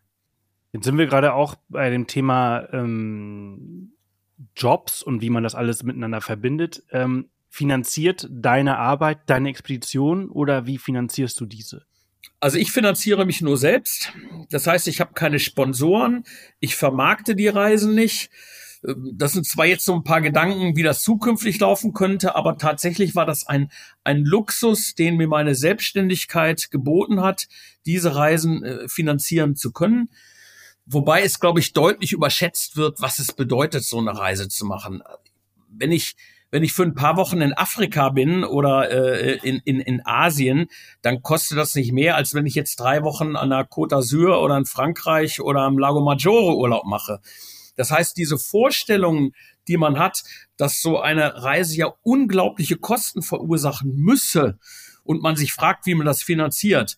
Jetzt 0.72 0.84
sind 0.84 0.98
wir 0.98 1.06
gerade 1.06 1.32
auch 1.32 1.54
bei 1.68 1.90
dem 1.90 2.06
Thema 2.06 2.68
ähm, 2.72 3.92
Jobs 4.56 5.02
und 5.02 5.20
wie 5.20 5.30
man 5.30 5.42
das 5.42 5.54
alles 5.54 5.82
miteinander 5.82 6.20
verbindet. 6.20 6.82
Ähm, 6.90 7.30
finanziert 7.48 8.28
deine 8.30 8.78
Arbeit 8.78 9.20
deine 9.26 9.48
Expedition 9.48 10.30
oder 10.30 10.66
wie 10.66 10.78
finanzierst 10.78 11.40
du 11.40 11.46
diese? 11.46 11.86
Also 12.40 12.58
ich 12.58 12.70
finanziere 12.70 13.26
mich 13.26 13.40
nur 13.40 13.56
selbst. 13.56 14.12
Das 14.50 14.66
heißt, 14.66 14.86
ich 14.86 15.00
habe 15.00 15.14
keine 15.14 15.40
Sponsoren. 15.40 16.24
Ich 16.60 16.76
vermarkte 16.76 17.34
die 17.34 17.48
Reisen 17.48 17.94
nicht. 17.94 18.30
Ähm, 18.86 19.12
das 19.16 19.32
sind 19.32 19.46
zwar 19.46 19.66
jetzt 19.66 19.84
so 19.84 19.94
ein 19.94 20.04
paar 20.04 20.20
Gedanken, 20.20 20.76
wie 20.76 20.82
das 20.82 21.02
zukünftig 21.02 21.58
laufen 21.58 21.92
könnte, 21.92 22.36
aber 22.36 22.58
tatsächlich 22.58 23.16
war 23.16 23.26
das 23.26 23.46
ein, 23.46 23.70
ein 24.04 24.24
Luxus, 24.24 24.94
den 24.94 25.16
mir 25.16 25.28
meine 25.28 25.54
Selbstständigkeit 25.54 26.70
geboten 26.70 27.22
hat, 27.22 27.48
diese 27.86 28.14
Reisen 28.14 28.62
äh, 28.62 28.88
finanzieren 28.88 29.56
zu 29.56 29.72
können. 29.72 30.10
Wobei 30.90 31.22
es, 31.22 31.38
glaube 31.38 31.60
ich, 31.60 31.74
deutlich 31.74 32.12
überschätzt 32.12 32.76
wird, 32.76 33.00
was 33.00 33.18
es 33.18 33.32
bedeutet, 33.32 33.84
so 33.84 33.98
eine 33.98 34.16
Reise 34.16 34.48
zu 34.48 34.64
machen. 34.64 35.02
Wenn 35.68 35.92
ich 35.92 36.16
wenn 36.50 36.62
ich 36.62 36.72
für 36.72 36.82
ein 36.82 36.94
paar 36.94 37.18
Wochen 37.18 37.42
in 37.42 37.52
Afrika 37.52 38.08
bin 38.08 38.42
oder 38.42 38.90
äh, 38.90 39.36
in, 39.46 39.60
in, 39.66 39.80
in 39.80 40.00
Asien, 40.06 40.68
dann 41.02 41.22
kostet 41.22 41.58
das 41.58 41.74
nicht 41.74 41.92
mehr, 41.92 42.16
als 42.16 42.32
wenn 42.32 42.46
ich 42.46 42.54
jetzt 42.54 42.76
drei 42.76 43.02
Wochen 43.02 43.36
an 43.36 43.50
der 43.50 43.68
Côte 43.68 43.90
d'Azur 43.90 44.40
oder 44.42 44.56
in 44.56 44.64
Frankreich 44.64 45.42
oder 45.42 45.60
am 45.60 45.78
Lago 45.78 46.00
Maggiore 46.00 46.56
Urlaub 46.56 46.86
mache. 46.86 47.20
Das 47.76 47.90
heißt, 47.90 48.16
diese 48.16 48.38
Vorstellung, 48.38 49.32
die 49.68 49.76
man 49.76 49.98
hat, 49.98 50.24
dass 50.56 50.80
so 50.80 50.98
eine 50.98 51.42
Reise 51.42 51.76
ja 51.76 51.92
unglaubliche 52.02 52.76
Kosten 52.76 53.20
verursachen 53.20 53.94
müsse 53.94 54.58
und 55.04 55.22
man 55.22 55.36
sich 55.36 55.52
fragt, 55.52 55.84
wie 55.84 55.94
man 55.94 56.06
das 56.06 56.22
finanziert, 56.22 56.96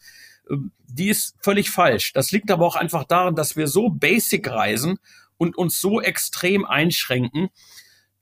die 0.87 1.09
ist 1.09 1.37
völlig 1.41 1.71
falsch. 1.71 2.13
Das 2.13 2.33
liegt 2.33 2.51
aber 2.51 2.67
auch 2.67 2.77
einfach 2.77 3.05
daran, 3.05 3.35
dass 3.35 3.57
wir 3.57 3.69
so 3.69 3.91
basic 3.91 4.49
reisen 4.49 4.99
und 5.37 5.57
uns 5.57 5.81
so 5.81 6.01
extrem 6.01 6.65
einschränken, 6.65 7.49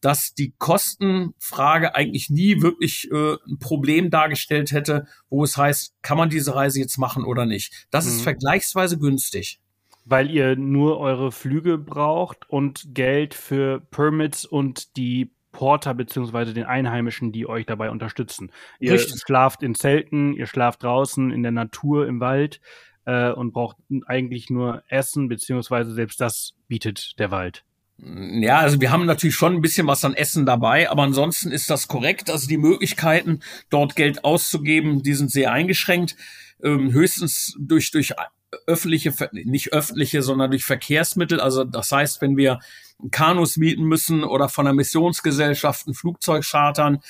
dass 0.01 0.35
die 0.35 0.55
Kostenfrage 0.59 1.95
eigentlich 1.95 2.31
nie 2.31 2.63
wirklich 2.63 3.11
äh, 3.11 3.37
ein 3.49 3.59
Problem 3.59 4.11
dargestellt 4.11 4.71
hätte, 4.71 5.07
wo 5.29 5.43
es 5.43 5.57
heißt, 5.57 5.95
kann 6.03 6.19
man 6.19 6.31
diese 6.31 6.55
Reise 6.55 6.79
jetzt 6.79 6.99
machen 6.99 7.25
oder 7.25 7.47
nicht. 7.47 7.87
Das 7.91 8.05
mhm. 8.05 8.13
ist 8.13 8.23
vergleichsweise 8.23 8.99
günstig. 8.99 9.61
Weil 10.05 10.31
ihr 10.31 10.57
nur 10.57 11.01
eure 11.01 11.33
Flüge 11.33 11.77
braucht 11.77 12.49
und 12.49 12.95
Geld 12.95 13.35
für 13.35 13.81
Permits 13.81 14.47
und 14.47 14.97
die 14.97 15.33
Porter 15.59 15.93
beziehungsweise 15.93 16.55
den 16.55 16.67
Einheimischen, 16.67 17.33
die 17.33 17.49
euch 17.49 17.67
dabei 17.67 17.91
unterstützen. 17.91 18.53
Ihr 18.79 18.93
Richtig. 18.93 19.21
schlaft 19.27 19.65
in 19.65 19.75
Zelten, 19.75 20.33
ihr 20.33 20.47
schlaft 20.47 20.85
draußen 20.85 21.33
in 21.33 21.43
der 21.43 21.51
Natur, 21.51 22.07
im 22.07 22.21
Wald 22.21 22.61
äh, 23.07 23.33
und 23.33 23.53
braucht 23.53 23.77
eigentlich 24.07 24.51
nur 24.51 24.85
Essen, 24.87 25.27
beziehungsweise 25.29 25.93
selbst 25.93 26.21
das 26.21 26.55
bietet 26.69 27.19
der 27.19 27.33
Wald. 27.33 27.65
Ja, 27.97 28.59
also 28.59 28.81
wir 28.81 28.93
haben 28.93 29.05
natürlich 29.05 29.35
schon 29.35 29.55
ein 29.55 29.61
bisschen 29.61 29.89
was 29.89 30.05
an 30.05 30.15
Essen 30.15 30.47
dabei, 30.47 30.89
aber 30.89 31.03
ansonsten 31.03 31.51
ist 31.51 31.69
das 31.71 31.89
korrekt. 31.89 32.31
Also 32.31 32.47
die 32.47 32.57
Möglichkeiten, 32.57 33.41
dort 33.69 33.97
Geld 33.97 34.23
auszugeben, 34.25 35.03
die 35.03 35.15
sind 35.15 35.33
sehr 35.33 35.51
eingeschränkt. 35.51 36.15
Ähm, 36.63 36.93
höchstens 36.93 37.57
durch, 37.59 37.91
durch 37.91 38.15
öffentliche, 38.67 39.15
nicht 39.33 39.73
öffentliche, 39.73 40.23
sondern 40.23 40.51
durch 40.51 40.65
Verkehrsmittel. 40.65 41.41
Also 41.41 41.65
das 41.65 41.93
heißt, 41.93 42.21
wenn 42.21 42.37
wir 42.37 42.61
Kanus 43.11 43.57
mieten 43.57 43.85
müssen 43.85 44.25
oder 44.25 44.49
von 44.49 44.67
einer 44.67 44.75
Missionsgesellschaft 44.75 45.87
ein 45.87 45.95
Flugzeug 45.95 46.45
chartern, 46.45 47.01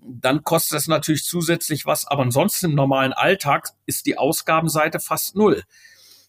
dann 0.00 0.44
kostet 0.44 0.78
es 0.78 0.86
natürlich 0.86 1.24
zusätzlich 1.24 1.86
was. 1.86 2.06
Aber 2.06 2.22
ansonsten 2.22 2.66
im 2.66 2.74
normalen 2.74 3.12
Alltag 3.12 3.70
ist 3.86 4.06
die 4.06 4.18
Ausgabenseite 4.18 5.00
fast 5.00 5.34
null 5.34 5.62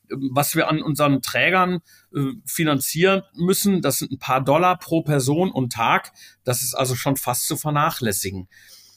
was 0.10 0.56
wir 0.56 0.68
an 0.68 0.82
unseren 0.82 1.22
Trägern 1.22 1.82
äh, 2.14 2.34
finanzieren 2.46 3.24
müssen, 3.34 3.82
das 3.82 4.00
sind 4.00 4.12
ein 4.12 4.20
paar 4.20 4.44
Dollar 4.44 4.78
pro 4.78 5.02
Person 5.02 5.52
und 5.52 5.74
Tag. 5.74 6.12
Das 6.44 6.62
ist 6.62 6.74
also 6.74 6.96
schon 6.96 7.18
fast 7.18 7.48
zu 7.48 7.58
vernachlässigen. 7.58 8.48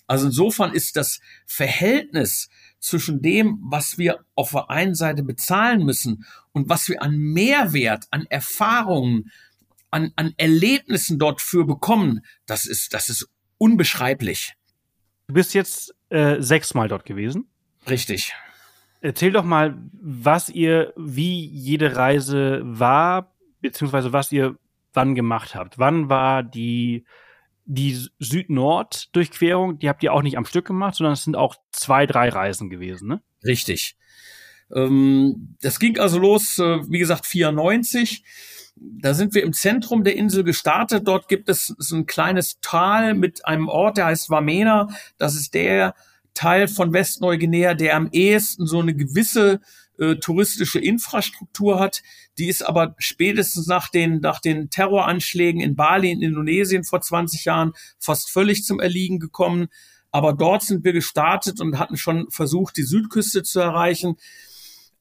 Also 0.06 0.26
insofern 0.26 0.72
ist 0.72 0.96
das 0.96 1.20
Verhältnis 1.46 2.48
zwischen 2.80 3.22
dem, 3.22 3.58
was 3.62 3.98
wir 3.98 4.24
auf 4.34 4.50
der 4.50 4.70
einen 4.70 4.94
Seite 4.94 5.22
bezahlen 5.22 5.84
müssen 5.84 6.24
und 6.52 6.68
was 6.68 6.88
wir 6.88 7.02
an 7.02 7.16
Mehrwert, 7.16 8.06
an 8.10 8.26
Erfahrungen, 8.26 9.30
an, 9.90 10.12
an 10.16 10.34
Erlebnissen 10.36 11.18
dort 11.18 11.40
für 11.40 11.64
bekommen, 11.64 12.20
das 12.46 12.66
ist, 12.66 12.94
das 12.94 13.08
ist 13.08 13.28
unbeschreiblich. 13.58 14.54
Du 15.26 15.34
bist 15.34 15.54
jetzt 15.54 15.94
äh, 16.10 16.40
sechsmal 16.40 16.88
dort 16.88 17.04
gewesen. 17.04 17.48
Richtig. 17.88 18.34
Erzähl 19.00 19.32
doch 19.32 19.44
mal, 19.44 19.78
was 19.92 20.48
ihr, 20.48 20.92
wie 20.96 21.46
jede 21.46 21.96
Reise 21.96 22.60
war, 22.64 23.34
beziehungsweise 23.60 24.12
was 24.12 24.32
ihr 24.32 24.56
wann 24.92 25.14
gemacht 25.14 25.54
habt. 25.54 25.78
Wann 25.78 26.08
war 26.08 26.42
die, 26.42 27.04
die 27.68 28.08
Süd-Nord-Durchquerung? 28.18 29.78
Die 29.78 29.88
habt 29.88 30.02
ihr 30.02 30.12
auch 30.12 30.22
nicht 30.22 30.38
am 30.38 30.46
Stück 30.46 30.66
gemacht, 30.66 30.94
sondern 30.94 31.12
es 31.12 31.24
sind 31.24 31.36
auch 31.36 31.54
zwei, 31.70 32.06
drei 32.06 32.30
Reisen 32.30 32.70
gewesen, 32.70 33.08
ne? 33.08 33.22
Richtig. 33.44 33.96
Ähm, 34.74 35.56
das 35.60 35.78
ging 35.78 35.98
also 35.98 36.18
los, 36.18 36.58
äh, 36.58 36.80
wie 36.90 36.98
gesagt, 36.98 37.26
94. 37.26 38.24
Da 38.76 39.12
sind 39.12 39.34
wir 39.34 39.42
im 39.42 39.52
Zentrum 39.52 40.02
der 40.02 40.16
Insel 40.16 40.44
gestartet. 40.44 41.06
Dort 41.06 41.28
gibt 41.28 41.48
es 41.48 41.74
so 41.78 41.96
ein 41.96 42.06
kleines 42.06 42.58
Tal 42.60 43.14
mit 43.14 43.44
einem 43.44 43.68
Ort, 43.68 43.98
der 43.98 44.06
heißt 44.06 44.30
Wamena. 44.30 44.88
Das 45.18 45.34
ist 45.34 45.54
der 45.54 45.94
Teil 46.34 46.68
von 46.68 46.92
Westneuguinea, 46.92 47.74
der 47.74 47.96
am 47.96 48.08
ehesten 48.12 48.66
so 48.66 48.80
eine 48.80 48.94
gewisse 48.94 49.60
äh, 49.98 50.16
touristische 50.16 50.78
Infrastruktur 50.78 51.78
hat. 51.78 52.02
Die 52.38 52.48
ist 52.48 52.62
aber 52.62 52.94
spätestens 52.98 53.66
nach 53.66 53.88
den, 53.88 54.20
nach 54.20 54.40
den 54.40 54.70
Terroranschlägen 54.70 55.60
in 55.60 55.76
Bali 55.76 56.10
in 56.10 56.22
Indonesien 56.22 56.84
vor 56.84 57.00
20 57.00 57.44
Jahren 57.44 57.72
fast 57.98 58.30
völlig 58.30 58.64
zum 58.64 58.80
Erliegen 58.80 59.18
gekommen. 59.18 59.68
Aber 60.10 60.32
dort 60.32 60.62
sind 60.62 60.84
wir 60.84 60.92
gestartet 60.92 61.60
und 61.60 61.78
hatten 61.78 61.96
schon 61.96 62.30
versucht, 62.30 62.76
die 62.76 62.84
Südküste 62.84 63.42
zu 63.42 63.60
erreichen. 63.60 64.16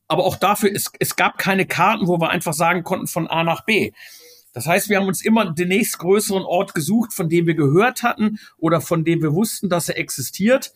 Aber 0.07 0.25
auch 0.25 0.35
dafür, 0.35 0.71
es, 0.73 0.91
es 0.99 1.15
gab 1.15 1.37
keine 1.37 1.65
Karten, 1.65 2.07
wo 2.07 2.19
wir 2.19 2.29
einfach 2.29 2.53
sagen 2.53 2.83
konnten 2.83 3.07
von 3.07 3.27
A 3.27 3.43
nach 3.43 3.65
B. 3.65 3.91
Das 4.53 4.65
heißt, 4.65 4.89
wir 4.89 4.97
haben 4.97 5.07
uns 5.07 5.23
immer 5.23 5.53
den 5.53 5.67
nächstgrößeren 5.67 6.43
Ort 6.43 6.73
gesucht, 6.73 7.13
von 7.13 7.29
dem 7.29 7.45
wir 7.45 7.53
gehört 7.53 8.03
hatten 8.03 8.39
oder 8.57 8.81
von 8.81 9.05
dem 9.05 9.21
wir 9.21 9.33
wussten, 9.33 9.69
dass 9.69 9.89
er 9.89 9.99
existiert, 9.99 10.73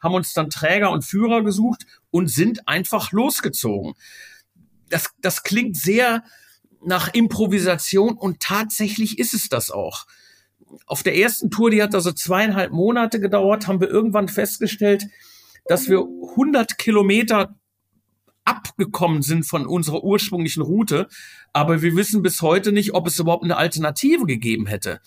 haben 0.00 0.14
uns 0.14 0.32
dann 0.32 0.50
Träger 0.50 0.90
und 0.90 1.04
Führer 1.04 1.42
gesucht 1.42 1.86
und 2.10 2.28
sind 2.28 2.68
einfach 2.68 3.12
losgezogen. 3.12 3.94
Das, 4.88 5.10
das 5.20 5.42
klingt 5.42 5.76
sehr 5.76 6.24
nach 6.84 7.12
Improvisation 7.12 8.16
und 8.16 8.40
tatsächlich 8.40 9.18
ist 9.18 9.34
es 9.34 9.48
das 9.48 9.70
auch. 9.70 10.06
Auf 10.86 11.02
der 11.02 11.16
ersten 11.16 11.50
Tour, 11.50 11.70
die 11.70 11.82
hat 11.82 11.94
also 11.94 12.12
zweieinhalb 12.12 12.72
Monate 12.72 13.20
gedauert, 13.20 13.66
haben 13.66 13.80
wir 13.80 13.88
irgendwann 13.88 14.28
festgestellt, 14.28 15.06
dass 15.66 15.88
wir 15.88 15.98
100 15.98 16.78
Kilometer 16.78 17.54
abgekommen 18.44 19.22
sind 19.22 19.44
von 19.44 19.66
unserer 19.66 20.02
ursprünglichen 20.02 20.62
Route. 20.62 21.08
Aber 21.52 21.82
wir 21.82 21.94
wissen 21.96 22.22
bis 22.22 22.40
heute 22.40 22.72
nicht, 22.72 22.94
ob 22.94 23.06
es 23.06 23.18
überhaupt 23.18 23.44
eine 23.44 23.58
Alternative 23.58 24.24
gegeben 24.24 24.66
hätte. 24.66 25.00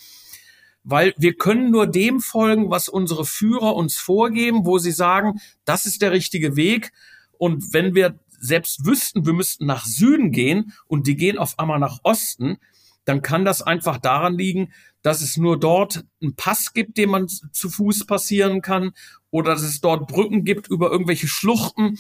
Weil 0.84 1.14
wir 1.18 1.36
können 1.36 1.70
nur 1.70 1.88
dem 1.88 2.20
folgen, 2.20 2.70
was 2.70 2.90
unsere 2.90 3.26
Führer 3.26 3.76
uns 3.76 3.98
vorgeben, 3.98 4.66
wo 4.66 4.80
sie 4.80 4.92
sagen, 4.92 5.40
das 5.66 5.86
ist 5.86 6.02
der 6.02 6.12
richtige 6.12 6.56
Weg. 6.56 6.92
Und 7.38 7.74
wenn 7.74 7.94
wir 7.94 8.20
selbst 8.40 8.86
wüssten, 8.86 9.26
wir 9.26 9.34
müssten 9.34 9.66
nach 9.66 9.86
Süden 9.86 10.32
gehen 10.32 10.74
und 10.88 11.06
die 11.06 11.16
gehen 11.16 11.38
auf 11.38 11.60
einmal 11.60 11.80
nach 11.80 12.00
Osten, 12.04 12.58
dann 13.06 13.22
kann 13.22 13.46
das 13.46 13.62
einfach 13.62 13.98
daran 13.98 14.38
liegen, 14.38 14.74
dass 15.02 15.22
es 15.22 15.38
nur 15.38 15.60
dort 15.60 16.06
einen 16.22 16.36
Pass 16.36 16.74
gibt, 16.74 16.98
den 16.98 17.10
man 17.10 17.28
zu 17.28 17.70
Fuß 17.70 18.06
passieren 18.06 18.62
kann 18.62 18.92
oder 19.30 19.54
dass 19.54 19.64
es 19.64 19.82
dort 19.82 20.08
Brücken 20.08 20.44
gibt 20.44 20.68
über 20.68 20.92
irgendwelche 20.92 21.28
Schluchten. 21.28 21.98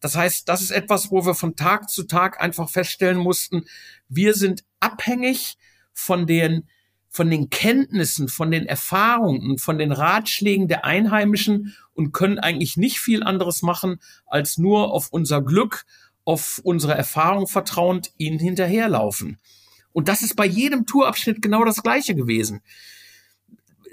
Das 0.00 0.16
heißt, 0.16 0.48
das 0.48 0.60
ist 0.60 0.70
etwas, 0.70 1.10
wo 1.10 1.24
wir 1.24 1.34
von 1.34 1.56
Tag 1.56 1.88
zu 1.88 2.04
Tag 2.04 2.42
einfach 2.42 2.68
feststellen 2.68 3.18
mussten, 3.18 3.64
wir 4.08 4.34
sind 4.34 4.64
abhängig 4.80 5.56
von 5.92 6.26
den 6.26 6.68
von 7.14 7.30
den 7.30 7.48
Kenntnissen, 7.48 8.26
von 8.26 8.50
den 8.50 8.66
Erfahrungen, 8.66 9.58
von 9.58 9.78
den 9.78 9.92
Ratschlägen 9.92 10.66
der 10.66 10.84
Einheimischen 10.84 11.76
und 11.92 12.10
können 12.10 12.40
eigentlich 12.40 12.76
nicht 12.76 12.98
viel 12.98 13.22
anderes 13.22 13.62
machen, 13.62 14.00
als 14.26 14.58
nur 14.58 14.92
auf 14.92 15.10
unser 15.12 15.40
Glück, 15.40 15.84
auf 16.24 16.60
unsere 16.64 16.94
Erfahrung 16.94 17.46
vertrauend 17.46 18.10
ihnen 18.18 18.40
hinterherlaufen. 18.40 19.38
Und 19.92 20.08
das 20.08 20.22
ist 20.22 20.34
bei 20.34 20.44
jedem 20.44 20.86
Tourabschnitt 20.86 21.40
genau 21.40 21.64
das 21.64 21.84
Gleiche 21.84 22.16
gewesen 22.16 22.62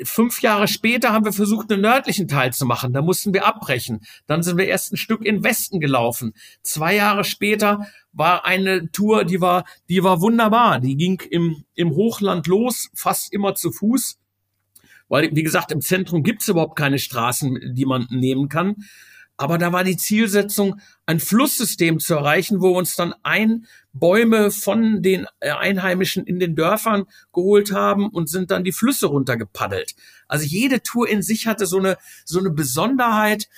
fünf 0.03 0.41
Jahre 0.41 0.67
später 0.67 1.11
haben 1.11 1.25
wir 1.25 1.33
versucht, 1.33 1.71
den 1.71 1.81
nördlichen 1.81 2.27
Teil 2.27 2.53
zu 2.53 2.65
machen. 2.65 2.93
Da 2.93 3.01
mussten 3.01 3.33
wir 3.33 3.45
abbrechen. 3.45 4.01
Dann 4.27 4.43
sind 4.43 4.57
wir 4.57 4.67
erst 4.67 4.93
ein 4.93 4.97
Stück 4.97 5.25
in 5.25 5.43
Westen 5.43 5.79
gelaufen. 5.79 6.33
Zwei 6.61 6.95
Jahre 6.95 7.23
später 7.23 7.87
war 8.13 8.45
eine 8.45 8.91
Tour, 8.91 9.23
die 9.25 9.41
war, 9.41 9.65
die 9.89 10.03
war 10.03 10.21
wunderbar. 10.21 10.79
Die 10.79 10.95
ging 10.95 11.21
im, 11.29 11.63
im 11.75 11.91
Hochland 11.91 12.47
los, 12.47 12.89
fast 12.93 13.33
immer 13.33 13.55
zu 13.55 13.71
Fuß. 13.71 14.19
Weil, 15.07 15.35
wie 15.35 15.43
gesagt, 15.43 15.71
im 15.71 15.81
Zentrum 15.81 16.23
gibt's 16.23 16.47
überhaupt 16.47 16.77
keine 16.77 16.99
Straßen, 16.99 17.73
die 17.73 17.85
man 17.85 18.07
nehmen 18.09 18.47
kann. 18.47 18.77
Aber 19.41 19.57
da 19.57 19.73
war 19.73 19.83
die 19.83 19.97
Zielsetzung, 19.97 20.79
ein 21.07 21.19
Flusssystem 21.19 21.99
zu 21.99 22.13
erreichen, 22.13 22.61
wo 22.61 22.73
wir 22.73 22.77
uns 22.77 22.95
dann 22.95 23.15
ein 23.23 23.65
Bäume 23.91 24.51
von 24.51 25.01
den 25.01 25.25
äh, 25.39 25.49
Einheimischen 25.49 26.27
in 26.27 26.37
den 26.37 26.55
Dörfern 26.55 27.05
geholt 27.33 27.73
haben 27.73 28.09
und 28.09 28.29
sind 28.29 28.51
dann 28.51 28.63
die 28.63 28.71
Flüsse 28.71 29.07
runtergepaddelt. 29.07 29.95
Also 30.27 30.45
jede 30.45 30.83
Tour 30.83 31.09
in 31.09 31.23
sich 31.23 31.47
hatte 31.47 31.65
so 31.65 31.79
eine, 31.79 31.97
so 32.23 32.37
eine 32.37 32.51
Besonderheit. 32.51 33.49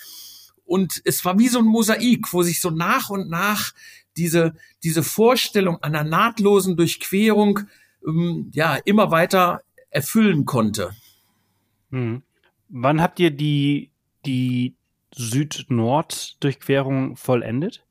Und 0.64 1.02
es 1.04 1.22
war 1.26 1.38
wie 1.38 1.48
so 1.48 1.58
ein 1.58 1.66
Mosaik, 1.66 2.32
wo 2.32 2.42
sich 2.42 2.62
so 2.62 2.70
nach 2.70 3.10
und 3.10 3.28
nach 3.28 3.72
diese, 4.16 4.54
diese 4.84 5.02
Vorstellung 5.02 5.82
einer 5.82 6.02
nahtlosen 6.02 6.78
Durchquerung 6.78 7.60
ähm, 8.06 8.50
ja 8.54 8.76
immer 8.86 9.10
weiter 9.10 9.60
erfüllen 9.90 10.46
konnte. 10.46 10.96
Hm. 11.90 12.22
Wann 12.70 13.02
habt 13.02 13.20
ihr 13.20 13.30
die, 13.30 13.90
die 14.24 14.74
Süd-Nord-Durchquerung 15.16 17.16
vollendet? 17.16 17.84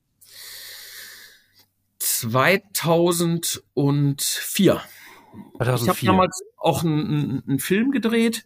2004. 2.00 4.82
2004. 5.58 5.76
Ich 5.76 5.88
habe 5.88 6.06
damals 6.06 6.44
auch 6.58 6.84
einen, 6.84 7.44
einen 7.48 7.60
Film 7.60 7.92
gedreht, 7.92 8.46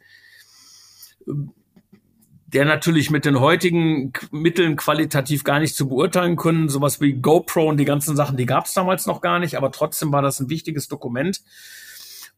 der 2.47 2.65
natürlich 2.65 3.11
mit 3.11 3.25
den 3.25 3.39
heutigen 3.39 4.13
Mitteln 4.31 4.77
qualitativ 4.77 5.43
gar 5.43 5.59
nicht 5.59 5.75
zu 5.75 5.89
beurteilen 5.89 6.37
können. 6.37 6.69
Sowas 6.69 7.01
wie 7.01 7.13
GoPro 7.13 7.67
und 7.67 7.77
die 7.77 7.85
ganzen 7.85 8.15
Sachen, 8.15 8.37
die 8.37 8.45
gab 8.45 8.65
es 8.65 8.73
damals 8.73 9.05
noch 9.05 9.21
gar 9.21 9.39
nicht, 9.39 9.55
aber 9.55 9.71
trotzdem 9.71 10.11
war 10.11 10.21
das 10.21 10.39
ein 10.39 10.49
wichtiges 10.49 10.87
Dokument. 10.87 11.41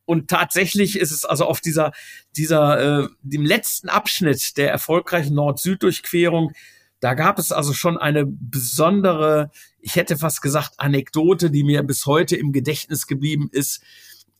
Und 0.10 0.28
tatsächlich 0.28 0.98
ist 0.98 1.12
es 1.12 1.24
also 1.24 1.46
auf 1.46 1.62
dieser, 1.62 1.92
dieser, 2.36 3.04
äh, 3.04 3.08
dem 3.22 3.46
letzten 3.46 3.90
Abschnitt 3.90 4.58
der 4.58 4.72
erfolgreichen 4.72 5.36
Nord-Süd-Durchquerung, 5.36 6.52
da 7.00 7.14
gab 7.14 7.38
es 7.38 7.52
also 7.52 7.74
schon 7.74 7.96
eine 7.96 8.26
besondere, 8.26 9.52
ich 9.80 9.98
hätte 9.98 10.18
fast 10.18 10.42
gesagt, 10.42 10.72
Anekdote, 10.78 11.52
die 11.52 11.64
mir 11.64 11.84
bis 11.84 12.08
heute 12.08 12.36
im 12.38 12.54
Gedächtnis 12.54 13.06
geblieben 13.06 13.50
ist. 13.52 13.84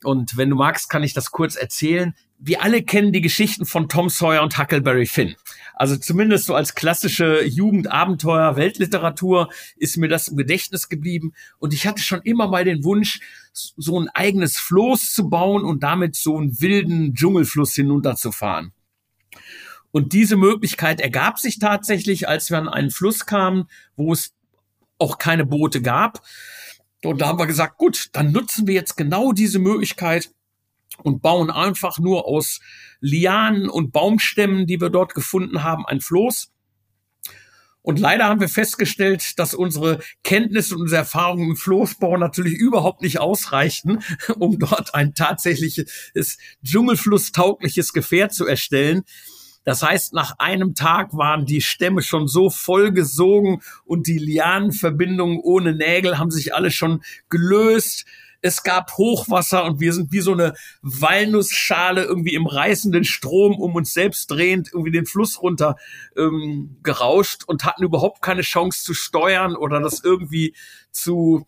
Und 0.02 0.36
wenn 0.36 0.50
du 0.50 0.56
magst, 0.56 0.90
kann 0.90 1.04
ich 1.04 1.14
das 1.14 1.30
kurz 1.30 1.54
erzählen. 1.54 2.14
Wir 2.40 2.62
alle 2.62 2.82
kennen 2.82 3.12
die 3.12 3.20
Geschichten 3.20 3.64
von 3.64 3.88
Tom 3.88 4.08
Sawyer 4.08 4.42
und 4.42 4.58
Huckleberry 4.58 5.06
Finn. 5.06 5.36
Also 5.76 5.96
zumindest 5.96 6.46
so 6.46 6.54
als 6.56 6.74
klassische 6.74 7.44
Jugendabenteuer, 7.44 8.56
Weltliteratur 8.56 9.50
ist 9.76 9.98
mir 9.98 10.08
das 10.08 10.26
im 10.26 10.36
Gedächtnis 10.36 10.88
geblieben. 10.88 11.32
Und 11.58 11.74
ich 11.74 11.86
hatte 11.86 12.02
schon 12.02 12.22
immer 12.22 12.48
mal 12.48 12.64
den 12.64 12.82
Wunsch, 12.82 13.20
so 13.52 13.98
ein 13.98 14.08
eigenes 14.08 14.58
Floß 14.58 15.12
zu 15.12 15.28
bauen 15.28 15.64
und 15.64 15.82
damit 15.82 16.16
so 16.16 16.36
einen 16.36 16.60
wilden 16.60 17.14
Dschungelfluss 17.14 17.74
hinunterzufahren. 17.74 18.72
Und 19.92 20.12
diese 20.12 20.36
Möglichkeit 20.36 21.00
ergab 21.00 21.38
sich 21.38 21.58
tatsächlich, 21.58 22.28
als 22.28 22.50
wir 22.50 22.58
an 22.58 22.68
einen 22.68 22.90
Fluss 22.90 23.26
kamen, 23.26 23.68
wo 23.96 24.12
es 24.12 24.32
auch 24.98 25.18
keine 25.18 25.44
Boote 25.44 25.82
gab. 25.82 26.22
Und 27.04 27.20
da 27.20 27.28
haben 27.28 27.38
wir 27.38 27.46
gesagt, 27.46 27.78
gut, 27.78 28.10
dann 28.12 28.30
nutzen 28.30 28.66
wir 28.66 28.74
jetzt 28.74 28.96
genau 28.96 29.32
diese 29.32 29.58
Möglichkeit 29.58 30.30
und 31.02 31.22
bauen 31.22 31.50
einfach 31.50 31.98
nur 31.98 32.26
aus 32.26 32.60
Lianen 33.00 33.68
und 33.68 33.92
Baumstämmen, 33.92 34.66
die 34.66 34.80
wir 34.80 34.90
dort 34.90 35.14
gefunden 35.14 35.62
haben, 35.64 35.86
ein 35.86 36.00
Floß. 36.00 36.49
Und 37.82 37.98
leider 37.98 38.24
haben 38.24 38.40
wir 38.40 38.48
festgestellt, 38.48 39.38
dass 39.38 39.54
unsere 39.54 40.00
Kenntnisse 40.22 40.74
und 40.74 40.82
unsere 40.82 41.00
Erfahrungen 41.00 41.50
im 41.50 41.56
Floßbau 41.56 42.16
natürlich 42.16 42.54
überhaupt 42.54 43.02
nicht 43.02 43.20
ausreichten, 43.20 44.02
um 44.38 44.58
dort 44.58 44.94
ein 44.94 45.14
tatsächliches 45.14 46.38
Dschungelflusstaugliches 46.64 47.92
Gefährt 47.92 48.34
zu 48.34 48.46
erstellen. 48.46 49.02
Das 49.64 49.82
heißt, 49.82 50.14
nach 50.14 50.38
einem 50.38 50.74
Tag 50.74 51.14
waren 51.14 51.44
die 51.44 51.60
Stämme 51.60 52.02
schon 52.02 52.28
so 52.28 52.48
vollgesogen 52.50 53.62
und 53.84 54.06
die 54.06 54.18
Lianenverbindungen 54.18 55.38
ohne 55.38 55.74
Nägel 55.74 56.18
haben 56.18 56.30
sich 56.30 56.54
alle 56.54 56.70
schon 56.70 57.02
gelöst. 57.28 58.06
Es 58.42 58.62
gab 58.62 58.96
Hochwasser 58.96 59.64
und 59.64 59.80
wir 59.80 59.92
sind 59.92 60.12
wie 60.12 60.20
so 60.20 60.32
eine 60.32 60.54
Walnussschale 60.82 62.04
irgendwie 62.04 62.34
im 62.34 62.46
reißenden 62.46 63.04
Strom 63.04 63.58
um 63.60 63.74
uns 63.74 63.92
selbst 63.92 64.30
drehend 64.30 64.70
irgendwie 64.72 64.92
den 64.92 65.06
Fluss 65.06 65.42
runter 65.42 65.76
ähm, 66.16 66.76
gerauscht 66.82 67.44
und 67.44 67.64
hatten 67.64 67.82
überhaupt 67.82 68.22
keine 68.22 68.42
Chance 68.42 68.82
zu 68.84 68.94
steuern 68.94 69.56
oder 69.56 69.80
das 69.80 70.02
irgendwie 70.02 70.54
zu 70.90 71.46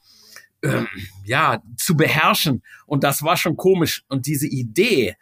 ähm, 0.62 0.86
ja 1.24 1.62
zu 1.76 1.96
beherrschen. 1.96 2.62
Und 2.86 3.04
das 3.04 3.22
war 3.22 3.36
schon 3.36 3.56
komisch. 3.56 4.04
Und 4.08 4.26
diese 4.26 4.46
Idee, 4.46 5.16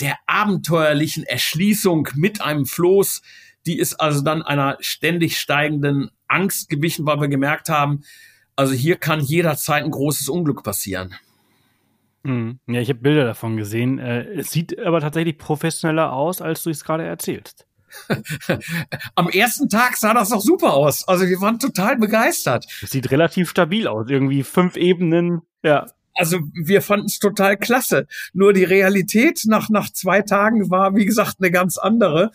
der 0.00 0.18
abenteuerlichen 0.26 1.24
Erschließung 1.24 2.08
mit 2.14 2.40
einem 2.40 2.66
Floß. 2.66 3.22
Die 3.66 3.78
ist 3.78 3.94
also 3.94 4.22
dann 4.22 4.42
einer 4.42 4.76
ständig 4.80 5.40
steigenden 5.40 6.10
Angst 6.28 6.68
gewichen, 6.68 7.06
weil 7.06 7.20
wir 7.20 7.28
gemerkt 7.28 7.68
haben, 7.68 8.04
also 8.56 8.72
hier 8.72 8.96
kann 8.96 9.20
jederzeit 9.20 9.84
ein 9.84 9.90
großes 9.90 10.28
Unglück 10.28 10.62
passieren. 10.62 11.14
Hm. 12.24 12.58
Ja, 12.66 12.80
ich 12.80 12.88
habe 12.88 13.00
Bilder 13.00 13.24
davon 13.24 13.56
gesehen. 13.56 13.98
Äh, 13.98 14.24
es 14.40 14.50
sieht 14.50 14.78
aber 14.78 15.00
tatsächlich 15.00 15.38
professioneller 15.38 16.12
aus, 16.12 16.40
als 16.40 16.62
du 16.62 16.70
es 16.70 16.84
gerade 16.84 17.04
erzählst. 17.04 17.66
Am 19.14 19.28
ersten 19.28 19.68
Tag 19.68 19.96
sah 19.96 20.12
das 20.12 20.30
doch 20.30 20.40
super 20.40 20.74
aus. 20.74 21.06
Also 21.06 21.26
wir 21.26 21.40
waren 21.40 21.58
total 21.58 21.96
begeistert. 21.96 22.66
Es 22.82 22.90
sieht 22.90 23.10
relativ 23.12 23.48
stabil 23.48 23.86
aus. 23.86 24.06
Irgendwie 24.08 24.42
fünf 24.42 24.76
Ebenen. 24.76 25.42
Ja 25.62 25.86
also 26.16 26.40
wir 26.54 26.82
fanden 26.82 27.06
es 27.06 27.18
total 27.18 27.56
klasse. 27.56 28.06
Nur 28.32 28.52
die 28.52 28.64
Realität 28.64 29.42
nach, 29.46 29.68
nach 29.68 29.90
zwei 29.92 30.22
Tagen 30.22 30.70
war, 30.70 30.94
wie 30.96 31.04
gesagt, 31.04 31.36
eine 31.38 31.50
ganz 31.50 31.78
andere. 31.78 32.32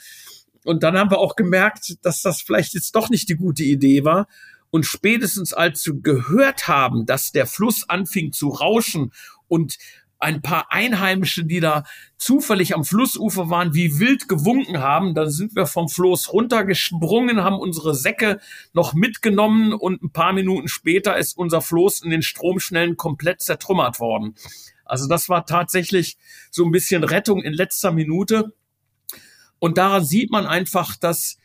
Und 0.64 0.84
dann 0.84 0.98
haben 0.98 1.10
wir 1.10 1.18
auch 1.18 1.36
gemerkt, 1.36 1.96
dass 2.04 2.22
das 2.22 2.42
vielleicht 2.42 2.74
jetzt 2.74 2.96
doch 2.96 3.10
nicht 3.10 3.28
die 3.30 3.36
gute 3.36 3.64
Idee 3.64 4.06
war. 4.06 4.28
Und 4.72 4.86
spätestens 4.86 5.54
als 5.54 5.86
wir 5.86 5.96
gehört 5.96 6.68
haben, 6.68 7.06
dass 7.06 7.32
der 7.32 7.46
Fluss 7.46 7.88
anfing 7.88 8.32
zu 8.32 8.50
rauschen 8.50 9.12
und 9.48 9.78
ein 10.22 10.42
paar 10.42 10.72
Einheimische, 10.72 11.44
die 11.44 11.60
da 11.60 11.84
zufällig 12.18 12.76
am 12.76 12.86
Flussufer 12.86 13.50
waren, 13.50 13.74
wie 13.74 14.00
wild 14.00 14.30
gewunken 14.30 14.80
haben. 14.80 15.16
Dann 15.16 15.32
sind 15.32 15.56
wir 15.56 15.66
vom 15.66 15.90
Floß 15.90 16.32
runtergesprungen, 16.32 17.44
haben 17.44 17.58
unsere 17.58 17.96
Säcke 17.96 18.40
noch 18.72 18.94
mitgenommen 18.94 19.74
und 19.74 20.04
ein 20.04 20.12
paar 20.12 20.32
Minuten 20.32 20.68
später 20.68 21.18
ist 21.18 21.38
unser 21.38 21.62
Floß 21.62 22.04
in 22.04 22.12
den 22.12 22.22
Stromschnellen 22.22 22.98
komplett 22.98 23.42
zertrümmert 23.42 24.00
worden. 24.00 24.36
Also 24.86 25.08
das 25.08 25.28
war 25.28 25.46
tatsächlich 25.46 26.18
so 26.52 26.64
ein 26.66 26.72
bisschen 26.72 27.04
Rettung 27.04 27.42
in 27.42 27.54
letzter 27.54 27.92
Minute. 27.92 28.54
Und 29.58 29.78
daran 29.78 30.06
sieht 30.06 30.32
man 30.32 30.46
einfach, 30.46 30.96
dass 30.98 31.38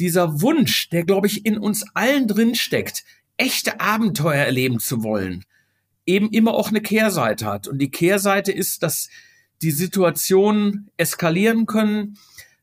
dieser 0.00 0.40
Wunsch, 0.40 0.88
der 0.88 1.04
glaube 1.04 1.26
ich 1.26 1.46
in 1.46 1.58
uns 1.58 1.84
allen 1.94 2.26
drin 2.26 2.54
steckt, 2.54 3.04
echte 3.36 3.80
Abenteuer 3.80 4.44
erleben 4.44 4.80
zu 4.80 5.02
wollen, 5.02 5.44
eben 6.06 6.30
immer 6.30 6.54
auch 6.54 6.68
eine 6.68 6.80
Kehrseite 6.80 7.46
hat. 7.46 7.68
Und 7.68 7.78
die 7.78 7.90
Kehrseite 7.90 8.52
ist, 8.52 8.82
dass 8.82 9.08
die 9.62 9.70
Situationen 9.70 10.90
eskalieren 10.96 11.66
können, 11.66 12.18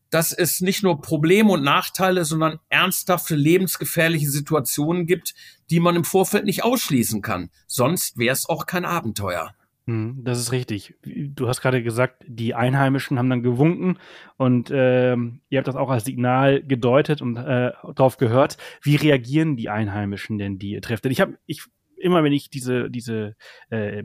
dass 0.10 0.32
es 0.32 0.62
nicht 0.62 0.84
nur 0.84 1.02
Probleme 1.02 1.52
und 1.52 1.64
Nachteile, 1.64 2.26
sondern 2.26 2.60
ernsthafte, 2.70 3.36
lebensgefährliche 3.36 4.30
Situationen 4.30 5.06
gibt, 5.06 5.36
die 5.70 5.80
man 5.80 5.96
im 5.96 6.04
Vorfeld 6.04 6.46
nicht 6.46 6.64
ausschließen 6.64 7.22
kann. 7.22 7.50
Sonst 7.68 8.18
wäre 8.18 8.34
es 8.34 8.48
auch 8.48 8.66
kein 8.66 8.86
Abenteuer. 8.86 9.54
Hm, 9.88 10.22
das 10.24 10.40
ist 10.40 10.52
richtig. 10.52 10.96
Du 11.04 11.48
hast 11.48 11.62
gerade 11.62 11.82
gesagt, 11.82 12.24
die 12.28 12.54
Einheimischen 12.54 13.18
haben 13.18 13.30
dann 13.30 13.42
gewunken 13.42 13.98
und 14.36 14.70
äh, 14.70 15.16
ihr 15.16 15.58
habt 15.58 15.68
das 15.68 15.78
auch 15.78 15.90
als 15.90 16.04
Signal 16.04 16.62
gedeutet 16.62 17.22
und 17.22 17.38
äh, 17.38 17.72
darauf 17.96 18.18
gehört. 18.18 18.58
Wie 18.82 18.98
reagieren 18.98 19.56
die 19.56 19.70
Einheimischen 19.70 20.38
denn, 20.38 20.60
die 20.60 20.72
ihr 20.72 20.82
trefft? 20.82 21.06
Denn 21.06 21.12
ich 21.14 21.22
habe, 21.22 21.38
ich 21.46 21.64
immer 21.96 22.22
wenn 22.24 22.34
ich 22.34 22.50
diese, 22.50 22.92
diese 22.92 23.36
äh, 23.70 24.04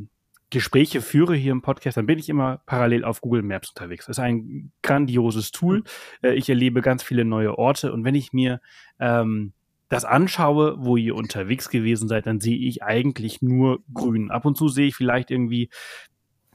Gespräche 0.50 1.00
führe 1.00 1.34
hier 1.34 1.50
im 1.50 1.62
Podcast, 1.62 1.96
dann 1.96 2.06
bin 2.06 2.18
ich 2.18 2.28
immer 2.28 2.58
parallel 2.66 3.04
auf 3.04 3.20
Google 3.20 3.42
Maps 3.42 3.70
unterwegs. 3.70 4.06
Das 4.06 4.18
ist 4.18 4.22
ein 4.22 4.70
grandioses 4.82 5.50
Tool. 5.50 5.82
Äh, 6.22 6.34
ich 6.34 6.48
erlebe 6.48 6.80
ganz 6.80 7.02
viele 7.02 7.24
neue 7.24 7.58
Orte 7.58 7.92
und 7.92 8.04
wenn 8.04 8.14
ich 8.14 8.32
mir 8.32 8.60
ähm, 9.00 9.52
das 9.92 10.04
anschaue, 10.06 10.76
wo 10.78 10.96
ihr 10.96 11.14
unterwegs 11.14 11.68
gewesen 11.68 12.08
seid, 12.08 12.26
dann 12.26 12.40
sehe 12.40 12.56
ich 12.56 12.82
eigentlich 12.82 13.42
nur 13.42 13.80
Grün. 13.92 14.30
Ab 14.30 14.46
und 14.46 14.56
zu 14.56 14.68
sehe 14.68 14.88
ich 14.88 14.96
vielleicht 14.96 15.30
irgendwie 15.30 15.68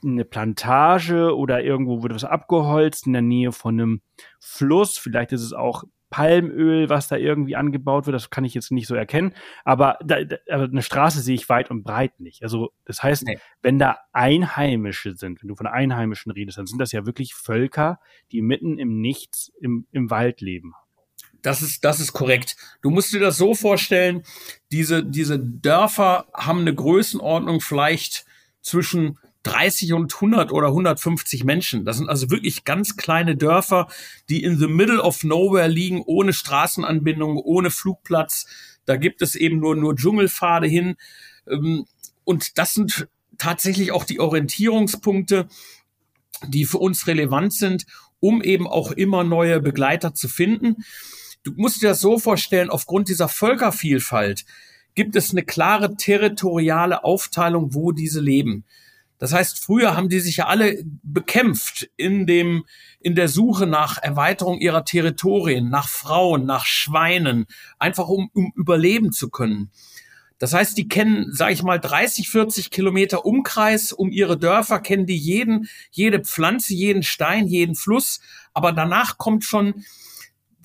eine 0.04 0.26
Plantage 0.26 1.36
oder 1.36 1.64
irgendwo 1.64 2.02
wird 2.02 2.16
was 2.16 2.24
abgeholzt 2.24 3.06
in 3.06 3.14
der 3.14 3.22
Nähe 3.22 3.52
von 3.52 3.76
einem 3.76 4.02
Fluss. 4.40 4.98
Vielleicht 4.98 5.34
ist 5.34 5.44
es 5.44 5.54
auch 5.54 5.84
Palmöl, 6.10 6.90
was 6.90 7.10
da 7.10 7.18
irgendwie 7.18 7.56
angebaut 7.56 8.08
wird, 8.08 8.16
das 8.16 8.30
kann 8.32 8.46
ich 8.46 8.56
jetzt 8.56 8.72
nicht 8.72 8.88
so 8.88 8.96
erkennen. 8.96 9.36
Aber, 9.66 10.00
da, 10.04 10.24
da, 10.24 10.38
aber 10.50 10.64
eine 10.64 10.82
Straße 10.82 11.20
sehe 11.20 11.36
ich 11.36 11.50
weit 11.50 11.70
und 11.70 11.84
breit 11.84 12.20
nicht. 12.20 12.42
Also 12.42 12.72
das 12.86 13.04
heißt, 13.04 13.26
nee. 13.26 13.38
wenn 13.62 13.78
da 13.78 13.98
Einheimische 14.14 15.16
sind, 15.16 15.44
wenn 15.44 15.50
du 15.50 15.56
von 15.56 15.68
Einheimischen 15.68 16.32
redest, 16.32 16.58
dann 16.58 16.66
sind 16.66 16.80
das 16.80 16.92
ja 16.92 17.06
wirklich 17.06 17.36
Völker, 17.36 18.00
die 18.32 18.42
mitten 18.42 18.80
im 18.80 19.00
Nichts 19.00 19.52
im, 19.60 19.86
im 19.92 20.10
Wald 20.10 20.42
leben. 20.42 20.74
Das 21.42 21.62
ist, 21.62 21.84
das 21.84 22.00
ist 22.00 22.14
korrekt. 22.14 22.56
Du 22.82 22.90
musst 22.90 23.14
dir 23.14 23.20
das 23.20 23.38
so 23.38 23.54
vorstellen, 23.54 24.24
diese, 24.72 25.04
diese 25.04 25.40
Dörfer 25.40 26.28
haben 26.34 26.62
eine 26.62 26.74
Größenordnung 26.74 27.62
vielleicht 27.62 28.26
zwischen 28.62 29.18
30 29.44 29.94
und 29.94 30.14
100 30.14 30.52
oder 30.52 30.68
150 30.68 31.44
Menschen. 31.44 31.86
Das 31.86 31.98
sind 31.98 32.10
also 32.10 32.30
wirklich 32.30 32.66
ganz 32.66 32.98
kleine 32.98 33.38
Dörfer, 33.38 33.88
die 34.30 34.44
in 34.44 34.58
the 34.58 34.68
middle 34.68 35.02
of 35.02 35.24
nowhere 35.24 35.68
liegen, 35.68 36.02
ohne 36.06 36.34
Straßenanbindung, 36.34 37.38
ohne 37.38 37.72
Flugplatz. 37.72 38.46
Da 38.86 38.98
gibt 38.98 39.22
es 39.22 39.36
eben 39.36 39.60
nur, 39.60 39.76
nur 39.76 39.96
Dschungelpfade 39.96 40.68
hin. 40.68 40.96
Ähm, 41.50 41.86
und 42.26 42.58
das 42.58 42.74
sind 42.74 43.08
tatsächlich 43.38 43.92
auch 43.92 44.04
die 44.04 44.20
Orientierungspunkte, 44.20 45.48
die 46.48 46.66
für 46.66 46.80
uns 46.80 47.08
relevant 47.08 47.54
sind, 47.54 47.86
um 48.20 48.42
eben 48.42 48.68
auch 48.68 48.92
immer 48.92 49.24
neue 49.24 49.62
Begleiter 49.62 50.14
zu 50.14 50.28
finden. 50.28 50.84
Du 51.48 51.54
musst 51.56 51.82
dir 51.82 51.90
das 51.90 52.02
so 52.02 52.20
vorstellen, 52.20 52.70
aufgrund 52.70 53.08
dieser 53.08 53.30
Völkervielfalt 53.30 54.46
gibt 54.96 55.16
es 55.16 55.32
eine 55.32 55.44
klare 55.44 55.96
territoriale 55.96 57.06
Aufteilung, 57.06 57.74
wo 57.74 57.94
diese 57.94 58.20
leben. 58.20 58.66
Das 59.18 59.34
heißt, 59.34 59.64
früher 59.64 59.96
haben 59.96 60.10
die 60.10 60.20
sich 60.20 60.38
ja 60.38 60.48
alle 60.48 60.84
bekämpft 61.04 61.90
in 61.96 62.28
dem, 62.28 62.66
in 63.00 63.16
der 63.16 63.30
Suche 63.30 63.66
nach 63.66 63.98
Erweiterung 63.98 64.60
ihrer 64.60 64.84
Territorien, 64.84 65.70
nach 65.70 65.88
Frauen, 65.88 66.46
nach 66.46 66.66
Schweinen, 66.66 67.46
einfach 67.80 68.10
um, 68.10 68.30
um 68.34 68.52
überleben 68.56 69.12
zu 69.12 69.30
können. 69.30 69.72
Das 70.40 70.54
heißt, 70.54 70.78
die 70.78 70.88
kennen, 70.88 71.34
sage 71.34 71.54
ich 71.54 71.64
mal, 71.64 71.80
30, 71.80 72.30
40 72.30 72.72
Kilometer 72.72 73.26
Umkreis 73.26 73.94
um 73.94 74.12
ihre 74.12 74.38
Dörfer, 74.38 74.80
kennen 74.80 75.06
die 75.06 75.18
jeden, 75.18 75.68
jede 75.92 76.20
Pflanze, 76.20 76.76
jeden 76.76 77.04
Stein, 77.04 77.48
jeden 77.48 77.76
Fluss. 77.76 78.20
Aber 78.54 78.74
danach 78.74 79.18
kommt 79.18 79.46
schon 79.46 79.86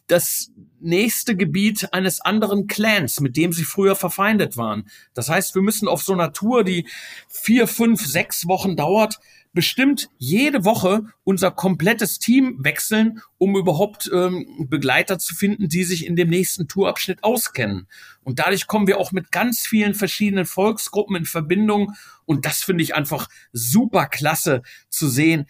das 0.08 0.50
nächste 0.82 1.36
Gebiet 1.36 1.92
eines 1.92 2.20
anderen 2.20 2.66
Clans, 2.66 3.20
mit 3.20 3.36
dem 3.36 3.52
sie 3.52 3.64
früher 3.64 3.96
verfeindet 3.96 4.56
waren. 4.56 4.88
Das 5.14 5.28
heißt, 5.28 5.54
wir 5.54 5.62
müssen 5.62 5.88
auf 5.88 6.02
so 6.02 6.12
einer 6.12 6.32
Tour, 6.32 6.64
die 6.64 6.86
vier, 7.28 7.66
fünf, 7.66 8.04
sechs 8.04 8.46
Wochen 8.46 8.76
dauert, 8.76 9.20
bestimmt 9.52 10.08
jede 10.18 10.64
Woche 10.64 11.04
unser 11.24 11.50
komplettes 11.50 12.18
Team 12.18 12.56
wechseln, 12.60 13.20
um 13.38 13.56
überhaupt 13.56 14.10
ähm, 14.12 14.66
Begleiter 14.68 15.18
zu 15.18 15.34
finden, 15.34 15.68
die 15.68 15.84
sich 15.84 16.06
in 16.06 16.16
dem 16.16 16.28
nächsten 16.28 16.68
Tourabschnitt 16.68 17.22
auskennen. 17.22 17.86
Und 18.24 18.38
dadurch 18.38 18.66
kommen 18.66 18.86
wir 18.86 18.98
auch 18.98 19.12
mit 19.12 19.30
ganz 19.30 19.60
vielen 19.60 19.94
verschiedenen 19.94 20.46
Volksgruppen 20.46 21.16
in 21.16 21.24
Verbindung. 21.24 21.94
Und 22.24 22.46
das 22.46 22.62
finde 22.62 22.82
ich 22.82 22.94
einfach 22.94 23.28
super 23.52 24.06
klasse 24.06 24.62
zu 24.88 25.08
sehen, 25.08 25.46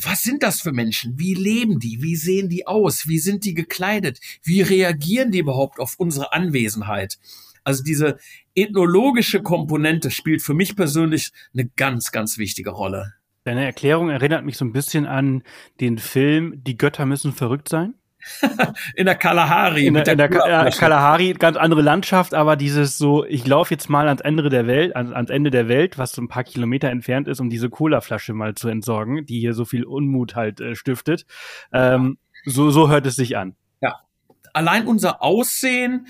was 0.00 0.22
sind 0.22 0.42
das 0.42 0.60
für 0.60 0.72
Menschen? 0.72 1.18
Wie 1.18 1.34
leben 1.34 1.78
die? 1.78 2.02
Wie 2.02 2.16
sehen 2.16 2.48
die 2.48 2.66
aus? 2.66 3.08
Wie 3.08 3.18
sind 3.18 3.44
die 3.44 3.54
gekleidet? 3.54 4.20
Wie 4.42 4.62
reagieren 4.62 5.30
die 5.30 5.38
überhaupt 5.38 5.78
auf 5.78 5.94
unsere 5.98 6.32
Anwesenheit? 6.32 7.18
Also 7.64 7.82
diese 7.82 8.18
ethnologische 8.54 9.42
Komponente 9.42 10.10
spielt 10.10 10.42
für 10.42 10.54
mich 10.54 10.76
persönlich 10.76 11.32
eine 11.52 11.68
ganz, 11.76 12.12
ganz 12.12 12.38
wichtige 12.38 12.70
Rolle. 12.70 13.14
Deine 13.44 13.64
Erklärung 13.64 14.10
erinnert 14.10 14.44
mich 14.44 14.56
so 14.56 14.64
ein 14.64 14.72
bisschen 14.72 15.06
an 15.06 15.42
den 15.80 15.98
Film 15.98 16.62
Die 16.64 16.76
Götter 16.76 17.06
müssen 17.06 17.32
verrückt 17.32 17.68
sein. 17.68 17.94
in 18.94 19.06
der 19.06 19.14
Kalahari. 19.14 19.86
In 19.86 19.94
der, 19.94 20.06
in 20.06 20.18
der 20.18 20.28
Ka 20.28 20.70
Kalahari, 20.70 21.32
ganz 21.34 21.56
andere 21.56 21.82
Landschaft, 21.82 22.34
aber 22.34 22.56
dieses 22.56 22.98
so, 22.98 23.24
ich 23.24 23.46
laufe 23.46 23.72
jetzt 23.72 23.88
mal 23.88 24.08
ans 24.08 24.20
Ende 24.20 24.48
der 24.48 24.66
Welt, 24.66 24.94
ans, 24.96 25.12
ans 25.12 25.30
Ende 25.30 25.50
der 25.50 25.68
Welt, 25.68 25.98
was 25.98 26.12
so 26.12 26.22
ein 26.22 26.28
paar 26.28 26.44
Kilometer 26.44 26.90
entfernt 26.90 27.28
ist, 27.28 27.40
um 27.40 27.50
diese 27.50 27.70
Colaflasche 27.70 28.32
mal 28.32 28.54
zu 28.54 28.68
entsorgen, 28.68 29.26
die 29.26 29.40
hier 29.40 29.54
so 29.54 29.64
viel 29.64 29.84
Unmut 29.84 30.34
halt 30.34 30.60
äh, 30.60 30.74
stiftet. 30.74 31.26
Ähm, 31.72 32.18
so, 32.44 32.70
so 32.70 32.88
hört 32.88 33.06
es 33.06 33.16
sich 33.16 33.36
an. 33.36 33.56
Ja. 33.80 33.96
Allein 34.52 34.86
unser 34.86 35.22
Aussehen 35.22 36.06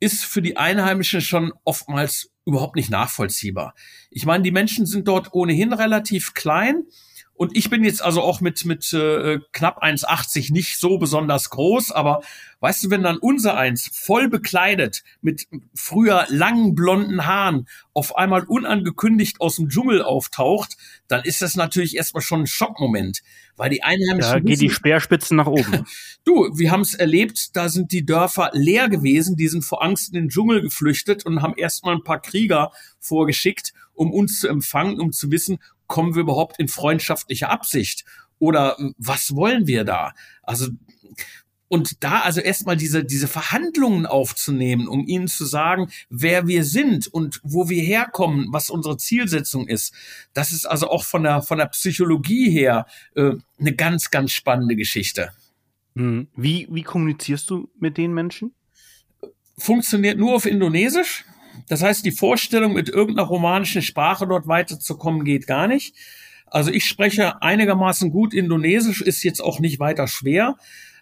ist 0.00 0.24
für 0.24 0.42
die 0.42 0.56
Einheimischen 0.56 1.20
schon 1.20 1.52
oftmals 1.64 2.30
überhaupt 2.44 2.76
nicht 2.76 2.90
nachvollziehbar. 2.90 3.74
Ich 4.10 4.24
meine, 4.24 4.44
die 4.44 4.50
Menschen 4.50 4.86
sind 4.86 5.08
dort 5.08 5.32
ohnehin 5.32 5.72
relativ 5.72 6.34
klein 6.34 6.84
und 7.36 7.54
ich 7.54 7.68
bin 7.68 7.84
jetzt 7.84 8.02
also 8.02 8.22
auch 8.22 8.40
mit, 8.40 8.64
mit 8.64 8.92
äh, 8.94 9.40
knapp 9.52 9.82
1,80 9.82 10.52
nicht 10.52 10.78
so 10.78 10.96
besonders 10.96 11.50
groß, 11.50 11.92
aber 11.92 12.22
weißt 12.60 12.84
du, 12.84 12.90
wenn 12.90 13.02
dann 13.02 13.18
unser 13.18 13.56
eins 13.56 13.90
voll 13.92 14.28
bekleidet 14.28 15.02
mit 15.20 15.46
früher 15.74 16.26
langen 16.30 16.74
blonden 16.74 17.26
Haaren 17.26 17.68
auf 17.92 18.16
einmal 18.16 18.44
unangekündigt 18.44 19.40
aus 19.42 19.56
dem 19.56 19.68
Dschungel 19.68 20.02
auftaucht, 20.02 20.78
dann 21.08 21.24
ist 21.24 21.42
das 21.42 21.56
natürlich 21.56 21.96
erstmal 21.96 22.22
schon 22.22 22.40
ein 22.40 22.46
Schockmoment, 22.46 23.20
weil 23.56 23.68
die 23.68 23.82
Einheimischen. 23.82 24.32
Da 24.32 24.40
geht 24.40 24.62
die 24.62 24.70
Speerspitzen 24.70 25.36
nach 25.36 25.46
oben. 25.46 25.84
du, 26.24 26.50
wir 26.56 26.70
haben 26.70 26.80
es 26.80 26.94
erlebt, 26.94 27.54
da 27.54 27.68
sind 27.68 27.92
die 27.92 28.06
Dörfer 28.06 28.50
leer 28.54 28.88
gewesen, 28.88 29.36
die 29.36 29.48
sind 29.48 29.62
vor 29.62 29.82
Angst 29.84 30.08
in 30.08 30.14
den 30.14 30.28
Dschungel 30.30 30.62
geflüchtet 30.62 31.26
und 31.26 31.42
haben 31.42 31.54
erstmal 31.56 31.94
ein 31.94 32.02
paar 32.02 32.22
Krieger 32.22 32.72
vorgeschickt, 32.98 33.74
um 33.92 34.10
uns 34.10 34.40
zu 34.40 34.48
empfangen, 34.48 35.00
um 35.00 35.12
zu 35.12 35.30
wissen, 35.30 35.58
kommen 35.86 36.14
wir 36.14 36.22
überhaupt 36.22 36.58
in 36.58 36.68
freundschaftliche 36.68 37.48
Absicht? 37.48 38.04
Oder 38.38 38.76
was 38.98 39.34
wollen 39.34 39.66
wir 39.66 39.84
da? 39.84 40.12
Also, 40.42 40.68
und 41.68 42.04
da 42.04 42.20
also 42.20 42.40
erstmal 42.40 42.76
diese, 42.76 43.04
diese 43.04 43.26
Verhandlungen 43.26 44.06
aufzunehmen, 44.06 44.86
um 44.86 45.06
ihnen 45.06 45.26
zu 45.26 45.44
sagen, 45.44 45.90
wer 46.08 46.46
wir 46.46 46.64
sind 46.64 47.06
und 47.08 47.40
wo 47.42 47.68
wir 47.68 47.82
herkommen, 47.82 48.46
was 48.50 48.70
unsere 48.70 48.96
Zielsetzung 48.98 49.66
ist, 49.66 49.92
das 50.32 50.52
ist 50.52 50.66
also 50.66 50.88
auch 50.88 51.04
von 51.04 51.24
der, 51.24 51.42
von 51.42 51.58
der 51.58 51.66
Psychologie 51.66 52.50
her 52.50 52.86
äh, 53.16 53.32
eine 53.58 53.74
ganz, 53.74 54.10
ganz 54.10 54.32
spannende 54.32 54.76
Geschichte. 54.76 55.32
Hm. 55.96 56.28
Wie, 56.36 56.68
wie 56.70 56.82
kommunizierst 56.82 57.50
du 57.50 57.68
mit 57.80 57.96
den 57.96 58.12
Menschen? 58.12 58.54
Funktioniert 59.58 60.18
nur 60.18 60.34
auf 60.34 60.46
Indonesisch. 60.46 61.24
Das 61.68 61.82
heißt, 61.82 62.04
die 62.04 62.12
Vorstellung, 62.12 62.72
mit 62.72 62.88
irgendeiner 62.88 63.28
romanischen 63.28 63.82
Sprache 63.82 64.26
dort 64.26 64.46
weiterzukommen, 64.46 65.24
geht 65.24 65.46
gar 65.46 65.68
nicht. 65.68 65.94
Also 66.46 66.70
ich 66.70 66.84
spreche 66.84 67.42
einigermaßen 67.42 68.10
gut 68.10 68.32
Indonesisch, 68.32 69.02
ist 69.02 69.24
jetzt 69.24 69.40
auch 69.40 69.60
nicht 69.60 69.80
weiter 69.80 70.06
schwer. 70.06 70.56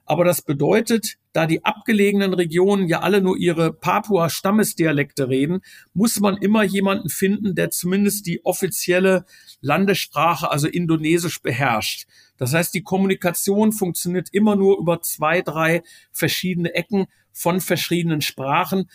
Aber 0.06 0.24
das 0.24 0.42
bedeutet, 0.42 1.16
da 1.32 1.46
die 1.46 1.64
abgelegenen 1.64 2.34
Regionen 2.34 2.88
ja 2.88 3.00
alle 3.00 3.22
nur 3.22 3.38
ihre 3.38 3.72
Papua-Stammesdialekte 3.72 5.28
reden, 5.28 5.60
muss 5.94 6.20
man 6.20 6.36
immer 6.36 6.62
jemanden 6.62 7.08
finden, 7.08 7.54
der 7.54 7.70
zumindest 7.70 8.26
die 8.26 8.44
offizielle 8.44 9.24
Landessprache, 9.60 10.50
also 10.50 10.68
Indonesisch, 10.68 11.40
beherrscht. 11.40 12.06
Das 12.36 12.52
heißt, 12.52 12.74
die 12.74 12.82
Kommunikation 12.82 13.72
funktioniert 13.72 14.28
immer 14.32 14.56
nur 14.56 14.78
über 14.78 15.00
zwei, 15.00 15.40
drei 15.40 15.82
verschiedene 16.12 16.74
Ecken 16.74 17.06
von 17.32 17.60
verschiedenen 17.60 18.20
Sprachen. 18.20 18.90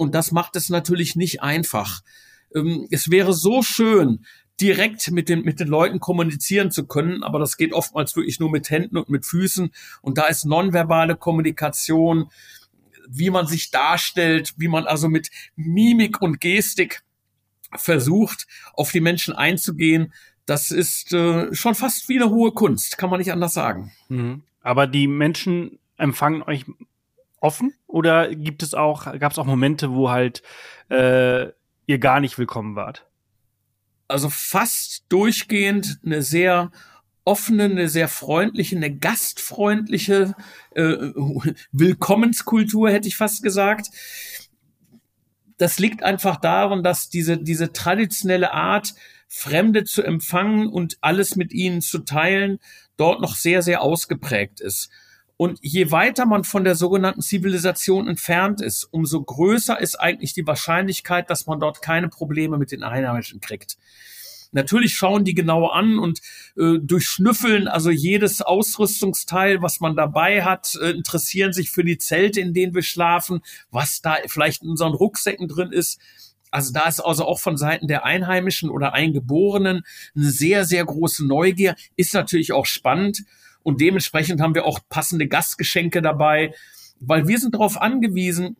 Und 0.00 0.14
das 0.14 0.32
macht 0.32 0.56
es 0.56 0.70
natürlich 0.70 1.14
nicht 1.14 1.42
einfach. 1.42 2.00
Ähm, 2.54 2.88
es 2.90 3.10
wäre 3.10 3.34
so 3.34 3.62
schön, 3.62 4.24
direkt 4.58 5.10
mit 5.10 5.28
den, 5.28 5.42
mit 5.42 5.60
den 5.60 5.68
Leuten 5.68 6.00
kommunizieren 6.00 6.70
zu 6.70 6.86
können, 6.86 7.22
aber 7.22 7.38
das 7.38 7.58
geht 7.58 7.74
oftmals 7.74 8.16
wirklich 8.16 8.40
nur 8.40 8.50
mit 8.50 8.70
Händen 8.70 8.96
und 8.96 9.10
mit 9.10 9.26
Füßen. 9.26 9.70
Und 10.00 10.16
da 10.16 10.24
ist 10.24 10.46
nonverbale 10.46 11.16
Kommunikation, 11.16 12.30
wie 13.10 13.28
man 13.28 13.46
sich 13.46 13.70
darstellt, 13.70 14.54
wie 14.56 14.68
man 14.68 14.86
also 14.86 15.10
mit 15.10 15.28
Mimik 15.54 16.22
und 16.22 16.40
Gestik 16.40 17.02
versucht, 17.76 18.46
auf 18.72 18.92
die 18.92 19.02
Menschen 19.02 19.34
einzugehen, 19.34 20.14
das 20.46 20.70
ist 20.70 21.12
äh, 21.12 21.54
schon 21.54 21.74
fast 21.74 22.08
wie 22.08 22.16
eine 22.16 22.30
hohe 22.30 22.52
Kunst, 22.52 22.96
kann 22.96 23.10
man 23.10 23.18
nicht 23.18 23.32
anders 23.32 23.52
sagen. 23.52 23.92
Mhm. 24.08 24.44
Aber 24.62 24.86
die 24.86 25.08
Menschen 25.08 25.78
empfangen 25.98 26.42
euch 26.42 26.64
offen 27.40 27.74
oder 27.86 28.34
gibt 28.34 28.62
es 28.62 28.74
auch, 28.74 29.04
gab 29.18 29.32
es 29.32 29.38
auch 29.38 29.46
Momente, 29.46 29.92
wo 29.92 30.10
halt 30.10 30.42
äh, 30.90 31.48
ihr 31.86 31.98
gar 31.98 32.20
nicht 32.20 32.38
willkommen 32.38 32.76
wart? 32.76 33.06
Also 34.08 34.28
fast 34.28 35.04
durchgehend 35.08 36.00
eine 36.04 36.22
sehr 36.22 36.70
offene, 37.24 37.64
eine 37.64 37.88
sehr 37.88 38.08
freundliche, 38.08 38.76
eine 38.76 38.94
gastfreundliche 38.96 40.34
äh, 40.74 40.96
Willkommenskultur, 41.72 42.90
hätte 42.90 43.08
ich 43.08 43.16
fast 43.16 43.42
gesagt. 43.42 43.88
Das 45.58 45.78
liegt 45.78 46.02
einfach 46.02 46.36
daran, 46.36 46.82
dass 46.82 47.08
diese, 47.10 47.38
diese 47.38 47.72
traditionelle 47.72 48.52
Art, 48.52 48.94
Fremde 49.28 49.84
zu 49.84 50.02
empfangen 50.02 50.66
und 50.66 50.98
alles 51.02 51.36
mit 51.36 51.52
ihnen 51.52 51.82
zu 51.82 52.00
teilen, 52.00 52.58
dort 52.96 53.20
noch 53.20 53.36
sehr, 53.36 53.62
sehr 53.62 53.80
ausgeprägt 53.80 54.60
ist. 54.60 54.90
Und 55.40 55.58
je 55.62 55.90
weiter 55.90 56.26
man 56.26 56.44
von 56.44 56.64
der 56.64 56.74
sogenannten 56.74 57.22
Zivilisation 57.22 58.08
entfernt 58.08 58.60
ist, 58.60 58.84
umso 58.84 59.22
größer 59.22 59.80
ist 59.80 59.98
eigentlich 59.98 60.34
die 60.34 60.46
Wahrscheinlichkeit, 60.46 61.30
dass 61.30 61.46
man 61.46 61.58
dort 61.58 61.80
keine 61.80 62.10
Probleme 62.10 62.58
mit 62.58 62.72
den 62.72 62.82
Einheimischen 62.82 63.40
kriegt. 63.40 63.78
Natürlich 64.52 64.92
schauen 64.92 65.24
die 65.24 65.32
genau 65.32 65.68
an 65.68 65.98
und 65.98 66.20
äh, 66.58 66.78
durchschnüffeln 66.82 67.68
also 67.68 67.88
jedes 67.88 68.42
Ausrüstungsteil, 68.42 69.62
was 69.62 69.80
man 69.80 69.96
dabei 69.96 70.44
hat, 70.44 70.74
äh, 70.74 70.90
interessieren 70.90 71.54
sich 71.54 71.70
für 71.70 71.84
die 71.84 71.96
Zelte, 71.96 72.38
in 72.42 72.52
denen 72.52 72.74
wir 72.74 72.82
schlafen, 72.82 73.40
was 73.70 74.02
da 74.02 74.16
vielleicht 74.26 74.62
in 74.62 74.68
unseren 74.68 74.92
Rucksäcken 74.92 75.48
drin 75.48 75.72
ist. 75.72 76.02
Also 76.50 76.70
da 76.70 76.86
ist 76.86 77.00
also 77.00 77.24
auch 77.24 77.40
von 77.40 77.56
Seiten 77.56 77.88
der 77.88 78.04
Einheimischen 78.04 78.68
oder 78.68 78.92
Eingeborenen 78.92 79.84
eine 80.14 80.30
sehr, 80.30 80.66
sehr 80.66 80.84
große 80.84 81.26
Neugier. 81.26 81.76
Ist 81.96 82.12
natürlich 82.12 82.52
auch 82.52 82.66
spannend. 82.66 83.22
Und 83.62 83.80
dementsprechend 83.80 84.40
haben 84.40 84.54
wir 84.54 84.64
auch 84.64 84.80
passende 84.88 85.28
Gastgeschenke 85.28 86.02
dabei, 86.02 86.54
weil 87.00 87.28
wir 87.28 87.38
sind 87.38 87.54
darauf 87.54 87.80
angewiesen, 87.80 88.56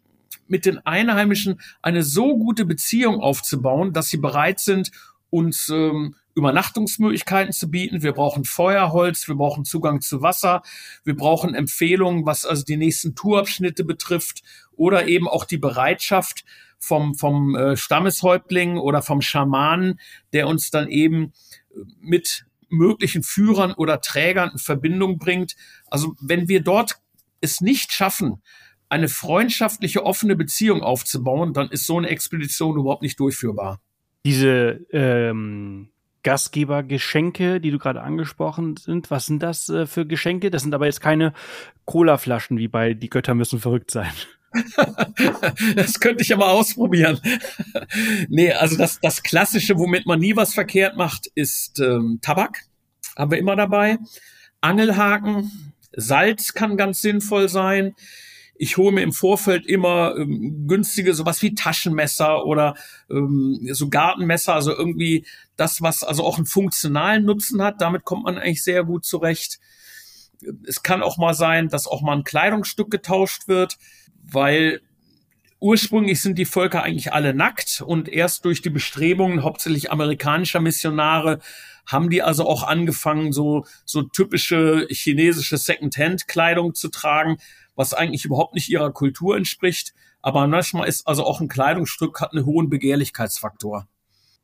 mit 0.48 0.66
den 0.66 0.84
Einheimischen 0.84 1.61
eine 1.82 2.03
so 2.03 2.36
gute 2.36 2.64
Beziehung 2.64 3.20
aufzubauen, 3.20 3.92
dass 3.92 4.09
sie 4.09 4.16
bereit 4.16 4.61
sind, 4.61 4.90
uns 5.30 5.68
ähm, 5.68 6.16
Übernachtungsmöglichkeiten 6.34 7.53
zu 7.53 7.70
bieten. 7.70 8.03
Wir 8.03 8.12
brauchen 8.12 8.44
Feuerholz, 8.44 9.28
wir 9.28 9.36
brauchen 9.36 9.64
Zugang 9.64 10.01
zu 10.01 10.22
Wasser, 10.22 10.62
wir 11.05 11.16
brauchen 11.16 11.55
Empfehlungen, 11.55 12.26
was 12.26 12.44
also 12.44 12.64
die 12.64 12.76
nächsten 12.76 13.14
Tourabschnitte 13.14 13.84
betrifft 13.84 14.42
oder 14.76 15.07
eben 15.07 15.28
auch 15.28 15.44
die 15.44 15.59
Bereitschaft 15.59 16.44
vom, 16.78 17.14
vom 17.14 17.55
äh, 17.55 17.76
Stammeshäuptling 17.76 18.78
oder 18.78 19.03
vom 19.03 19.20
Schamanen, 19.20 20.01
der 20.32 20.48
uns 20.48 20.70
dann 20.70 20.88
eben 20.88 21.32
mit 22.01 22.46
möglichen 22.70 23.22
Führern 23.22 23.72
oder 23.72 24.00
Trägern 24.00 24.50
in 24.52 24.58
Verbindung 24.58 25.18
bringt. 25.18 25.56
Also 25.86 26.14
wenn 26.20 26.48
wir 26.48 26.62
dort 26.62 26.96
es 27.40 27.60
nicht 27.60 27.92
schaffen, 27.92 28.42
eine 28.88 29.08
freundschaftliche, 29.08 30.04
offene 30.04 30.36
Beziehung 30.36 30.82
aufzubauen, 30.82 31.52
dann 31.52 31.68
ist 31.70 31.86
so 31.86 31.98
eine 31.98 32.08
Expedition 32.08 32.76
überhaupt 32.76 33.02
nicht 33.02 33.20
durchführbar. 33.20 33.80
Diese 34.24 34.84
ähm, 34.90 35.90
Gastgebergeschenke, 36.22 37.60
die 37.60 37.70
du 37.70 37.78
gerade 37.78 38.02
angesprochen 38.02 38.76
sind, 38.76 39.10
was 39.10 39.26
sind 39.26 39.42
das 39.42 39.68
äh, 39.68 39.86
für 39.86 40.06
Geschenke? 40.06 40.50
Das 40.50 40.62
sind 40.62 40.74
aber 40.74 40.86
jetzt 40.86 41.00
keine 41.00 41.32
Colaflaschen 41.86 42.58
wie 42.58 42.68
bei 42.68 42.94
Die 42.94 43.08
Götter 43.08 43.34
müssen 43.34 43.60
verrückt 43.60 43.90
sein. 43.90 44.10
das 45.76 46.01
könnte 46.01 46.22
ich 46.22 46.28
ja 46.28 46.36
mal 46.36 46.51
ausprobieren. 46.51 47.20
nee, 48.28 48.53
also 48.53 48.76
das, 48.76 48.98
das 49.01 49.22
Klassische, 49.22 49.78
womit 49.78 50.07
man 50.07 50.18
nie 50.18 50.36
was 50.36 50.55
verkehrt 50.55 50.96
macht, 50.96 51.28
ist 51.34 51.78
ähm, 51.80 52.18
Tabak. 52.20 52.64
Haben 53.16 53.30
wir 53.30 53.38
immer 53.38 53.57
dabei. 53.57 53.98
Angelhaken. 54.61 55.72
Salz 55.92 56.55
kann 56.55 56.76
ganz 56.76 57.01
sinnvoll 57.01 57.48
sein. 57.48 57.94
Ich 58.55 58.76
hole 58.76 58.92
mir 58.92 59.03
im 59.03 59.12
Vorfeld 59.12 59.66
immer 59.66 60.16
ähm, 60.16 60.66
günstige 60.68 61.14
sowas 61.14 61.40
wie 61.42 61.55
Taschenmesser 61.55 62.44
oder 62.44 62.74
ähm, 63.11 63.59
so 63.72 63.88
Gartenmesser, 63.88 64.55
also 64.55 64.76
irgendwie 64.76 65.24
das, 65.57 65.80
was 65.80 66.03
also 66.03 66.24
auch 66.24 66.36
einen 66.36 66.46
funktionalen 66.46 67.24
Nutzen 67.24 67.62
hat. 67.62 67.80
Damit 67.80 68.05
kommt 68.05 68.24
man 68.24 68.36
eigentlich 68.36 68.62
sehr 68.62 68.84
gut 68.84 69.05
zurecht. 69.05 69.61
Es 70.66 70.82
kann 70.82 71.03
auch 71.03 71.18
mal 71.18 71.34
sein, 71.34 71.68
dass 71.68 71.86
auch 71.86 72.03
mal 72.03 72.16
ein 72.16 72.24
Kleidungsstück 72.24 72.90
getauscht 72.90 73.48
wird 73.48 73.78
weil 74.33 74.81
ursprünglich 75.61 76.22
sind 76.22 76.39
die 76.39 76.47
Völker 76.47 76.83
eigentlich 76.83 77.12
alle 77.12 77.35
nackt 77.35 77.83
und 77.85 78.09
erst 78.09 78.45
durch 78.45 78.62
die 78.62 78.70
Bestrebungen 78.70 79.43
hauptsächlich 79.43 79.93
amerikanischer 79.93 80.61
Missionare 80.61 81.41
haben 81.87 82.09
die 82.09 82.22
also 82.22 82.47
auch 82.47 82.62
angefangen, 82.62 83.33
so, 83.33 83.66
so 83.85 84.03
typische 84.03 84.87
chinesische 84.91 85.57
Second-Hand-Kleidung 85.57 86.74
zu 86.74 86.89
tragen, 86.89 87.39
was 87.74 87.95
eigentlich 87.95 88.24
überhaupt 88.24 88.55
nicht 88.55 88.68
ihrer 88.68 88.93
Kultur 88.93 89.37
entspricht. 89.37 89.93
Aber 90.22 90.47
manchmal 90.47 90.89
ist 90.89 91.07
also 91.07 91.24
auch 91.24 91.41
ein 91.41 91.49
Kleidungsstück 91.49 92.20
hat 92.20 92.33
einen 92.33 92.45
hohen 92.45 92.70
Begehrlichkeitsfaktor. 92.70 93.89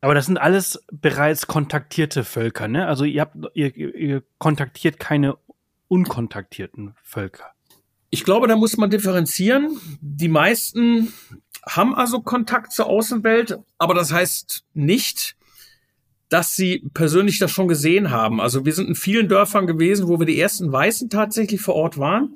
Aber 0.01 0.15
das 0.15 0.27
sind 0.27 0.39
alles 0.39 0.83
bereits 0.91 1.47
kontaktierte 1.47 2.25
Völker, 2.25 2.69
ne? 2.69 2.87
Also 2.87 3.05
ihr 3.05 3.23
habt, 3.23 3.37
ihr, 3.55 3.77
ihr 3.77 4.23
kontaktiert 4.39 4.99
keine 4.99 5.37
unkontaktierten 5.89 6.95
Völker. 7.03 7.56
Ich 8.17 8.25
glaube, 8.25 8.49
da 8.49 8.57
muss 8.57 8.79
man 8.79 8.89
differenzieren. 8.89 9.79
Die 10.01 10.29
meisten 10.29 11.13
haben 11.67 11.95
also 11.95 12.23
Kontakt 12.23 12.73
zur 12.73 12.87
Außenwelt, 12.87 13.59
aber 13.77 13.93
das 13.93 14.11
heißt 14.11 14.65
nicht, 14.73 15.37
dass 16.31 16.57
sie 16.57 16.89
persönlich 16.95 17.39
das 17.39 17.51
schon 17.51 17.69
gesehen 17.69 18.11
haben. 18.11 18.41
Also 18.41 18.65
wir 18.65 18.73
sind 18.73 18.89
in 18.89 18.95
vielen 18.95 19.29
Dörfern 19.29 19.67
gewesen, 19.67 20.09
wo 20.09 20.19
wir 20.19 20.25
die 20.25 20.41
ersten 20.41 20.73
Weißen 20.73 21.11
tatsächlich 21.11 21.61
vor 21.61 21.75
Ort 21.75 21.99
waren. 21.99 22.35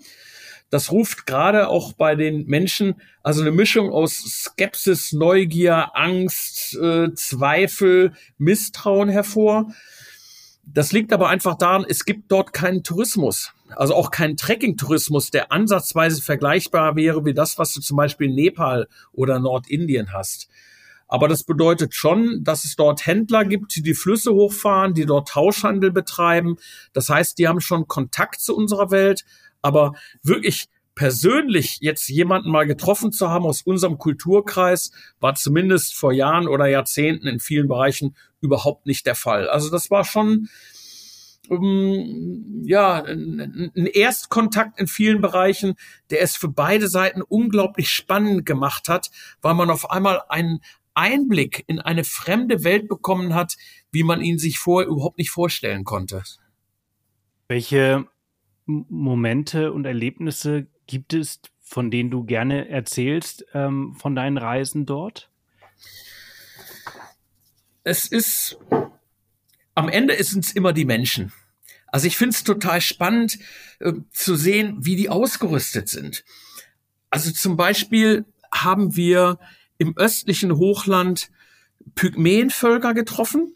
Das 0.68 0.92
ruft 0.92 1.26
gerade 1.26 1.68
auch 1.68 1.94
bei 1.94 2.14
den 2.14 2.44
Menschen 2.44 3.00
also 3.22 3.40
eine 3.40 3.50
Mischung 3.50 3.90
aus 3.90 4.16
Skepsis, 4.16 5.12
Neugier, 5.12 5.92
Angst, 5.96 6.76
äh, 6.76 7.14
Zweifel, 7.14 8.12
Misstrauen 8.36 9.08
hervor. 9.08 9.72
Das 10.62 10.92
liegt 10.92 11.14
aber 11.14 11.30
einfach 11.30 11.56
daran, 11.56 11.86
es 11.88 12.04
gibt 12.04 12.30
dort 12.30 12.52
keinen 12.52 12.84
Tourismus. 12.84 13.54
Also 13.76 13.94
auch 13.94 14.10
keinen 14.10 14.36
Trekking-Tourismus, 14.36 15.30
der 15.30 15.52
ansatzweise 15.52 16.22
vergleichbar 16.22 16.96
wäre 16.96 17.24
wie 17.24 17.34
das, 17.34 17.58
was 17.58 17.72
du 17.72 17.80
zum 17.80 17.96
Beispiel 17.96 18.28
in 18.28 18.34
Nepal 18.34 18.88
oder 19.12 19.38
Nordindien 19.38 20.12
hast. 20.12 20.48
Aber 21.08 21.26
das 21.26 21.42
bedeutet 21.42 21.94
schon, 21.94 22.44
dass 22.44 22.64
es 22.64 22.76
dort 22.76 23.04
Händler 23.04 23.44
gibt, 23.44 23.74
die 23.74 23.82
die 23.82 23.94
Flüsse 23.94 24.32
hochfahren, 24.32 24.94
die 24.94 25.06
dort 25.06 25.28
Tauschhandel 25.28 25.90
betreiben. 25.90 26.56
Das 26.92 27.08
heißt, 27.08 27.36
die 27.38 27.48
haben 27.48 27.60
schon 27.60 27.88
Kontakt 27.88 28.40
zu 28.40 28.56
unserer 28.56 28.92
Welt, 28.92 29.24
aber 29.60 29.94
wirklich 30.22 30.68
persönlich 30.94 31.78
jetzt 31.80 32.08
jemanden 32.08 32.50
mal 32.50 32.66
getroffen 32.66 33.10
zu 33.10 33.28
haben 33.28 33.44
aus 33.44 33.62
unserem 33.62 33.98
Kulturkreis, 33.98 34.92
war 35.18 35.34
zumindest 35.34 35.94
vor 35.94 36.12
Jahren 36.12 36.46
oder 36.46 36.66
Jahrzehnten 36.66 37.26
in 37.26 37.40
vielen 37.40 37.66
Bereichen 37.66 38.14
überhaupt 38.40 38.86
nicht 38.86 39.06
der 39.06 39.14
Fall. 39.16 39.48
Also 39.48 39.70
das 39.70 39.90
war 39.90 40.04
schon 40.04 40.48
um, 41.50 42.62
ja 42.64 43.02
ein, 43.02 43.72
ein 43.76 43.86
Erstkontakt 43.86 44.78
in 44.78 44.86
vielen 44.86 45.20
Bereichen, 45.20 45.74
der 46.10 46.22
es 46.22 46.36
für 46.36 46.48
beide 46.48 46.88
Seiten 46.88 47.22
unglaublich 47.22 47.88
spannend 47.88 48.46
gemacht 48.46 48.88
hat, 48.88 49.10
weil 49.42 49.54
man 49.54 49.70
auf 49.70 49.90
einmal 49.90 50.22
einen 50.28 50.60
Einblick 50.94 51.64
in 51.66 51.80
eine 51.80 52.04
fremde 52.04 52.62
Welt 52.62 52.88
bekommen 52.88 53.34
hat, 53.34 53.56
wie 53.90 54.04
man 54.04 54.20
ihn 54.20 54.38
sich 54.38 54.58
vorher 54.58 54.88
überhaupt 54.88 55.18
nicht 55.18 55.30
vorstellen 55.30 55.84
konnte. 55.84 56.22
Welche 57.48 58.06
Momente 58.66 59.72
und 59.72 59.84
Erlebnisse 59.84 60.68
gibt 60.86 61.14
es, 61.14 61.40
von 61.60 61.90
denen 61.90 62.10
du 62.10 62.24
gerne 62.24 62.68
erzählst, 62.68 63.44
ähm, 63.54 63.96
von 63.98 64.14
deinen 64.14 64.38
Reisen 64.38 64.86
dort? 64.86 65.30
Es 67.82 68.06
ist, 68.06 68.58
am 69.80 69.88
Ende 69.88 70.22
sind 70.22 70.44
es 70.44 70.52
immer 70.52 70.74
die 70.74 70.84
Menschen. 70.84 71.32
Also 71.86 72.06
ich 72.06 72.18
finde 72.18 72.34
es 72.36 72.44
total 72.44 72.82
spannend 72.82 73.38
äh, 73.78 73.94
zu 74.12 74.36
sehen, 74.36 74.76
wie 74.80 74.94
die 74.94 75.08
ausgerüstet 75.08 75.88
sind. 75.88 76.22
Also 77.08 77.32
zum 77.32 77.56
Beispiel 77.56 78.26
haben 78.52 78.94
wir 78.94 79.38
im 79.78 79.96
östlichen 79.96 80.58
Hochland 80.58 81.30
Pygmäenvölker 81.94 82.92
getroffen, 82.92 83.54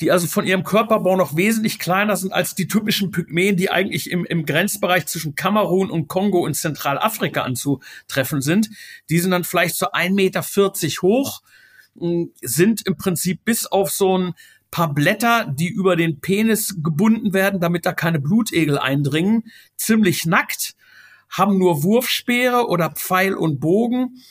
die 0.00 0.10
also 0.10 0.26
von 0.26 0.46
ihrem 0.46 0.64
Körperbau 0.64 1.16
noch 1.16 1.36
wesentlich 1.36 1.78
kleiner 1.78 2.16
sind 2.16 2.32
als 2.32 2.54
die 2.54 2.66
typischen 2.66 3.10
Pygmäen, 3.10 3.58
die 3.58 3.70
eigentlich 3.70 4.10
im, 4.10 4.24
im 4.24 4.46
Grenzbereich 4.46 5.04
zwischen 5.04 5.34
Kamerun 5.34 5.90
und 5.90 6.08
Kongo 6.08 6.46
in 6.46 6.54
Zentralafrika 6.54 7.42
anzutreffen 7.42 8.40
sind. 8.40 8.70
Die 9.10 9.18
sind 9.18 9.32
dann 9.32 9.44
vielleicht 9.44 9.76
so 9.76 9.90
1,40 9.92 10.14
Meter 10.14 10.42
hoch, 11.02 11.42
sind 12.40 12.86
im 12.86 12.96
Prinzip 12.96 13.44
bis 13.44 13.66
auf 13.66 13.90
so 13.90 14.16
ein 14.16 14.34
paar 14.70 14.92
Blätter, 14.92 15.46
die 15.46 15.68
über 15.68 15.96
den 15.96 16.20
Penis 16.20 16.76
gebunden 16.82 17.32
werden, 17.32 17.60
damit 17.60 17.86
da 17.86 17.92
keine 17.92 18.20
Blutegel 18.20 18.78
eindringen, 18.78 19.44
ziemlich 19.76 20.26
nackt, 20.26 20.74
haben 21.30 21.58
nur 21.58 21.82
Wurfspeere 21.82 22.68
oder 22.68 22.90
Pfeil 22.90 23.34
und 23.34 23.60
Bogen, 23.60 24.22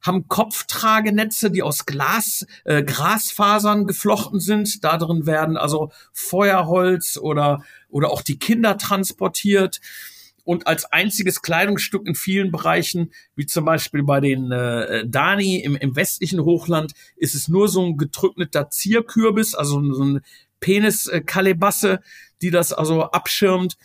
haben 0.00 0.28
Kopftragenetze, 0.28 1.50
die 1.50 1.62
aus 1.62 1.86
Glas, 1.86 2.46
äh, 2.64 2.82
Grasfasern 2.82 3.86
geflochten 3.86 4.38
sind. 4.38 4.84
Da 4.84 4.98
drin 4.98 5.26
werden 5.26 5.56
also 5.56 5.90
Feuerholz 6.12 7.16
oder, 7.16 7.64
oder 7.88 8.10
auch 8.10 8.22
die 8.22 8.38
Kinder 8.38 8.76
transportiert 8.76 9.80
und 10.44 10.66
als 10.66 10.84
einziges 10.92 11.42
Kleidungsstück 11.42 12.06
in 12.06 12.14
vielen 12.14 12.52
Bereichen, 12.52 13.12
wie 13.34 13.46
zum 13.46 13.64
Beispiel 13.64 14.02
bei 14.02 14.20
den 14.20 14.52
äh, 14.52 15.04
Dani 15.06 15.56
im, 15.56 15.74
im 15.74 15.96
westlichen 15.96 16.40
Hochland, 16.44 16.92
ist 17.16 17.34
es 17.34 17.48
nur 17.48 17.68
so 17.68 17.84
ein 17.84 17.96
getrockneter 17.96 18.68
Zierkürbis, 18.68 19.54
also 19.54 19.82
so 19.92 20.04
ein 20.04 20.20
Peniskalebasse, 20.60 22.00
die 22.42 22.50
das 22.50 22.72
also 22.72 23.04
abschirmt. 23.04 23.76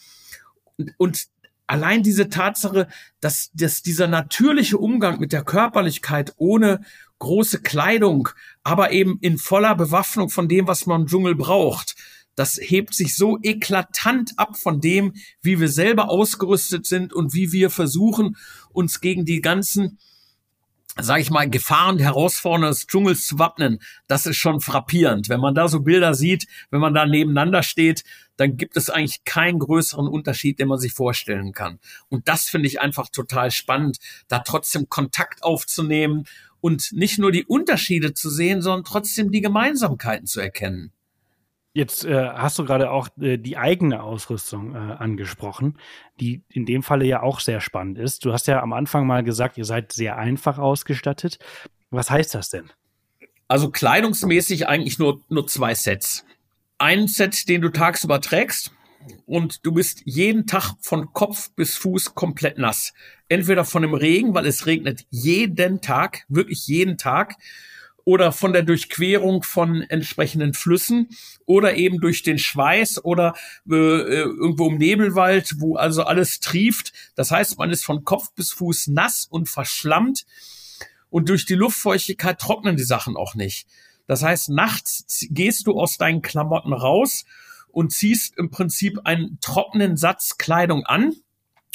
Und, 0.78 0.94
und 0.98 1.28
allein 1.66 2.04
diese 2.04 2.30
Tatsache, 2.30 2.88
dass, 3.22 3.52
dass 3.54 3.82
dieser 3.82 4.08
natürliche 4.08 4.78
Umgang 4.78 5.20
mit 5.20 5.32
der 5.32 5.44
Körperlichkeit 5.44 6.34
ohne 6.38 6.82
große 7.20 7.62
Kleidung, 7.62 8.30
aber 8.64 8.92
eben 8.92 9.18
in 9.22 9.38
voller 9.38 9.76
Bewaffnung 9.76 10.30
von 10.30 10.48
dem, 10.48 10.68
was 10.68 10.86
man 10.86 11.02
im 11.02 11.08
Dschungel 11.08 11.36
braucht, 11.36 11.96
das 12.40 12.58
hebt 12.62 12.94
sich 12.94 13.18
so 13.18 13.38
eklatant 13.44 14.32
ab 14.38 14.58
von 14.58 14.80
dem, 14.80 15.14
wie 15.42 15.60
wir 15.60 15.68
selber 15.68 16.10
ausgerüstet 16.10 16.86
sind 16.86 17.14
und 17.14 17.34
wie 17.34 17.52
wir 17.52 17.70
versuchen, 17.70 18.38
uns 18.72 19.02
gegen 19.02 19.26
die 19.26 19.42
ganzen 19.42 20.00
sage 21.02 21.22
ich 21.22 21.30
mal, 21.30 21.50
Gefahren 21.50 22.00
Herausforderungen 22.00 22.72
des 22.72 22.88
Dschungels 22.88 23.26
zu 23.26 23.40
wappnen, 23.40 23.80
das 24.08 24.26
ist 24.26 24.38
schon 24.38 24.60
frappierend. 24.60 25.30
Wenn 25.30 25.40
man 25.40 25.56
da 25.56 25.68
so 25.68 25.82
Bilder 25.82 26.14
sieht, 26.14 26.46
wenn 26.72 26.82
man 26.82 26.94
da 26.94 27.06
nebeneinander 27.06 27.64
steht, 27.64 28.04
dann 28.38 28.58
gibt 28.58 28.76
es 28.76 28.90
eigentlich 28.90 29.24
keinen 29.24 29.60
größeren 29.60 30.08
Unterschied, 30.08 30.60
den 30.60 30.68
man 30.68 30.80
sich 30.80 30.94
vorstellen 30.94 31.54
kann. 31.54 31.80
Und 32.10 32.28
das 32.28 32.46
finde 32.46 32.68
ich 32.68 32.82
einfach 32.82 33.10
total 33.10 33.52
spannend, 33.52 34.00
da 34.28 34.40
trotzdem 34.40 34.90
Kontakt 34.90 35.44
aufzunehmen 35.44 36.26
und 36.60 36.92
nicht 36.92 37.20
nur 37.20 37.32
die 37.32 37.46
Unterschiede 37.46 38.14
zu 38.14 38.30
sehen, 38.30 38.62
sondern 38.62 38.84
trotzdem 38.84 39.32
die 39.32 39.42
Gemeinsamkeiten 39.42 40.26
zu 40.26 40.42
erkennen. 40.42 40.92
Jetzt 41.74 42.04
äh, 42.04 42.30
hast 42.30 42.58
du 42.58 42.66
gerade 42.66 42.90
auch 42.90 43.10
äh, 43.22 43.38
die 43.38 43.58
eigene 43.58 44.02
Ausrüstung 44.02 44.74
äh, 44.74 44.78
angesprochen, 44.78 45.78
die 46.20 46.42
in 46.50 46.66
dem 46.66 46.82
Falle 46.82 47.06
ja 47.06 47.22
auch 47.22 47.40
sehr 47.40 47.62
spannend 47.62 48.00
ist. 48.00 48.26
Du 48.26 48.34
hast 48.34 48.48
ja 48.48 48.62
am 48.62 48.74
Anfang 48.74 49.06
mal 49.06 49.24
gesagt, 49.24 49.58
ihr 49.58 49.66
seid 49.66 49.92
sehr 49.92 50.18
einfach 50.18 50.58
ausgestattet. 50.58 51.38
Was 51.92 52.10
heißt 52.10 52.34
das 52.34 52.50
denn? 52.50 52.72
Also 53.48 53.70
kleidungsmäßig 53.70 54.68
eigentlich 54.68 54.98
nur, 54.98 55.22
nur 55.30 55.46
zwei 55.48 55.76
Sets. 55.76 56.26
Ein 56.80 57.08
Set, 57.08 57.48
den 57.50 57.62
du 57.62 57.70
tagsüber 57.70 58.20
trägst 58.20 58.72
und 59.26 59.66
du 59.66 59.72
bist 59.72 60.02
jeden 60.06 60.48
Tag 60.48 60.74
von 60.82 61.14
Kopf 61.14 61.52
bis 61.56 61.78
Fuß 61.78 62.16
komplett 62.16 62.58
nass. 62.58 62.94
Entweder 63.28 63.64
von 63.64 63.84
dem 63.84 63.94
Regen, 63.94 64.34
weil 64.34 64.46
es 64.48 64.66
regnet 64.66 65.06
jeden 65.10 65.82
Tag, 65.82 66.26
wirklich 66.30 66.68
jeden 66.68 66.98
Tag 66.98 67.36
oder 68.10 68.32
von 68.32 68.54
der 68.54 68.64
Durchquerung 68.64 69.44
von 69.44 69.84
entsprechenden 69.84 70.56
Flüssen 70.56 71.10
oder 71.46 71.76
eben 71.76 72.00
durch 72.00 72.24
den 72.24 72.40
Schweiß 72.40 73.06
oder 73.06 73.36
äh, 73.70 73.76
äh, 73.76 74.22
irgendwo 74.22 74.70
im 74.70 74.80
Nebelwald, 74.80 75.60
wo 75.60 75.76
also 75.76 76.02
alles 76.02 76.40
trieft. 76.40 76.92
Das 77.14 77.30
heißt, 77.30 77.60
man 77.60 77.70
ist 77.70 77.86
von 77.86 78.04
Kopf 78.06 78.34
bis 78.34 78.52
Fuß 78.52 78.88
nass 78.88 79.28
und 79.30 79.48
verschlammt 79.48 80.26
und 81.12 81.30
durch 81.30 81.46
die 81.46 81.54
Luftfeuchtigkeit 81.54 82.40
trocknen 82.40 82.78
die 82.78 82.84
Sachen 82.84 83.16
auch 83.16 83.36
nicht. 83.36 83.68
Das 84.08 84.24
heißt, 84.24 84.50
nachts 84.50 85.28
gehst 85.30 85.68
du 85.68 85.80
aus 85.80 85.98
deinen 85.98 86.24
Klamotten 86.24 86.74
raus 86.74 87.26
und 87.68 87.92
ziehst 87.92 88.36
im 88.40 88.50
Prinzip 88.50 89.02
einen 89.04 89.38
trockenen 89.40 89.98
Satz 89.98 90.40
Kleidung 90.40 90.84
an 90.84 91.14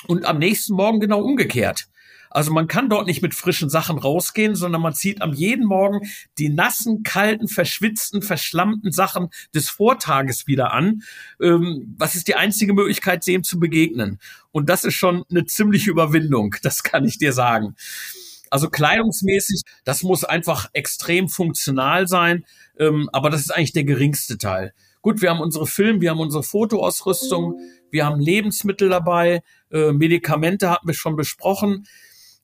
und 0.08 0.24
am 0.24 0.40
nächsten 0.40 0.74
Morgen 0.74 0.98
genau 0.98 1.20
umgekehrt. 1.20 1.86
Also 2.34 2.52
man 2.52 2.66
kann 2.66 2.88
dort 2.88 3.06
nicht 3.06 3.22
mit 3.22 3.32
frischen 3.32 3.70
Sachen 3.70 3.96
rausgehen, 3.96 4.56
sondern 4.56 4.82
man 4.82 4.92
zieht 4.92 5.22
am 5.22 5.32
jeden 5.32 5.64
Morgen 5.64 6.00
die 6.36 6.48
nassen, 6.48 7.04
kalten, 7.04 7.46
verschwitzten, 7.46 8.22
verschlammten 8.22 8.90
Sachen 8.90 9.28
des 9.54 9.70
Vortages 9.70 10.48
wieder 10.48 10.72
an. 10.72 11.04
Ähm, 11.40 11.94
was 11.96 12.16
ist 12.16 12.26
die 12.26 12.34
einzige 12.34 12.74
Möglichkeit, 12.74 13.24
dem 13.28 13.44
zu 13.44 13.60
begegnen? 13.60 14.18
Und 14.50 14.68
das 14.68 14.84
ist 14.84 14.94
schon 14.94 15.22
eine 15.30 15.46
ziemliche 15.46 15.92
Überwindung, 15.92 16.56
das 16.62 16.82
kann 16.82 17.04
ich 17.04 17.18
dir 17.18 17.32
sagen. 17.32 17.76
Also 18.50 18.68
kleidungsmäßig, 18.68 19.62
das 19.84 20.02
muss 20.02 20.24
einfach 20.24 20.68
extrem 20.72 21.28
funktional 21.28 22.08
sein, 22.08 22.44
ähm, 22.80 23.08
aber 23.12 23.30
das 23.30 23.42
ist 23.42 23.54
eigentlich 23.54 23.72
der 23.72 23.84
geringste 23.84 24.38
Teil. 24.38 24.74
Gut, 25.02 25.22
wir 25.22 25.30
haben 25.30 25.40
unsere 25.40 25.68
Film, 25.68 26.00
wir 26.00 26.10
haben 26.10 26.20
unsere 26.20 26.42
Fotoausrüstung, 26.42 27.60
wir 27.92 28.04
haben 28.04 28.18
Lebensmittel 28.18 28.88
dabei, 28.88 29.44
äh, 29.70 29.92
Medikamente 29.92 30.68
hatten 30.68 30.88
wir 30.88 30.94
schon 30.94 31.14
besprochen 31.14 31.86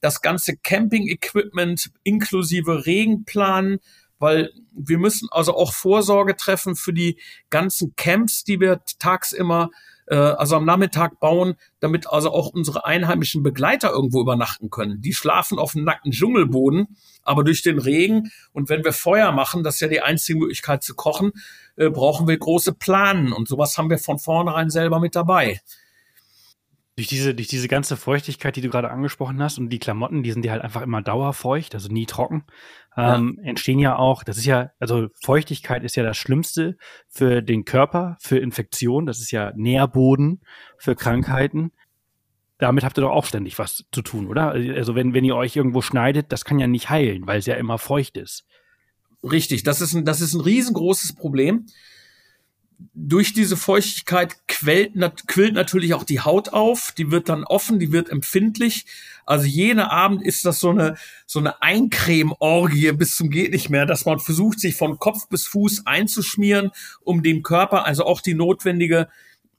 das 0.00 0.20
ganze 0.20 0.56
Camping-Equipment 0.56 1.90
inklusive 2.02 2.86
Regenplan, 2.86 3.78
weil 4.18 4.52
wir 4.72 4.98
müssen 4.98 5.28
also 5.30 5.54
auch 5.56 5.72
Vorsorge 5.72 6.36
treffen 6.36 6.76
für 6.76 6.92
die 6.92 7.18
ganzen 7.48 7.94
Camps, 7.96 8.44
die 8.44 8.60
wir 8.60 8.80
tags 8.98 9.32
immer, 9.32 9.70
äh, 10.06 10.14
also 10.14 10.56
am 10.56 10.66
Nachmittag 10.66 11.18
bauen, 11.20 11.54
damit 11.80 12.06
also 12.08 12.30
auch 12.30 12.48
unsere 12.48 12.84
einheimischen 12.84 13.42
Begleiter 13.42 13.90
irgendwo 13.90 14.20
übernachten 14.20 14.68
können. 14.68 15.00
Die 15.00 15.14
schlafen 15.14 15.58
auf 15.58 15.72
dem 15.72 15.84
nackten 15.84 16.12
Dschungelboden, 16.12 16.96
aber 17.22 17.44
durch 17.44 17.62
den 17.62 17.78
Regen. 17.78 18.30
Und 18.52 18.68
wenn 18.68 18.84
wir 18.84 18.92
Feuer 18.92 19.32
machen, 19.32 19.62
das 19.62 19.76
ist 19.76 19.80
ja 19.80 19.88
die 19.88 20.02
einzige 20.02 20.38
Möglichkeit 20.38 20.82
zu 20.82 20.94
kochen, 20.94 21.32
äh, 21.76 21.88
brauchen 21.88 22.28
wir 22.28 22.36
große 22.36 22.74
Planen. 22.74 23.32
Und 23.32 23.48
sowas 23.48 23.78
haben 23.78 23.88
wir 23.88 23.98
von 23.98 24.18
vornherein 24.18 24.68
selber 24.68 25.00
mit 25.00 25.16
dabei 25.16 25.60
durch 27.00 27.08
diese, 27.08 27.34
durch 27.34 27.48
diese 27.48 27.66
ganze 27.66 27.96
Feuchtigkeit, 27.96 28.56
die 28.56 28.60
du 28.60 28.68
gerade 28.68 28.90
angesprochen 28.90 29.42
hast, 29.42 29.56
und 29.56 29.70
die 29.70 29.78
Klamotten, 29.78 30.22
die 30.22 30.32
sind 30.32 30.44
ja 30.44 30.52
halt 30.52 30.60
einfach 30.60 30.82
immer 30.82 31.00
dauerfeucht, 31.00 31.74
also 31.74 31.88
nie 31.88 32.04
trocken, 32.04 32.44
ähm, 32.94 33.38
ja. 33.38 33.48
entstehen 33.48 33.78
ja 33.78 33.96
auch, 33.96 34.22
das 34.22 34.36
ist 34.36 34.44
ja, 34.44 34.72
also 34.78 35.08
Feuchtigkeit 35.22 35.82
ist 35.82 35.96
ja 35.96 36.02
das 36.02 36.18
Schlimmste 36.18 36.76
für 37.08 37.40
den 37.40 37.64
Körper, 37.64 38.18
für 38.20 38.36
Infektionen, 38.36 39.06
das 39.06 39.18
ist 39.20 39.30
ja 39.30 39.50
Nährboden 39.56 40.42
für 40.76 40.94
Krankheiten. 40.94 41.72
Damit 42.58 42.84
habt 42.84 42.98
ihr 42.98 43.00
doch 43.00 43.12
auch 43.12 43.24
ständig 43.24 43.58
was 43.58 43.86
zu 43.90 44.02
tun, 44.02 44.26
oder? 44.26 44.50
Also 44.50 44.94
wenn, 44.94 45.14
wenn 45.14 45.24
ihr 45.24 45.36
euch 45.36 45.56
irgendwo 45.56 45.80
schneidet, 45.80 46.30
das 46.32 46.44
kann 46.44 46.58
ja 46.58 46.66
nicht 46.66 46.90
heilen, 46.90 47.26
weil 47.26 47.38
es 47.38 47.46
ja 47.46 47.54
immer 47.54 47.78
feucht 47.78 48.18
ist. 48.18 48.44
Richtig, 49.22 49.62
das 49.62 49.80
ist 49.80 49.94
ein, 49.94 50.04
das 50.04 50.20
ist 50.20 50.34
ein 50.34 50.42
riesengroßes 50.42 51.14
Problem 51.14 51.64
durch 52.94 53.32
diese 53.32 53.56
Feuchtigkeit 53.56 54.36
quillt, 54.48 54.96
nat 54.96 55.26
quillt 55.26 55.54
natürlich 55.54 55.94
auch 55.94 56.04
die 56.04 56.20
Haut 56.20 56.50
auf, 56.50 56.92
die 56.96 57.10
wird 57.10 57.28
dann 57.28 57.44
offen, 57.44 57.78
die 57.78 57.92
wird 57.92 58.08
empfindlich. 58.08 58.86
Also 59.26 59.46
jene 59.46 59.90
Abend 59.90 60.24
ist 60.24 60.44
das 60.44 60.60
so 60.60 60.70
eine, 60.70 60.96
so 61.26 61.38
eine 61.38 61.62
Eincreme-Orgie 61.62 62.92
bis 62.92 63.16
zum 63.16 63.30
geht 63.30 63.52
nicht 63.52 63.70
mehr, 63.70 63.86
dass 63.86 64.04
man 64.06 64.18
versucht, 64.18 64.60
sich 64.60 64.76
von 64.76 64.98
Kopf 64.98 65.28
bis 65.28 65.46
Fuß 65.46 65.86
einzuschmieren, 65.86 66.70
um 67.02 67.22
dem 67.22 67.42
Körper 67.42 67.84
also 67.84 68.04
auch 68.04 68.20
die 68.20 68.34
notwendige, 68.34 69.08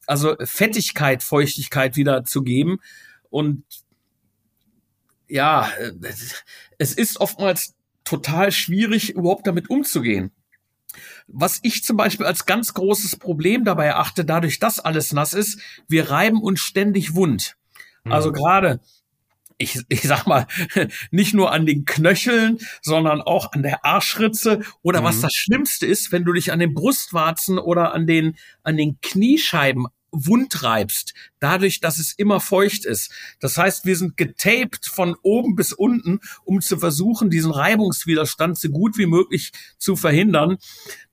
also 0.07 0.35
Fettigkeit, 0.43 1.23
Feuchtigkeit 1.23 1.95
wieder 1.95 2.23
zu 2.23 2.43
geben. 2.43 2.79
Und 3.29 3.63
ja, 5.27 5.71
es 6.77 6.93
ist 6.93 7.21
oftmals 7.21 7.75
total 8.03 8.51
schwierig, 8.51 9.11
überhaupt 9.11 9.47
damit 9.47 9.69
umzugehen. 9.69 10.31
Was 11.33 11.59
ich 11.63 11.83
zum 11.83 11.97
Beispiel 11.97 12.25
als 12.25 12.45
ganz 12.45 12.73
großes 12.73 13.15
Problem 13.17 13.63
dabei 13.63 13.85
erachte, 13.85 14.25
dadurch, 14.25 14.59
dass 14.59 14.79
alles 14.79 15.13
nass 15.13 15.33
ist, 15.33 15.59
wir 15.87 16.09
reiben 16.09 16.41
uns 16.41 16.59
ständig 16.59 17.15
wund. 17.15 17.55
Mhm. 18.03 18.11
Also 18.11 18.31
gerade 18.31 18.79
ich, 19.61 19.79
ich 19.89 20.01
sag 20.01 20.25
mal, 20.25 20.47
nicht 21.11 21.33
nur 21.33 21.51
an 21.51 21.65
den 21.65 21.85
Knöcheln, 21.85 22.57
sondern 22.81 23.21
auch 23.21 23.51
an 23.53 23.63
der 23.63 23.85
Arschritze 23.85 24.61
oder 24.81 25.01
mhm. 25.01 25.05
was 25.05 25.21
das 25.21 25.33
Schlimmste 25.33 25.85
ist, 25.85 26.11
wenn 26.11 26.25
du 26.25 26.33
dich 26.33 26.51
an 26.51 26.59
den 26.59 26.73
Brustwarzen 26.73 27.59
oder 27.59 27.93
an 27.93 28.07
den, 28.07 28.35
an 28.63 28.75
den 28.75 28.99
Kniescheiben 29.01 29.87
wundreibst, 30.11 31.13
dadurch, 31.39 31.79
dass 31.79 31.97
es 31.97 32.13
immer 32.13 32.39
feucht 32.39 32.85
ist. 32.85 33.11
Das 33.39 33.57
heißt, 33.57 33.85
wir 33.85 33.95
sind 33.95 34.17
getaped 34.17 34.85
von 34.85 35.15
oben 35.21 35.55
bis 35.55 35.73
unten, 35.73 36.19
um 36.43 36.61
zu 36.61 36.77
versuchen, 36.77 37.29
diesen 37.29 37.51
Reibungswiderstand 37.51 38.57
so 38.57 38.69
gut 38.69 38.97
wie 38.97 39.05
möglich 39.05 39.51
zu 39.77 39.95
verhindern. 39.95 40.57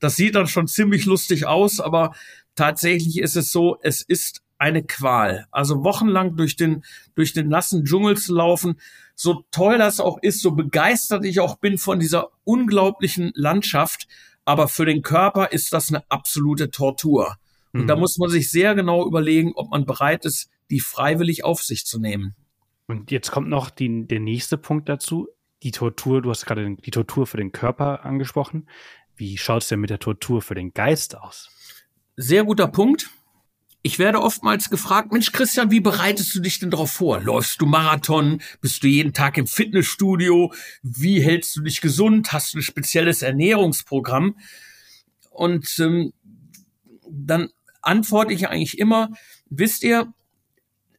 Das 0.00 0.16
sieht 0.16 0.34
dann 0.34 0.46
schon 0.46 0.66
ziemlich 0.66 1.04
lustig 1.04 1.46
aus, 1.46 1.80
aber 1.80 2.14
tatsächlich 2.54 3.18
ist 3.18 3.36
es 3.36 3.52
so, 3.52 3.78
es 3.82 4.02
ist 4.02 4.42
eine 4.58 4.82
Qual. 4.82 5.46
Also 5.52 5.84
wochenlang 5.84 6.36
durch 6.36 6.56
den, 6.56 6.84
durch 7.14 7.32
den 7.32 7.48
nassen 7.48 7.84
Dschungel 7.84 8.16
zu 8.16 8.34
laufen, 8.34 8.80
so 9.14 9.44
toll 9.50 9.78
das 9.78 10.00
auch 10.00 10.18
ist, 10.20 10.42
so 10.42 10.52
begeistert 10.52 11.24
ich 11.24 11.40
auch 11.40 11.56
bin 11.56 11.78
von 11.78 12.00
dieser 12.00 12.30
unglaublichen 12.44 13.32
Landschaft, 13.34 14.08
aber 14.44 14.68
für 14.68 14.86
den 14.86 15.02
Körper 15.02 15.52
ist 15.52 15.72
das 15.72 15.88
eine 15.88 16.02
absolute 16.10 16.70
Tortur. 16.70 17.36
Und 17.72 17.82
mhm. 17.82 17.86
da 17.86 17.96
muss 17.96 18.18
man 18.18 18.30
sich 18.30 18.50
sehr 18.50 18.74
genau 18.74 19.06
überlegen, 19.06 19.52
ob 19.54 19.70
man 19.70 19.84
bereit 19.84 20.24
ist, 20.24 20.48
die 20.70 20.80
freiwillig 20.80 21.44
auf 21.44 21.62
sich 21.62 21.84
zu 21.84 21.98
nehmen. 21.98 22.34
Und 22.86 23.10
jetzt 23.10 23.30
kommt 23.30 23.48
noch 23.48 23.70
die, 23.70 24.06
der 24.06 24.20
nächste 24.20 24.56
Punkt 24.56 24.88
dazu. 24.88 25.28
Die 25.62 25.72
Tortur, 25.72 26.22
du 26.22 26.30
hast 26.30 26.46
gerade 26.46 26.76
die 26.76 26.90
Tortur 26.90 27.26
für 27.26 27.36
den 27.36 27.52
Körper 27.52 28.04
angesprochen. 28.04 28.68
Wie 29.16 29.36
schaut 29.36 29.62
es 29.62 29.68
denn 29.68 29.80
mit 29.80 29.90
der 29.90 29.98
Tortur 29.98 30.40
für 30.40 30.54
den 30.54 30.72
Geist 30.72 31.16
aus? 31.16 31.50
Sehr 32.16 32.44
guter 32.44 32.68
Punkt. 32.68 33.10
Ich 33.82 33.98
werde 33.98 34.20
oftmals 34.20 34.70
gefragt, 34.70 35.12
Mensch, 35.12 35.32
Christian, 35.32 35.70
wie 35.70 35.80
bereitest 35.80 36.34
du 36.34 36.40
dich 36.40 36.58
denn 36.58 36.70
darauf 36.70 36.90
vor? 36.90 37.20
Läufst 37.20 37.60
du 37.60 37.66
Marathon? 37.66 38.40
Bist 38.60 38.82
du 38.82 38.88
jeden 38.88 39.12
Tag 39.12 39.38
im 39.38 39.46
Fitnessstudio? 39.46 40.52
Wie 40.82 41.20
hältst 41.20 41.56
du 41.56 41.62
dich 41.62 41.80
gesund? 41.80 42.32
Hast 42.32 42.54
du 42.54 42.58
ein 42.58 42.62
spezielles 42.62 43.22
Ernährungsprogramm? 43.22 44.36
Und 45.30 45.78
ähm, 45.78 46.12
dann 47.08 47.50
antworte 47.88 48.34
ich 48.34 48.48
eigentlich 48.48 48.78
immer, 48.78 49.10
wisst 49.48 49.82
ihr, 49.82 50.12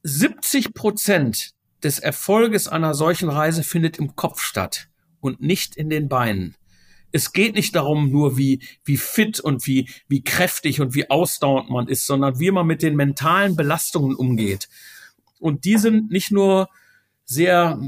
70 0.03 0.73
Prozent 0.73 1.51
des 1.83 1.99
Erfolges 1.99 2.67
einer 2.67 2.93
solchen 2.93 3.29
Reise 3.29 3.63
findet 3.63 3.97
im 3.99 4.15
Kopf 4.15 4.41
statt 4.41 4.87
und 5.21 5.39
nicht 5.39 5.75
in 5.75 5.89
den 5.89 6.09
Beinen. 6.09 6.55
Es 7.11 7.31
geht 7.31 7.55
nicht 7.55 7.75
darum, 7.75 8.11
nur 8.11 8.37
wie, 8.37 8.61
wie 8.83 8.97
fit 8.97 9.39
und 9.39 9.65
wie, 9.65 9.89
wie 10.07 10.23
kräftig 10.23 10.81
und 10.81 10.93
wie 10.95 11.09
ausdauernd 11.09 11.69
man 11.69 11.87
ist, 11.87 12.05
sondern 12.05 12.39
wie 12.39 12.51
man 12.51 12.67
mit 12.67 12.81
den 12.81 12.95
mentalen 12.95 13.55
Belastungen 13.55 14.15
umgeht. 14.15 14.67
Und 15.39 15.65
die 15.65 15.77
sind 15.77 16.11
nicht 16.11 16.31
nur 16.31 16.69
sehr 17.23 17.79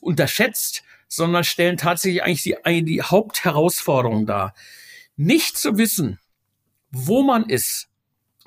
unterschätzt, 0.00 0.82
sondern 1.08 1.44
stellen 1.44 1.76
tatsächlich 1.76 2.22
eigentlich 2.22 2.42
die, 2.42 2.84
die 2.84 3.02
Hauptherausforderung 3.02 4.26
dar. 4.26 4.54
Nicht 5.16 5.56
zu 5.56 5.78
wissen, 5.78 6.18
wo 6.90 7.22
man 7.22 7.48
ist, 7.48 7.88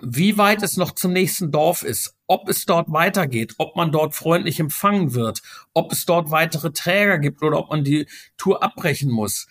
wie 0.04 0.38
weit 0.38 0.64
es 0.64 0.78
noch 0.78 0.91
zum 0.91 1.14
nächsten 1.14 1.52
Dorf 1.52 1.84
ist, 1.84 2.16
ob 2.28 2.49
es 2.49 2.66
dort 2.66 2.91
weitergeht, 2.91 3.56
ob 3.58 3.76
man 3.76 3.91
dort 3.91 4.16
freundlich 4.16 4.60
empfangen 4.60 5.14
wird, 5.14 5.41
ob 5.74 5.91
es 5.91 6.06
dort 6.06 6.32
weitere 6.32 6.72
Träger 6.72 7.20
gibt 7.20 7.41
oder 7.43 7.60
ob 7.60 7.70
man 7.70 7.84
die 7.84 8.08
Tour 8.38 8.64
abbrechen 8.64 9.12
muss. 9.12 9.47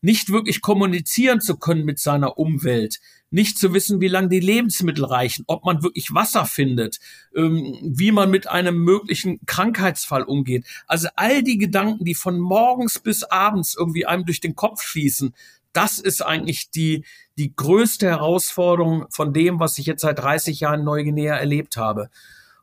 Nicht 0.00 0.30
wirklich 0.30 0.60
kommunizieren 0.60 1.40
zu 1.40 1.56
können 1.56 1.84
mit 1.84 2.00
seiner 2.00 2.36
Umwelt, 2.36 2.98
nicht 3.30 3.56
zu 3.56 3.72
wissen, 3.72 4.00
wie 4.00 4.08
lange 4.08 4.28
die 4.28 4.40
Lebensmittel 4.40 5.04
reichen, 5.04 5.44
ob 5.46 5.64
man 5.64 5.82
wirklich 5.82 6.12
Wasser 6.12 6.44
findet, 6.44 6.98
ähm, 7.34 7.78
wie 7.82 8.12
man 8.12 8.30
mit 8.30 8.46
einem 8.46 8.78
möglichen 8.78 9.40
Krankheitsfall 9.46 10.22
umgeht. 10.22 10.66
Also 10.86 11.08
all 11.16 11.42
die 11.42 11.56
Gedanken, 11.56 12.04
die 12.04 12.14
von 12.14 12.38
morgens 12.38 12.98
bis 12.98 13.22
abends 13.22 13.74
irgendwie 13.78 14.04
einem 14.04 14.26
durch 14.26 14.40
den 14.40 14.54
Kopf 14.54 14.82
schießen, 14.82 15.34
das 15.72 15.98
ist 15.98 16.22
eigentlich 16.22 16.70
die, 16.70 17.04
die 17.38 17.54
größte 17.54 18.08
Herausforderung 18.08 19.06
von 19.10 19.32
dem, 19.32 19.60
was 19.60 19.78
ich 19.78 19.86
jetzt 19.86 20.02
seit 20.02 20.18
30 20.18 20.60
Jahren 20.60 20.80
in 20.80 20.86
Neuguinea 20.86 21.36
erlebt 21.36 21.76
habe. 21.76 22.10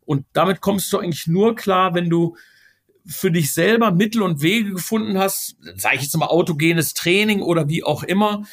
Und 0.02 0.26
damit 0.34 0.62
kommst 0.62 0.92
du 0.92 1.00
eigentlich 1.00 1.28
nur 1.28 1.56
klar, 1.56 1.94
wenn 1.94 2.10
du 2.10 2.36
für 3.06 3.32
dich 3.32 3.54
selber 3.54 3.92
Mittel 3.92 4.22
und 4.22 4.42
Wege 4.42 4.72
gefunden 4.72 5.18
hast, 5.18 5.56
sage 5.76 5.96
ich 5.96 6.04
jetzt 6.04 6.18
mal 6.18 6.28
autogenes 6.28 6.94
Training 6.94 7.42
oder 7.42 7.68
wie 7.68 7.84
auch 7.84 8.04
immer, 8.04 8.44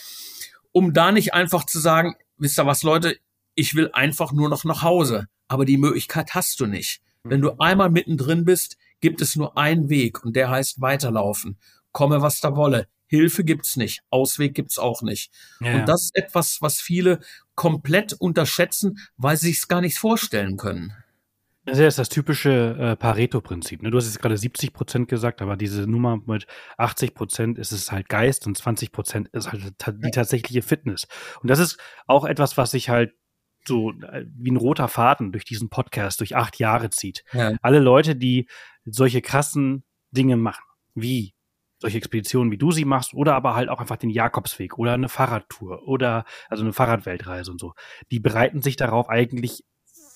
um 0.72 0.92
da 0.92 1.12
nicht 1.12 1.34
einfach 1.34 1.64
zu 1.64 1.78
sagen, 1.78 2.14
wisst 2.38 2.59
ihr 2.59 2.66
was, 2.66 2.82
Leute, 2.82 3.18
ich 3.54 3.74
will 3.74 3.90
einfach 3.92 4.32
nur 4.32 4.48
noch 4.48 4.64
nach 4.64 4.82
Hause. 4.82 5.28
Aber 5.48 5.64
die 5.64 5.78
Möglichkeit 5.78 6.34
hast 6.34 6.61
du 6.61 6.66
nicht. 6.66 7.00
Wenn 7.24 7.40
du 7.40 7.59
einmal 7.59 7.90
mittendrin 7.90 8.44
bist, 8.44 8.76
gibt 9.00 9.20
es 9.20 9.36
nur 9.36 9.57
einen 9.57 9.88
Weg 9.88 10.24
und 10.24 10.36
der 10.36 10.50
heißt 10.50 10.80
weiterlaufen. 10.80 11.59
Komme, 11.92 12.22
was 12.22 12.40
da 12.40 12.57
wolle. 12.57 12.88
Hilfe 13.07 13.44
gibt's 13.44 13.76
nicht, 13.76 14.02
Ausweg 14.11 14.54
gibt's 14.54 14.78
auch 14.78 15.02
nicht. 15.02 15.30
Ja. 15.61 15.76
Und 15.76 15.88
das 15.88 16.04
ist 16.04 16.16
etwas, 16.16 16.59
was 16.61 16.80
viele 16.80 17.20
komplett 17.54 18.12
unterschätzen, 18.12 18.98
weil 19.16 19.36
sie 19.36 19.48
sich's 19.48 19.68
gar 19.68 19.80
nicht 19.80 19.98
vorstellen 19.98 20.57
können. 20.57 20.92
Das 21.66 21.80
ist 21.80 21.98
das 21.98 22.09
typische 22.09 22.76
äh, 22.78 22.96
Pareto-Prinzip. 22.96 23.82
Ne? 23.82 23.90
Du 23.90 23.96
hast 23.96 24.07
jetzt 24.07 24.20
gerade 24.20 24.38
70 24.38 24.72
Prozent 24.72 25.09
gesagt, 25.09 25.42
aber 25.42 25.57
diese 25.57 25.88
Nummer 25.88 26.20
mit 26.24 26.46
80 26.78 27.12
Prozent 27.12 27.59
ist 27.59 27.72
es 27.72 27.90
halt 27.90 28.09
Geist 28.09 28.46
und 28.46 28.57
20 28.57 28.92
Prozent 28.92 29.28
ist 29.32 29.50
halt 29.50 29.74
die 30.04 30.11
tatsächliche 30.12 30.62
Fitness. 30.62 31.09
Und 31.42 31.50
das 31.50 31.59
ist 31.59 31.76
auch 32.07 32.24
etwas, 32.24 32.57
was 32.57 32.70
sich 32.70 32.88
halt 32.88 33.14
so 33.66 33.90
äh, 33.90 34.26
wie 34.36 34.52
ein 34.52 34.57
roter 34.57 34.86
Faden 34.86 35.32
durch 35.32 35.44
diesen 35.44 35.68
Podcast 35.68 36.20
durch 36.20 36.36
acht 36.36 36.61
Jahre 36.61 36.90
zieht. 36.90 37.24
Ja. 37.32 37.54
Alle 37.62 37.80
Leute, 37.80 38.14
die 38.14 38.48
solche 38.84 39.20
krassen 39.20 39.84
Dinge 40.12 40.36
machen, 40.36 40.64
wie 40.94 41.34
solche 41.78 41.98
Expeditionen, 41.98 42.50
wie 42.50 42.58
du 42.58 42.70
sie 42.70 42.84
machst, 42.84 43.14
oder 43.14 43.34
aber 43.34 43.54
halt 43.54 43.68
auch 43.68 43.80
einfach 43.80 43.96
den 43.96 44.10
Jakobsweg 44.10 44.78
oder 44.78 44.94
eine 44.94 45.08
Fahrradtour 45.08 45.86
oder 45.86 46.24
also 46.48 46.64
eine 46.64 46.72
Fahrradweltreise 46.72 47.50
und 47.50 47.60
so. 47.60 47.74
Die 48.10 48.20
bereiten 48.20 48.62
sich 48.62 48.76
darauf 48.76 49.08
eigentlich 49.08 49.64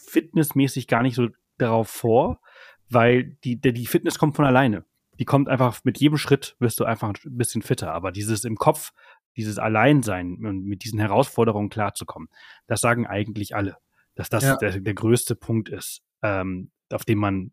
fitnessmäßig 0.08 0.86
gar 0.86 1.02
nicht 1.02 1.14
so 1.14 1.28
darauf 1.58 1.88
vor, 1.88 2.40
weil 2.88 3.36
die, 3.44 3.61
die 3.61 3.86
Fitness 3.86 4.18
kommt 4.18 4.36
von 4.36 4.44
alleine. 4.44 4.84
Die 5.18 5.24
kommt 5.24 5.48
einfach 5.48 5.80
mit 5.84 5.98
jedem 5.98 6.16
Schritt 6.16 6.56
wirst 6.58 6.80
du 6.80 6.84
einfach 6.84 7.08
ein 7.08 7.36
bisschen 7.36 7.62
fitter. 7.62 7.92
Aber 7.92 8.11
dieses 8.11 8.44
im 8.44 8.56
Kopf, 8.56 8.92
dieses 9.36 9.58
Alleinsein 9.58 10.44
und 10.44 10.64
mit 10.64 10.82
diesen 10.82 10.98
Herausforderungen 10.98 11.68
klarzukommen, 11.68 12.28
das 12.66 12.80
sagen 12.80 13.06
eigentlich 13.06 13.54
alle, 13.54 13.76
dass 14.14 14.30
das 14.30 14.44
ja. 14.44 14.56
der, 14.56 14.80
der 14.80 14.94
größte 14.94 15.36
Punkt 15.36 15.68
ist, 15.68 16.02
ähm, 16.22 16.70
auf 16.90 17.04
den 17.04 17.18
man 17.18 17.52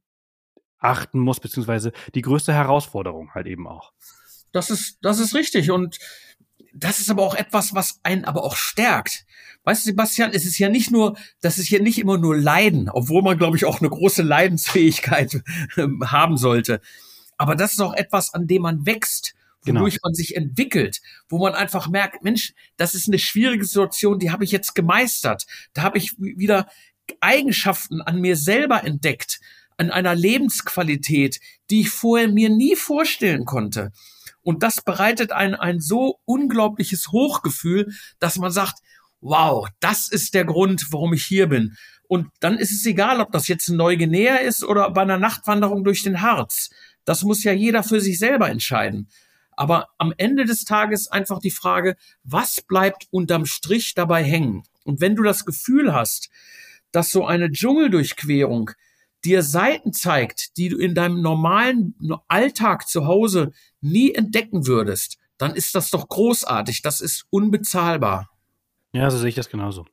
achten 0.80 1.19
muss, 1.19 1.39
beziehungsweise 1.39 1.91
die 2.15 2.21
größte 2.21 2.53
Herausforderung 2.53 3.34
halt 3.34 3.47
eben 3.47 3.67
auch. 3.67 3.93
Das 4.51 4.69
ist, 4.69 4.97
das 5.01 5.19
ist 5.19 5.36
richtig. 5.36 5.71
Und 5.71 5.99
das 6.73 6.99
ist 6.99 7.09
aber 7.09 7.23
auch 7.23 7.36
etwas, 7.36 7.73
was 7.73 7.99
einen 8.03 8.25
aber 8.25 8.43
auch 8.43 8.55
stärkt. 8.55 9.25
Weißt 9.63 9.86
du, 9.86 9.89
Sebastian, 9.89 10.32
es 10.32 10.45
ist 10.45 10.57
ja 10.59 10.69
nicht 10.69 10.91
nur, 10.91 11.17
das 11.41 11.57
ist 11.57 11.69
ja 11.69 11.80
nicht 11.80 11.99
immer 11.99 12.17
nur 12.17 12.38
Leiden, 12.38 12.89
obwohl 12.89 13.21
man, 13.21 13.38
glaube 13.38 13.57
ich, 13.57 13.65
auch 13.65 13.80
eine 13.82 13.89
große 13.89 14.23
Leidensfähigkeit 14.23 15.41
ähm, 15.78 16.03
haben 16.09 16.38
sollte. 16.38 16.82
Aber 17.38 17.55
das 17.55 17.73
ist 17.73 17.82
auch 17.82 17.93
etwas, 17.93 18.34
an 18.34 18.47
dem 18.47 18.61
man 18.63 18.86
wächst, 18.86 19.34
wodurch 19.65 19.95
genau. 19.95 20.07
man 20.07 20.13
sich 20.13 20.36
entwickelt, 20.36 21.01
wo 21.30 21.39
man 21.39 21.53
einfach 21.53 21.88
merkt, 21.89 22.23
Mensch, 22.23 22.53
das 22.78 22.95
ist 22.95 23.07
eine 23.07 23.19
schwierige 23.19 23.65
Situation, 23.65 24.19
die 24.19 24.32
habe 24.32 24.43
ich 24.43 24.51
jetzt 24.51 24.75
gemeistert. 24.75 25.45
Da 25.73 25.84
habe 25.84 25.97
ich 25.97 26.15
wieder 26.17 26.67
Eigenschaften 27.19 28.01
an 28.01 28.19
mir 28.19 28.36
selber 28.36 28.84
entdeckt, 28.84 29.39
an 29.78 29.91
einer 29.91 30.15
Lebensqualität, 30.15 31.39
die 31.69 31.82
ich 31.82 31.89
vorher 31.89 32.28
mir 32.28 32.49
nie 32.49 32.75
vorstellen 32.75 33.45
konnte. 33.45 33.91
Und 34.41 34.63
das 34.63 34.82
bereitet 34.82 35.32
ein, 35.32 35.55
ein 35.55 35.80
so 35.80 36.19
unglaubliches 36.25 37.11
Hochgefühl, 37.11 37.93
dass 38.19 38.38
man 38.38 38.51
sagt, 38.51 38.80
wow, 39.19 39.67
das 39.80 40.09
ist 40.09 40.34
der 40.34 40.45
Grund, 40.45 40.88
warum 40.91 41.13
ich 41.13 41.25
hier 41.25 41.47
bin. 41.47 41.75
Und 42.07 42.30
dann 42.39 42.57
ist 42.57 42.71
es 42.71 42.86
egal, 42.86 43.19
ob 43.19 43.32
das 43.32 43.47
jetzt 43.47 43.67
ein 43.67 43.78
Neuguinea 43.78 44.38
ist 44.38 44.63
oder 44.63 44.89
bei 44.91 45.01
einer 45.01 45.17
Nachtwanderung 45.17 45.84
durch 45.84 46.03
den 46.03 46.21
Harz. 46.21 46.69
Das 47.03 47.23
muss 47.23 47.43
ja 47.43 47.51
jeder 47.51 47.84
für 47.84 47.99
sich 47.99 48.19
selber 48.19 48.49
entscheiden. 48.49 49.09
Aber 49.51 49.89
am 49.97 50.13
Ende 50.17 50.45
des 50.45 50.65
Tages 50.65 51.07
einfach 51.07 51.39
die 51.39 51.51
Frage, 51.51 51.95
was 52.23 52.61
bleibt 52.61 53.07
unterm 53.11 53.45
Strich 53.45 53.95
dabei 53.95 54.23
hängen? 54.23 54.63
Und 54.84 55.01
wenn 55.01 55.15
du 55.15 55.23
das 55.23 55.45
Gefühl 55.45 55.93
hast, 55.93 56.30
dass 56.91 57.09
so 57.09 57.25
eine 57.25 57.51
Dschungeldurchquerung 57.51 58.71
dir 59.26 59.43
Seiten 59.43 59.93
zeigt, 59.93 60.57
die 60.57 60.70
du 60.70 60.78
in 60.78 60.95
deinem 60.95 61.22
normalen 61.22 61.95
Alltag 62.28 62.88
zu 62.88 63.05
Hause 63.05 63.51
nie 63.82 64.13
entdecken 64.13 64.68
würdest, 64.68 65.18
dann 65.38 65.55
ist 65.55 65.76
das 65.76 65.89
doch 65.89 66.07
großartig. 66.07 66.82
Das 66.82 67.01
ist 67.01 67.26
unbezahlbar. 67.30 68.30
Ja, 68.93 69.09
so 69.11 69.18
sehe 69.18 69.30
ich 69.30 69.36
das 69.36 69.49
genauso. 69.49 69.86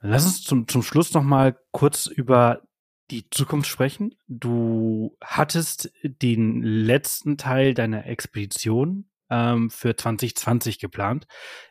Lass 0.00 0.24
uns 0.24 0.42
zum, 0.42 0.66
zum 0.66 0.82
Schluss 0.82 1.12
noch 1.12 1.22
mal 1.22 1.58
kurz 1.72 2.06
über 2.06 2.62
die 3.10 3.28
Zukunft 3.30 3.68
sprechen. 3.68 4.14
Du 4.28 5.16
hattest 5.22 5.92
den 6.02 6.62
letzten 6.62 7.36
Teil 7.36 7.74
deiner 7.74 8.06
Expedition 8.06 9.10
ähm, 9.28 9.70
für 9.70 9.96
2020 9.96 10.78
geplant. 10.78 11.26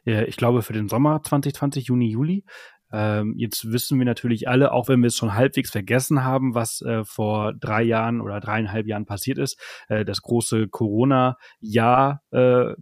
Äh, 0.06 0.26
ich 0.26 0.38
glaube 0.38 0.62
für 0.62 0.74
den 0.74 0.90
Sommer 0.90 1.24
2020, 1.24 1.88
Juni, 1.88 2.10
Juli. 2.10 2.46
Ähm, 2.92 3.36
jetzt 3.38 3.72
wissen 3.72 4.00
wir 4.00 4.06
natürlich 4.06 4.48
alle, 4.48 4.72
auch 4.72 4.88
wenn 4.88 5.02
wir 5.02 5.08
es 5.08 5.16
schon 5.16 5.34
halbwegs 5.34 5.72
vergessen 5.72 6.24
haben, 6.24 6.56
was 6.56 6.82
äh, 6.82 7.04
vor 7.06 7.54
drei 7.54 7.84
Jahren 7.84 8.22
oder 8.22 8.40
dreieinhalb 8.40 8.88
Jahren 8.88 9.06
passiert 9.06 9.38
ist, 9.38 9.60
äh, 9.88 10.06
das 10.06 10.22
große 10.22 10.68
Corona-Jahr, 10.68 12.22
äh, 12.32 12.74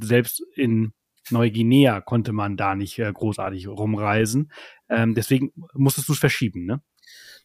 selbst 0.00 0.42
in 0.54 0.92
Neuguinea 1.30 2.00
konnte 2.00 2.32
man 2.32 2.56
da 2.56 2.74
nicht 2.74 2.98
äh, 2.98 3.10
großartig 3.12 3.68
rumreisen. 3.68 4.52
Ähm, 4.88 5.14
deswegen 5.14 5.52
musstest 5.72 6.08
du 6.08 6.12
es 6.12 6.18
verschieben, 6.18 6.66
ne? 6.66 6.82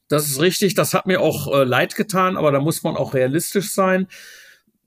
Das 0.09 0.27
ist 0.27 0.41
richtig. 0.41 0.73
Das 0.73 0.93
hat 0.93 1.05
mir 1.05 1.21
auch 1.21 1.53
äh, 1.53 1.63
leid 1.63 1.95
getan, 1.95 2.35
aber 2.35 2.51
da 2.51 2.59
muss 2.59 2.83
man 2.83 2.97
auch 2.97 3.13
realistisch 3.13 3.71
sein. 3.71 4.07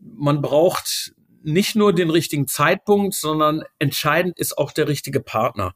Man 0.00 0.42
braucht 0.42 1.14
nicht 1.44 1.76
nur 1.76 1.92
den 1.92 2.10
richtigen 2.10 2.48
Zeitpunkt, 2.48 3.14
sondern 3.14 3.62
entscheidend 3.78 4.38
ist 4.38 4.58
auch 4.58 4.72
der 4.72 4.88
richtige 4.88 5.20
Partner. 5.20 5.74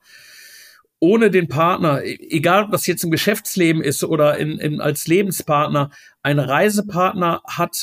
Ohne 1.00 1.30
den 1.30 1.48
Partner, 1.48 2.02
e-, 2.02 2.18
egal 2.30 2.64
ob 2.64 2.72
das 2.72 2.86
jetzt 2.86 3.04
im 3.04 3.10
Geschäftsleben 3.10 3.82
ist 3.82 4.04
oder 4.04 4.38
in, 4.38 4.58
in, 4.58 4.80
als 4.80 5.06
Lebenspartner, 5.06 5.90
ein 6.22 6.38
Reisepartner 6.38 7.42
hat 7.46 7.82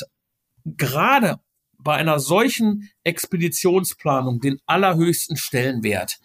gerade 0.64 1.36
bei 1.78 1.94
einer 1.94 2.18
solchen 2.18 2.90
Expeditionsplanung 3.04 4.40
den 4.40 4.58
allerhöchsten 4.66 5.36
Stellenwert. 5.36 6.18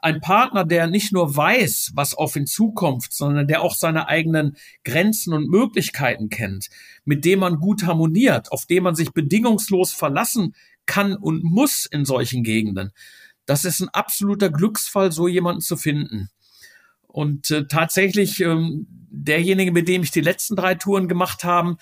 Ein 0.00 0.20
Partner, 0.20 0.64
der 0.64 0.86
nicht 0.86 1.12
nur 1.12 1.36
weiß, 1.36 1.90
was 1.94 2.14
auf 2.14 2.36
ihn 2.36 2.46
zukommt, 2.46 3.08
sondern 3.10 3.48
der 3.48 3.62
auch 3.62 3.74
seine 3.74 4.08
eigenen 4.08 4.56
Grenzen 4.84 5.34
und 5.34 5.48
Möglichkeiten 5.48 6.28
kennt, 6.28 6.68
mit 7.04 7.24
dem 7.24 7.40
man 7.40 7.56
gut 7.58 7.84
harmoniert, 7.84 8.52
auf 8.52 8.64
dem 8.64 8.84
man 8.84 8.94
sich 8.94 9.12
bedingungslos 9.12 9.92
verlassen 9.92 10.54
kann 10.86 11.16
und 11.16 11.42
muss 11.42 11.84
in 11.84 12.04
solchen 12.04 12.44
Gegenden. 12.44 12.92
Das 13.48 13.64
ist 13.64 13.80
ein 13.80 13.88
absoluter 13.88 14.50
Glücksfall, 14.50 15.10
so 15.10 15.26
jemanden 15.26 15.62
zu 15.62 15.78
finden. 15.78 16.28
Und 17.06 17.50
äh, 17.50 17.66
tatsächlich, 17.66 18.40
ähm, 18.40 18.86
derjenige, 19.10 19.72
mit 19.72 19.88
dem 19.88 20.02
ich 20.02 20.10
die 20.10 20.20
letzten 20.20 20.54
drei 20.54 20.74
Touren 20.74 21.08
gemacht 21.08 21.44
habe, 21.44 21.78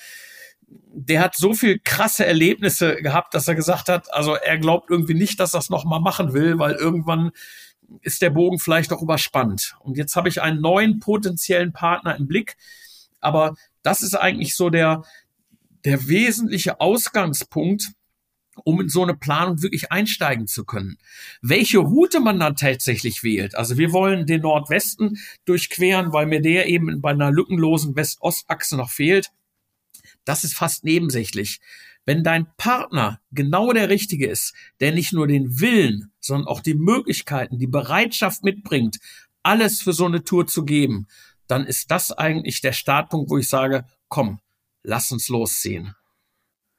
der 0.68 1.20
hat 1.20 1.34
so 1.34 1.54
viel 1.54 1.80
krasse 1.82 2.24
Erlebnisse 2.24 2.94
gehabt, 3.02 3.34
dass 3.34 3.48
er 3.48 3.56
gesagt 3.56 3.88
hat, 3.88 4.14
also 4.14 4.36
er 4.36 4.58
glaubt 4.58 4.90
irgendwie 4.90 5.14
nicht, 5.14 5.40
dass 5.40 5.54
er 5.54 5.60
es 5.60 5.68
nochmal 5.68 6.00
machen 6.00 6.32
will, 6.32 6.60
weil 6.60 6.74
irgendwann 6.74 7.32
ist 8.00 8.22
der 8.22 8.30
Bogen 8.30 8.60
vielleicht 8.60 8.92
auch 8.92 9.02
überspannt. 9.02 9.74
Und 9.80 9.96
jetzt 9.96 10.14
habe 10.14 10.28
ich 10.28 10.42
einen 10.42 10.60
neuen 10.60 11.00
potenziellen 11.00 11.72
Partner 11.72 12.14
im 12.14 12.28
Blick. 12.28 12.56
Aber 13.20 13.56
das 13.82 14.02
ist 14.02 14.14
eigentlich 14.14 14.54
so 14.54 14.70
der, 14.70 15.02
der 15.84 16.06
wesentliche 16.06 16.80
Ausgangspunkt, 16.80 17.88
um 18.64 18.80
in 18.80 18.88
so 18.88 19.02
eine 19.02 19.14
Planung 19.14 19.62
wirklich 19.62 19.92
einsteigen 19.92 20.46
zu 20.46 20.64
können. 20.64 20.98
Welche 21.42 21.78
Route 21.78 22.20
man 22.20 22.38
dann 22.38 22.56
tatsächlich 22.56 23.22
wählt. 23.22 23.54
Also 23.54 23.78
wir 23.78 23.92
wollen 23.92 24.26
den 24.26 24.42
Nordwesten 24.42 25.18
durchqueren, 25.44 26.12
weil 26.12 26.26
mir 26.26 26.40
der 26.40 26.66
eben 26.66 27.00
bei 27.00 27.10
einer 27.10 27.30
lückenlosen 27.30 27.96
West-Ost-Achse 27.96 28.76
noch 28.76 28.90
fehlt. 28.90 29.30
Das 30.24 30.44
ist 30.44 30.54
fast 30.54 30.84
nebensächlich. 30.84 31.60
Wenn 32.04 32.22
dein 32.22 32.46
Partner 32.56 33.20
genau 33.32 33.72
der 33.72 33.88
Richtige 33.88 34.28
ist, 34.28 34.54
der 34.80 34.92
nicht 34.92 35.12
nur 35.12 35.26
den 35.26 35.60
Willen, 35.60 36.12
sondern 36.20 36.46
auch 36.46 36.60
die 36.60 36.74
Möglichkeiten, 36.74 37.58
die 37.58 37.66
Bereitschaft 37.66 38.44
mitbringt, 38.44 38.98
alles 39.42 39.82
für 39.82 39.92
so 39.92 40.06
eine 40.06 40.22
Tour 40.22 40.46
zu 40.46 40.64
geben, 40.64 41.08
dann 41.48 41.66
ist 41.66 41.90
das 41.90 42.12
eigentlich 42.12 42.60
der 42.60 42.72
Startpunkt, 42.72 43.30
wo 43.30 43.38
ich 43.38 43.48
sage, 43.48 43.86
komm, 44.08 44.40
lass 44.82 45.10
uns 45.10 45.28
losziehen. 45.28 45.94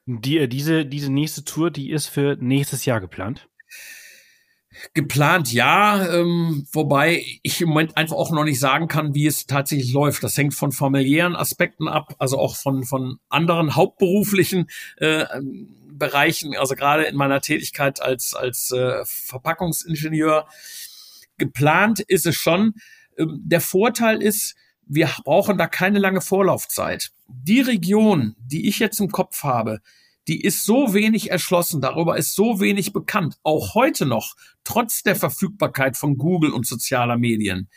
Die, 0.08 0.38
äh, 0.38 0.48
diese, 0.48 0.86
diese 0.86 1.12
nächste 1.12 1.44
Tour, 1.44 1.70
die 1.70 1.92
ist 1.92 2.08
für 2.08 2.38
nächstes 2.40 2.86
Jahr 2.86 3.02
geplant? 3.02 3.50
Geplant 4.94 5.52
ja, 5.52 6.08
ähm, 6.14 6.66
wobei 6.72 7.26
ich 7.42 7.62
im 7.62 7.70
Moment 7.70 7.98
einfach 7.98 8.16
auch 8.16 8.32
noch 8.32 8.44
nicht 8.44 8.60
sagen 8.60 8.88
kann, 8.88 9.16
wie 9.16 9.26
es 9.26 9.48
tatsächlich 9.48 9.92
läuft. 9.92 10.24
Das 10.24 10.38
hängt 10.38 10.54
von 10.54 10.72
familiären 10.72 11.36
Aspekten 11.36 11.88
ab, 11.88 12.16
also 12.20 12.38
auch 12.38 12.56
von, 12.56 12.84
von 12.84 13.20
anderen 13.28 13.76
hauptberuflichen 13.76 14.68
äh, 14.98 15.26
Bereichen, 15.90 16.56
also 16.56 16.76
gerade 16.76 17.04
in 17.04 17.18
meiner 17.18 17.42
Tätigkeit 17.42 18.02
als, 18.02 18.34
als 18.34 18.72
äh, 18.72 19.04
Verpackungsingenieur. 19.04 20.48
Geplant 21.38 22.00
ist 22.00 22.28
es 22.28 22.36
schon. 22.36 22.76
Ähm, 23.18 23.42
der 23.44 23.62
Vorteil 23.62 24.22
ist, 24.22 24.56
wir 24.88 25.10
brauchen 25.24 25.58
da 25.58 25.68
keine 25.68 26.00
lange 26.00 26.22
Vorlaufzeit. 26.22 27.12
Die 27.28 27.62
Region, 27.62 28.36
die 28.40 28.68
ich 28.68 28.80
jetzt 28.80 29.00
im 29.00 29.12
Kopf 29.12 29.44
habe, 29.44 29.82
die 30.28 30.42
ist 30.42 30.66
so 30.66 30.94
wenig 30.94 31.32
erschlossen, 31.32 31.82
darüber 31.82 32.18
ist 32.18 32.36
so 32.36 32.60
wenig 32.60 32.92
bekannt, 32.92 33.38
auch 33.44 33.76
heute 33.76 34.06
noch, 34.06 34.36
trotz 34.64 35.04
der 35.04 35.16
Verfügbarkeit 35.16 35.96
von 35.96 36.18
Google 36.18 36.52
und 36.52 36.68
sozialer 36.68 37.18
Medien. 37.18 37.70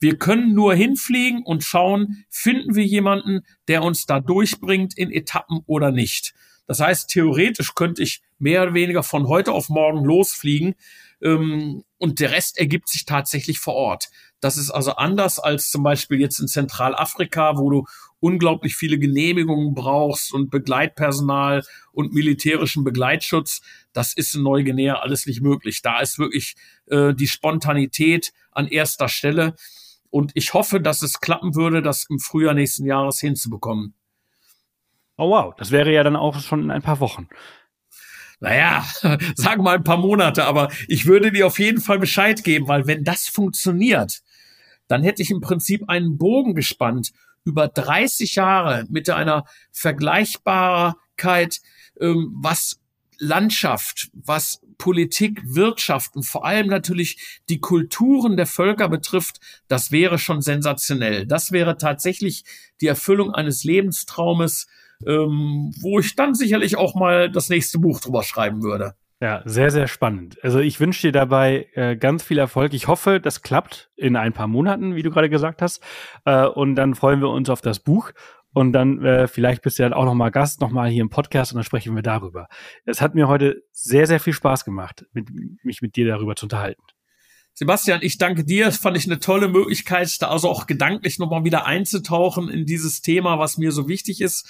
Wir 0.00 0.16
können 0.16 0.54
nur 0.54 0.74
hinfliegen 0.74 1.42
und 1.44 1.64
schauen, 1.64 2.24
finden 2.28 2.74
wir 2.74 2.84
jemanden, 2.84 3.40
der 3.66 3.82
uns 3.82 4.06
da 4.06 4.20
durchbringt 4.20 4.96
in 4.96 5.10
Etappen 5.10 5.60
oder 5.66 5.90
nicht. 5.90 6.34
Das 6.66 6.80
heißt, 6.80 7.08
theoretisch 7.08 7.74
könnte 7.74 8.02
ich 8.02 8.22
mehr 8.38 8.62
oder 8.62 8.74
weniger 8.74 9.02
von 9.02 9.26
heute 9.26 9.52
auf 9.52 9.68
morgen 9.68 10.04
losfliegen 10.04 10.74
ähm, 11.22 11.82
und 11.96 12.20
der 12.20 12.30
Rest 12.30 12.58
ergibt 12.58 12.88
sich 12.88 13.06
tatsächlich 13.06 13.58
vor 13.58 13.74
Ort. 13.74 14.10
Das 14.40 14.56
ist 14.56 14.70
also 14.70 14.92
anders 14.92 15.40
als 15.40 15.70
zum 15.70 15.82
Beispiel 15.82 16.20
jetzt 16.20 16.38
in 16.38 16.46
Zentralafrika, 16.46 17.58
wo 17.58 17.70
du 17.70 17.84
unglaublich 18.20 18.76
viele 18.76 18.98
Genehmigungen 18.98 19.74
brauchst 19.74 20.32
und 20.32 20.50
Begleitpersonal 20.50 21.64
und 21.92 22.12
militärischen 22.12 22.84
Begleitschutz. 22.84 23.60
Das 23.92 24.12
ist 24.14 24.34
in 24.34 24.42
Neuguinea 24.42 24.94
alles 24.94 25.26
nicht 25.26 25.40
möglich. 25.40 25.82
Da 25.82 26.00
ist 26.00 26.18
wirklich 26.18 26.54
äh, 26.86 27.14
die 27.14 27.28
Spontanität 27.28 28.32
an 28.52 28.68
erster 28.68 29.08
Stelle. 29.08 29.54
Und 30.10 30.32
ich 30.34 30.54
hoffe, 30.54 30.80
dass 30.80 31.02
es 31.02 31.20
klappen 31.20 31.54
würde, 31.54 31.82
das 31.82 32.06
im 32.08 32.18
Frühjahr 32.18 32.54
nächsten 32.54 32.86
Jahres 32.86 33.20
hinzubekommen. 33.20 33.94
Oh 35.16 35.30
wow, 35.30 35.54
das 35.56 35.72
wäre 35.72 35.92
ja 35.92 36.04
dann 36.04 36.16
auch 36.16 36.38
schon 36.40 36.62
in 36.62 36.70
ein 36.70 36.82
paar 36.82 37.00
Wochen. 37.00 37.28
Naja, 38.40 38.86
sagen 39.34 39.64
mal 39.64 39.76
ein 39.76 39.84
paar 39.84 39.96
Monate, 39.96 40.44
aber 40.44 40.70
ich 40.86 41.06
würde 41.06 41.32
dir 41.32 41.46
auf 41.46 41.58
jeden 41.58 41.80
Fall 41.80 41.98
Bescheid 41.98 42.44
geben, 42.44 42.68
weil 42.68 42.86
wenn 42.86 43.02
das 43.02 43.26
funktioniert, 43.26 44.20
dann 44.88 45.02
hätte 45.02 45.22
ich 45.22 45.30
im 45.30 45.40
Prinzip 45.40 45.88
einen 45.88 46.18
Bogen 46.18 46.54
gespannt 46.54 47.12
über 47.44 47.68
30 47.68 48.34
Jahre 48.34 48.84
mit 48.90 49.08
einer 49.08 49.44
Vergleichbarkeit, 49.72 51.60
ähm, 52.00 52.34
was 52.34 52.80
Landschaft, 53.18 54.10
was 54.12 54.60
Politik, 54.78 55.42
Wirtschaft 55.44 56.14
und 56.14 56.24
vor 56.24 56.44
allem 56.44 56.68
natürlich 56.68 57.40
die 57.48 57.58
Kulturen 57.58 58.36
der 58.36 58.46
Völker 58.46 58.88
betrifft, 58.88 59.40
das 59.66 59.90
wäre 59.90 60.18
schon 60.18 60.40
sensationell. 60.40 61.26
Das 61.26 61.50
wäre 61.50 61.76
tatsächlich 61.76 62.44
die 62.80 62.86
Erfüllung 62.86 63.32
eines 63.34 63.64
Lebenstraumes, 63.64 64.68
ähm, 65.04 65.72
wo 65.80 65.98
ich 65.98 66.14
dann 66.14 66.34
sicherlich 66.34 66.76
auch 66.76 66.94
mal 66.94 67.30
das 67.30 67.48
nächste 67.48 67.78
Buch 67.78 68.00
drüber 68.00 68.22
schreiben 68.22 68.62
würde. 68.62 68.94
Ja, 69.20 69.42
sehr, 69.44 69.72
sehr 69.72 69.88
spannend. 69.88 70.38
Also 70.44 70.60
ich 70.60 70.78
wünsche 70.78 71.08
dir 71.08 71.12
dabei 71.12 71.68
äh, 71.74 71.96
ganz 71.96 72.22
viel 72.22 72.38
Erfolg. 72.38 72.72
Ich 72.72 72.86
hoffe, 72.86 73.20
das 73.20 73.42
klappt 73.42 73.90
in 73.96 74.14
ein 74.14 74.32
paar 74.32 74.46
Monaten, 74.46 74.94
wie 74.94 75.02
du 75.02 75.10
gerade 75.10 75.28
gesagt 75.28 75.60
hast. 75.60 75.82
Äh, 76.24 76.46
und 76.46 76.76
dann 76.76 76.94
freuen 76.94 77.20
wir 77.20 77.28
uns 77.28 77.50
auf 77.50 77.60
das 77.60 77.80
Buch. 77.80 78.12
Und 78.54 78.72
dann 78.72 79.04
äh, 79.04 79.26
vielleicht 79.26 79.62
bist 79.62 79.78
du 79.78 79.82
dann 79.82 79.92
auch 79.92 80.04
noch 80.04 80.14
mal 80.14 80.30
Gast, 80.30 80.60
noch 80.60 80.70
mal 80.70 80.88
hier 80.88 81.02
im 81.02 81.10
Podcast 81.10 81.52
und 81.52 81.56
dann 81.56 81.64
sprechen 81.64 81.94
wir 81.96 82.02
darüber. 82.02 82.48
Es 82.84 83.00
hat 83.00 83.14
mir 83.14 83.28
heute 83.28 83.62
sehr, 83.72 84.06
sehr 84.06 84.20
viel 84.20 84.32
Spaß 84.32 84.64
gemacht, 84.64 85.04
mit, 85.12 85.28
mich 85.64 85.82
mit 85.82 85.96
dir 85.96 86.06
darüber 86.06 86.36
zu 86.36 86.46
unterhalten. 86.46 86.82
Sebastian, 87.54 88.00
ich 88.02 88.18
danke 88.18 88.44
dir. 88.44 88.66
Das 88.66 88.76
fand 88.76 88.96
ich 88.96 89.06
eine 89.06 89.18
tolle 89.18 89.48
Möglichkeit, 89.48 90.22
da 90.22 90.28
also 90.28 90.48
auch 90.48 90.66
gedanklich 90.66 91.18
nochmal 91.18 91.42
wieder 91.42 91.66
einzutauchen 91.66 92.48
in 92.48 92.66
dieses 92.66 93.02
Thema, 93.02 93.40
was 93.40 93.58
mir 93.58 93.72
so 93.72 93.88
wichtig 93.88 94.20
ist. 94.20 94.48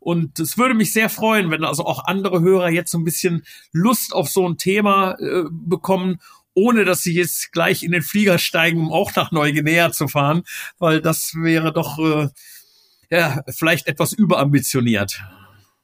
Und 0.00 0.40
es 0.40 0.58
würde 0.58 0.74
mich 0.74 0.92
sehr 0.92 1.08
freuen, 1.08 1.50
wenn 1.50 1.64
also 1.64 1.84
auch 1.84 2.04
andere 2.06 2.40
Hörer 2.40 2.70
jetzt 2.70 2.90
so 2.90 2.98
ein 2.98 3.04
bisschen 3.04 3.44
Lust 3.72 4.12
auf 4.12 4.28
so 4.28 4.48
ein 4.48 4.56
Thema 4.56 5.16
äh, 5.20 5.44
bekommen 5.50 6.18
ohne 6.54 6.84
dass 6.84 7.02
sie 7.02 7.14
jetzt 7.14 7.52
gleich 7.52 7.82
in 7.82 7.92
den 7.92 8.02
Flieger 8.02 8.38
steigen, 8.38 8.80
um 8.80 8.92
auch 8.92 9.14
nach 9.14 9.30
Neuguinea 9.30 9.92
zu 9.92 10.08
fahren, 10.08 10.42
weil 10.78 11.00
das 11.00 11.34
wäre 11.34 11.72
doch 11.72 11.98
äh, 11.98 12.28
ja 13.10 13.42
vielleicht 13.48 13.86
etwas 13.86 14.12
überambitioniert. 14.12 15.22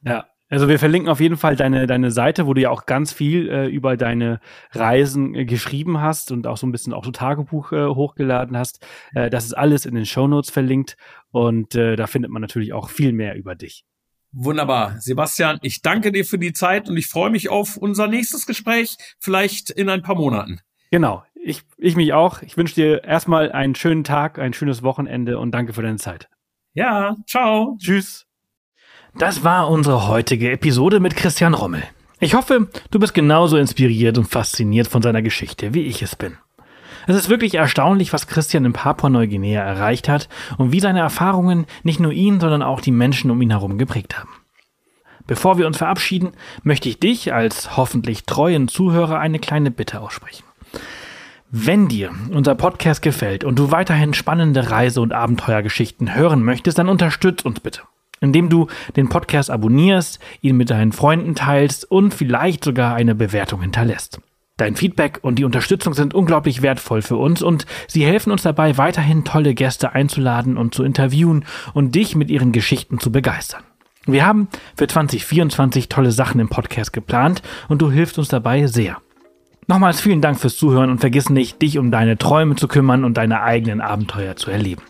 Ja, 0.03 0.27
also 0.49 0.69
wir 0.69 0.79
verlinken 0.79 1.11
auf 1.11 1.21
jeden 1.21 1.37
Fall 1.37 1.57
deine, 1.57 1.87
deine 1.87 2.13
Seite, 2.13 2.47
wo 2.47 2.55
du 2.55 2.61
ja 2.61 2.71
auch 2.71 2.87
ganz 2.87 3.13
viel 3.13 3.49
äh, 3.49 3.67
über 3.67 3.97
deine 3.97 4.41
Reisen 4.71 5.35
äh, 5.35 5.45
geschrieben 5.45 6.01
hast 6.01 6.31
und 6.31 6.47
auch 6.47 6.57
so 6.57 6.67
ein 6.67 6.73
bisschen 6.73 6.93
auch 6.93 7.05
so 7.05 7.11
Tagebuch 7.11 7.73
äh, 7.73 7.87
hochgeladen 7.87 8.57
hast. 8.57 8.87
Äh, 9.15 9.29
das 9.29 9.45
ist 9.45 9.55
alles 9.55 9.87
in 9.87 9.95
den 9.95 10.07
Show 10.07 10.29
Notes 10.29 10.51
verlinkt 10.51 10.97
und 11.31 11.75
äh, 11.75 11.97
da 11.97 12.07
findet 12.07 12.31
man 12.31 12.43
natürlich 12.43 12.73
auch 12.73 12.91
viel 12.91 13.13
mehr 13.13 13.35
über 13.35 13.57
dich. 13.57 13.85
Wunderbar. 14.39 14.97
Sebastian, 15.01 15.59
ich 15.63 15.81
danke 15.81 16.13
dir 16.13 16.27
für 16.27 16.39
die 16.39 16.53
Zeit 16.53 16.91
und 16.91 16.97
ich 16.99 17.07
freue 17.07 17.31
mich 17.31 17.49
auf 17.49 17.79
unser 17.79 18.07
nächstes 18.07 18.47
Gespräch, 18.47 18.99
vielleicht 19.19 19.71
in 19.71 19.89
ein 19.89 20.03
paar 20.03 20.15
Monaten. 20.15 20.61
Genau. 20.91 21.25
Ich, 21.35 21.63
ich 21.79 21.97
mich 21.97 22.13
auch. 22.13 22.43
Ich 22.43 22.59
wünsche 22.59 22.75
dir 22.75 23.03
erstmal 23.03 23.51
einen 23.51 23.75
schönen 23.75 24.05
Tag, 24.05 24.39
ein 24.39 24.53
schönes 24.53 24.83
Wochenende 24.83 25.39
und 25.39 25.53
danke 25.53 25.73
für 25.73 25.81
deine 25.81 25.97
Zeit. 25.97 26.29
Ja, 26.75 27.17
ciao. 27.27 27.79
Tschüss. 27.81 28.27
Das 29.15 29.43
war 29.43 29.71
unsere 29.71 30.07
heutige 30.07 30.51
Episode 30.53 31.01
mit 31.01 31.17
Christian 31.17 31.55
Rommel. 31.55 31.83
Ich 32.21 32.35
hoffe, 32.35 32.69
du 32.91 32.99
bist 32.99 33.15
genauso 33.15 33.57
inspiriert 33.57 34.19
und 34.19 34.27
fasziniert 34.27 34.87
von 34.87 35.01
seiner 35.01 35.23
Geschichte, 35.23 35.73
wie 35.73 35.85
ich 35.85 36.03
es 36.03 36.15
bin. 36.15 36.37
Es 37.07 37.15
ist 37.15 37.29
wirklich 37.29 37.55
erstaunlich, 37.55 38.13
was 38.13 38.27
Christian 38.27 38.65
in 38.65 38.73
Papua-Neuguinea 38.73 39.63
erreicht 39.63 40.09
hat 40.09 40.29
und 40.59 40.73
wie 40.73 40.81
seine 40.81 40.99
Erfahrungen 40.99 41.67
nicht 41.85 42.01
nur 42.01 42.13
ihn, 42.13 42.41
sondern 42.41 42.63
auch 42.63 42.81
die 42.81 42.91
Menschen 42.91 43.31
um 43.31 43.41
ihn 43.41 43.51
herum 43.51 43.79
geprägt 43.79 44.19
haben. 44.19 44.31
Bevor 45.27 45.59
wir 45.59 45.67
uns 45.67 45.79
verabschieden, 45.79 46.33
möchte 46.63 46.89
ich 46.89 47.01
dich 47.01 47.33
als 47.33 47.77
hoffentlich 47.77 48.25
treuen 48.25 48.69
Zuhörer 48.69 49.19
eine 49.19 49.39
kleine 49.39 49.71
Bitte 49.71 50.01
aussprechen. 50.01 50.45
Wenn 51.51 51.89
dir 51.89 52.11
unser 52.33 52.57
Podcast 52.57 53.03
gefällt 53.03 53.45
und 53.45 53.57
du 53.57 53.71
weiterhin 53.71 54.15
spannende 54.15 54.71
Reise- 54.71 55.01
und 55.01 55.13
Abenteuergeschichten 55.13 56.15
hören 56.15 56.43
möchtest, 56.43 56.79
dann 56.79 56.89
unterstütz 56.89 57.43
uns 57.43 57.61
bitte, 57.61 57.83
indem 58.21 58.49
du 58.49 58.67
den 58.97 59.09
Podcast 59.09 59.51
abonnierst, 59.51 60.19
ihn 60.41 60.57
mit 60.57 60.71
deinen 60.71 60.93
Freunden 60.93 61.37
teilst 61.37 61.89
und 61.89 62.15
vielleicht 62.15 62.65
sogar 62.65 62.95
eine 62.95 63.15
Bewertung 63.15 63.63
hinterlässt. 63.63 64.21
Dein 64.59 64.75
Feedback 64.75 65.19
und 65.21 65.39
die 65.39 65.45
Unterstützung 65.45 65.93
sind 65.93 66.15
unglaublich 66.15 66.63
wertvoll 66.63 67.03
für 67.03 67.17
uns 67.17 67.43
und 67.43 67.67
sie 67.89 68.07
helfen 68.07 68.33
uns 68.33 68.43
dabei, 68.43 68.79
weiterhin 68.79 69.23
tolle 69.23 69.55
Gäste 69.55 69.93
einzuladen 69.93 70.57
und 70.57 70.75
zu 70.75 70.83
interviewen 70.83 71.45
und 71.75 71.95
dich 71.95 72.17
mit 72.17 72.31
ihren 72.31 72.53
Geschichten 72.53 72.99
zu 72.99 73.13
begeistern. 73.13 73.63
Wir 74.07 74.25
haben 74.25 74.49
für 74.75 74.87
2024 74.87 75.91
tolle 75.91 76.11
Sachen 76.11 76.41
im 76.41 76.49
Podcast 76.49 76.95
geplant 76.95 77.43
und 77.69 77.83
du 77.83 77.91
hilfst 77.91 78.19
uns 78.19 78.29
dabei 78.29 78.67
sehr. 78.67 78.97
Nochmals 79.67 80.01
vielen 80.01 80.23
Dank 80.23 80.41
fürs 80.41 80.57
Zuhören 80.57 80.91
und 80.91 81.01
vergiss 81.01 81.29
nicht, 81.29 81.61
dich 81.61 81.77
um 81.77 81.91
deine 81.91 82.17
Träume 82.17 82.57
zu 82.57 82.67
kümmern 82.67 83.05
und 83.05 83.19
deine 83.19 83.43
eigenen 83.43 83.83
Abenteuer 83.83 84.37
zu 84.37 84.51
erleben. 84.51 84.83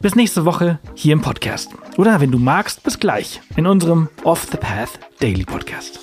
Bis 0.00 0.16
nächste 0.16 0.44
Woche 0.44 0.80
hier 0.96 1.12
im 1.12 1.20
Podcast. 1.20 1.70
Oder 1.96 2.20
wenn 2.20 2.32
du 2.32 2.38
magst, 2.38 2.82
bis 2.82 2.98
gleich 2.98 3.40
in 3.54 3.68
unserem 3.68 4.08
Off 4.24 4.48
the 4.50 4.56
Path 4.56 4.98
Daily 5.20 5.44
Podcast. 5.44 6.00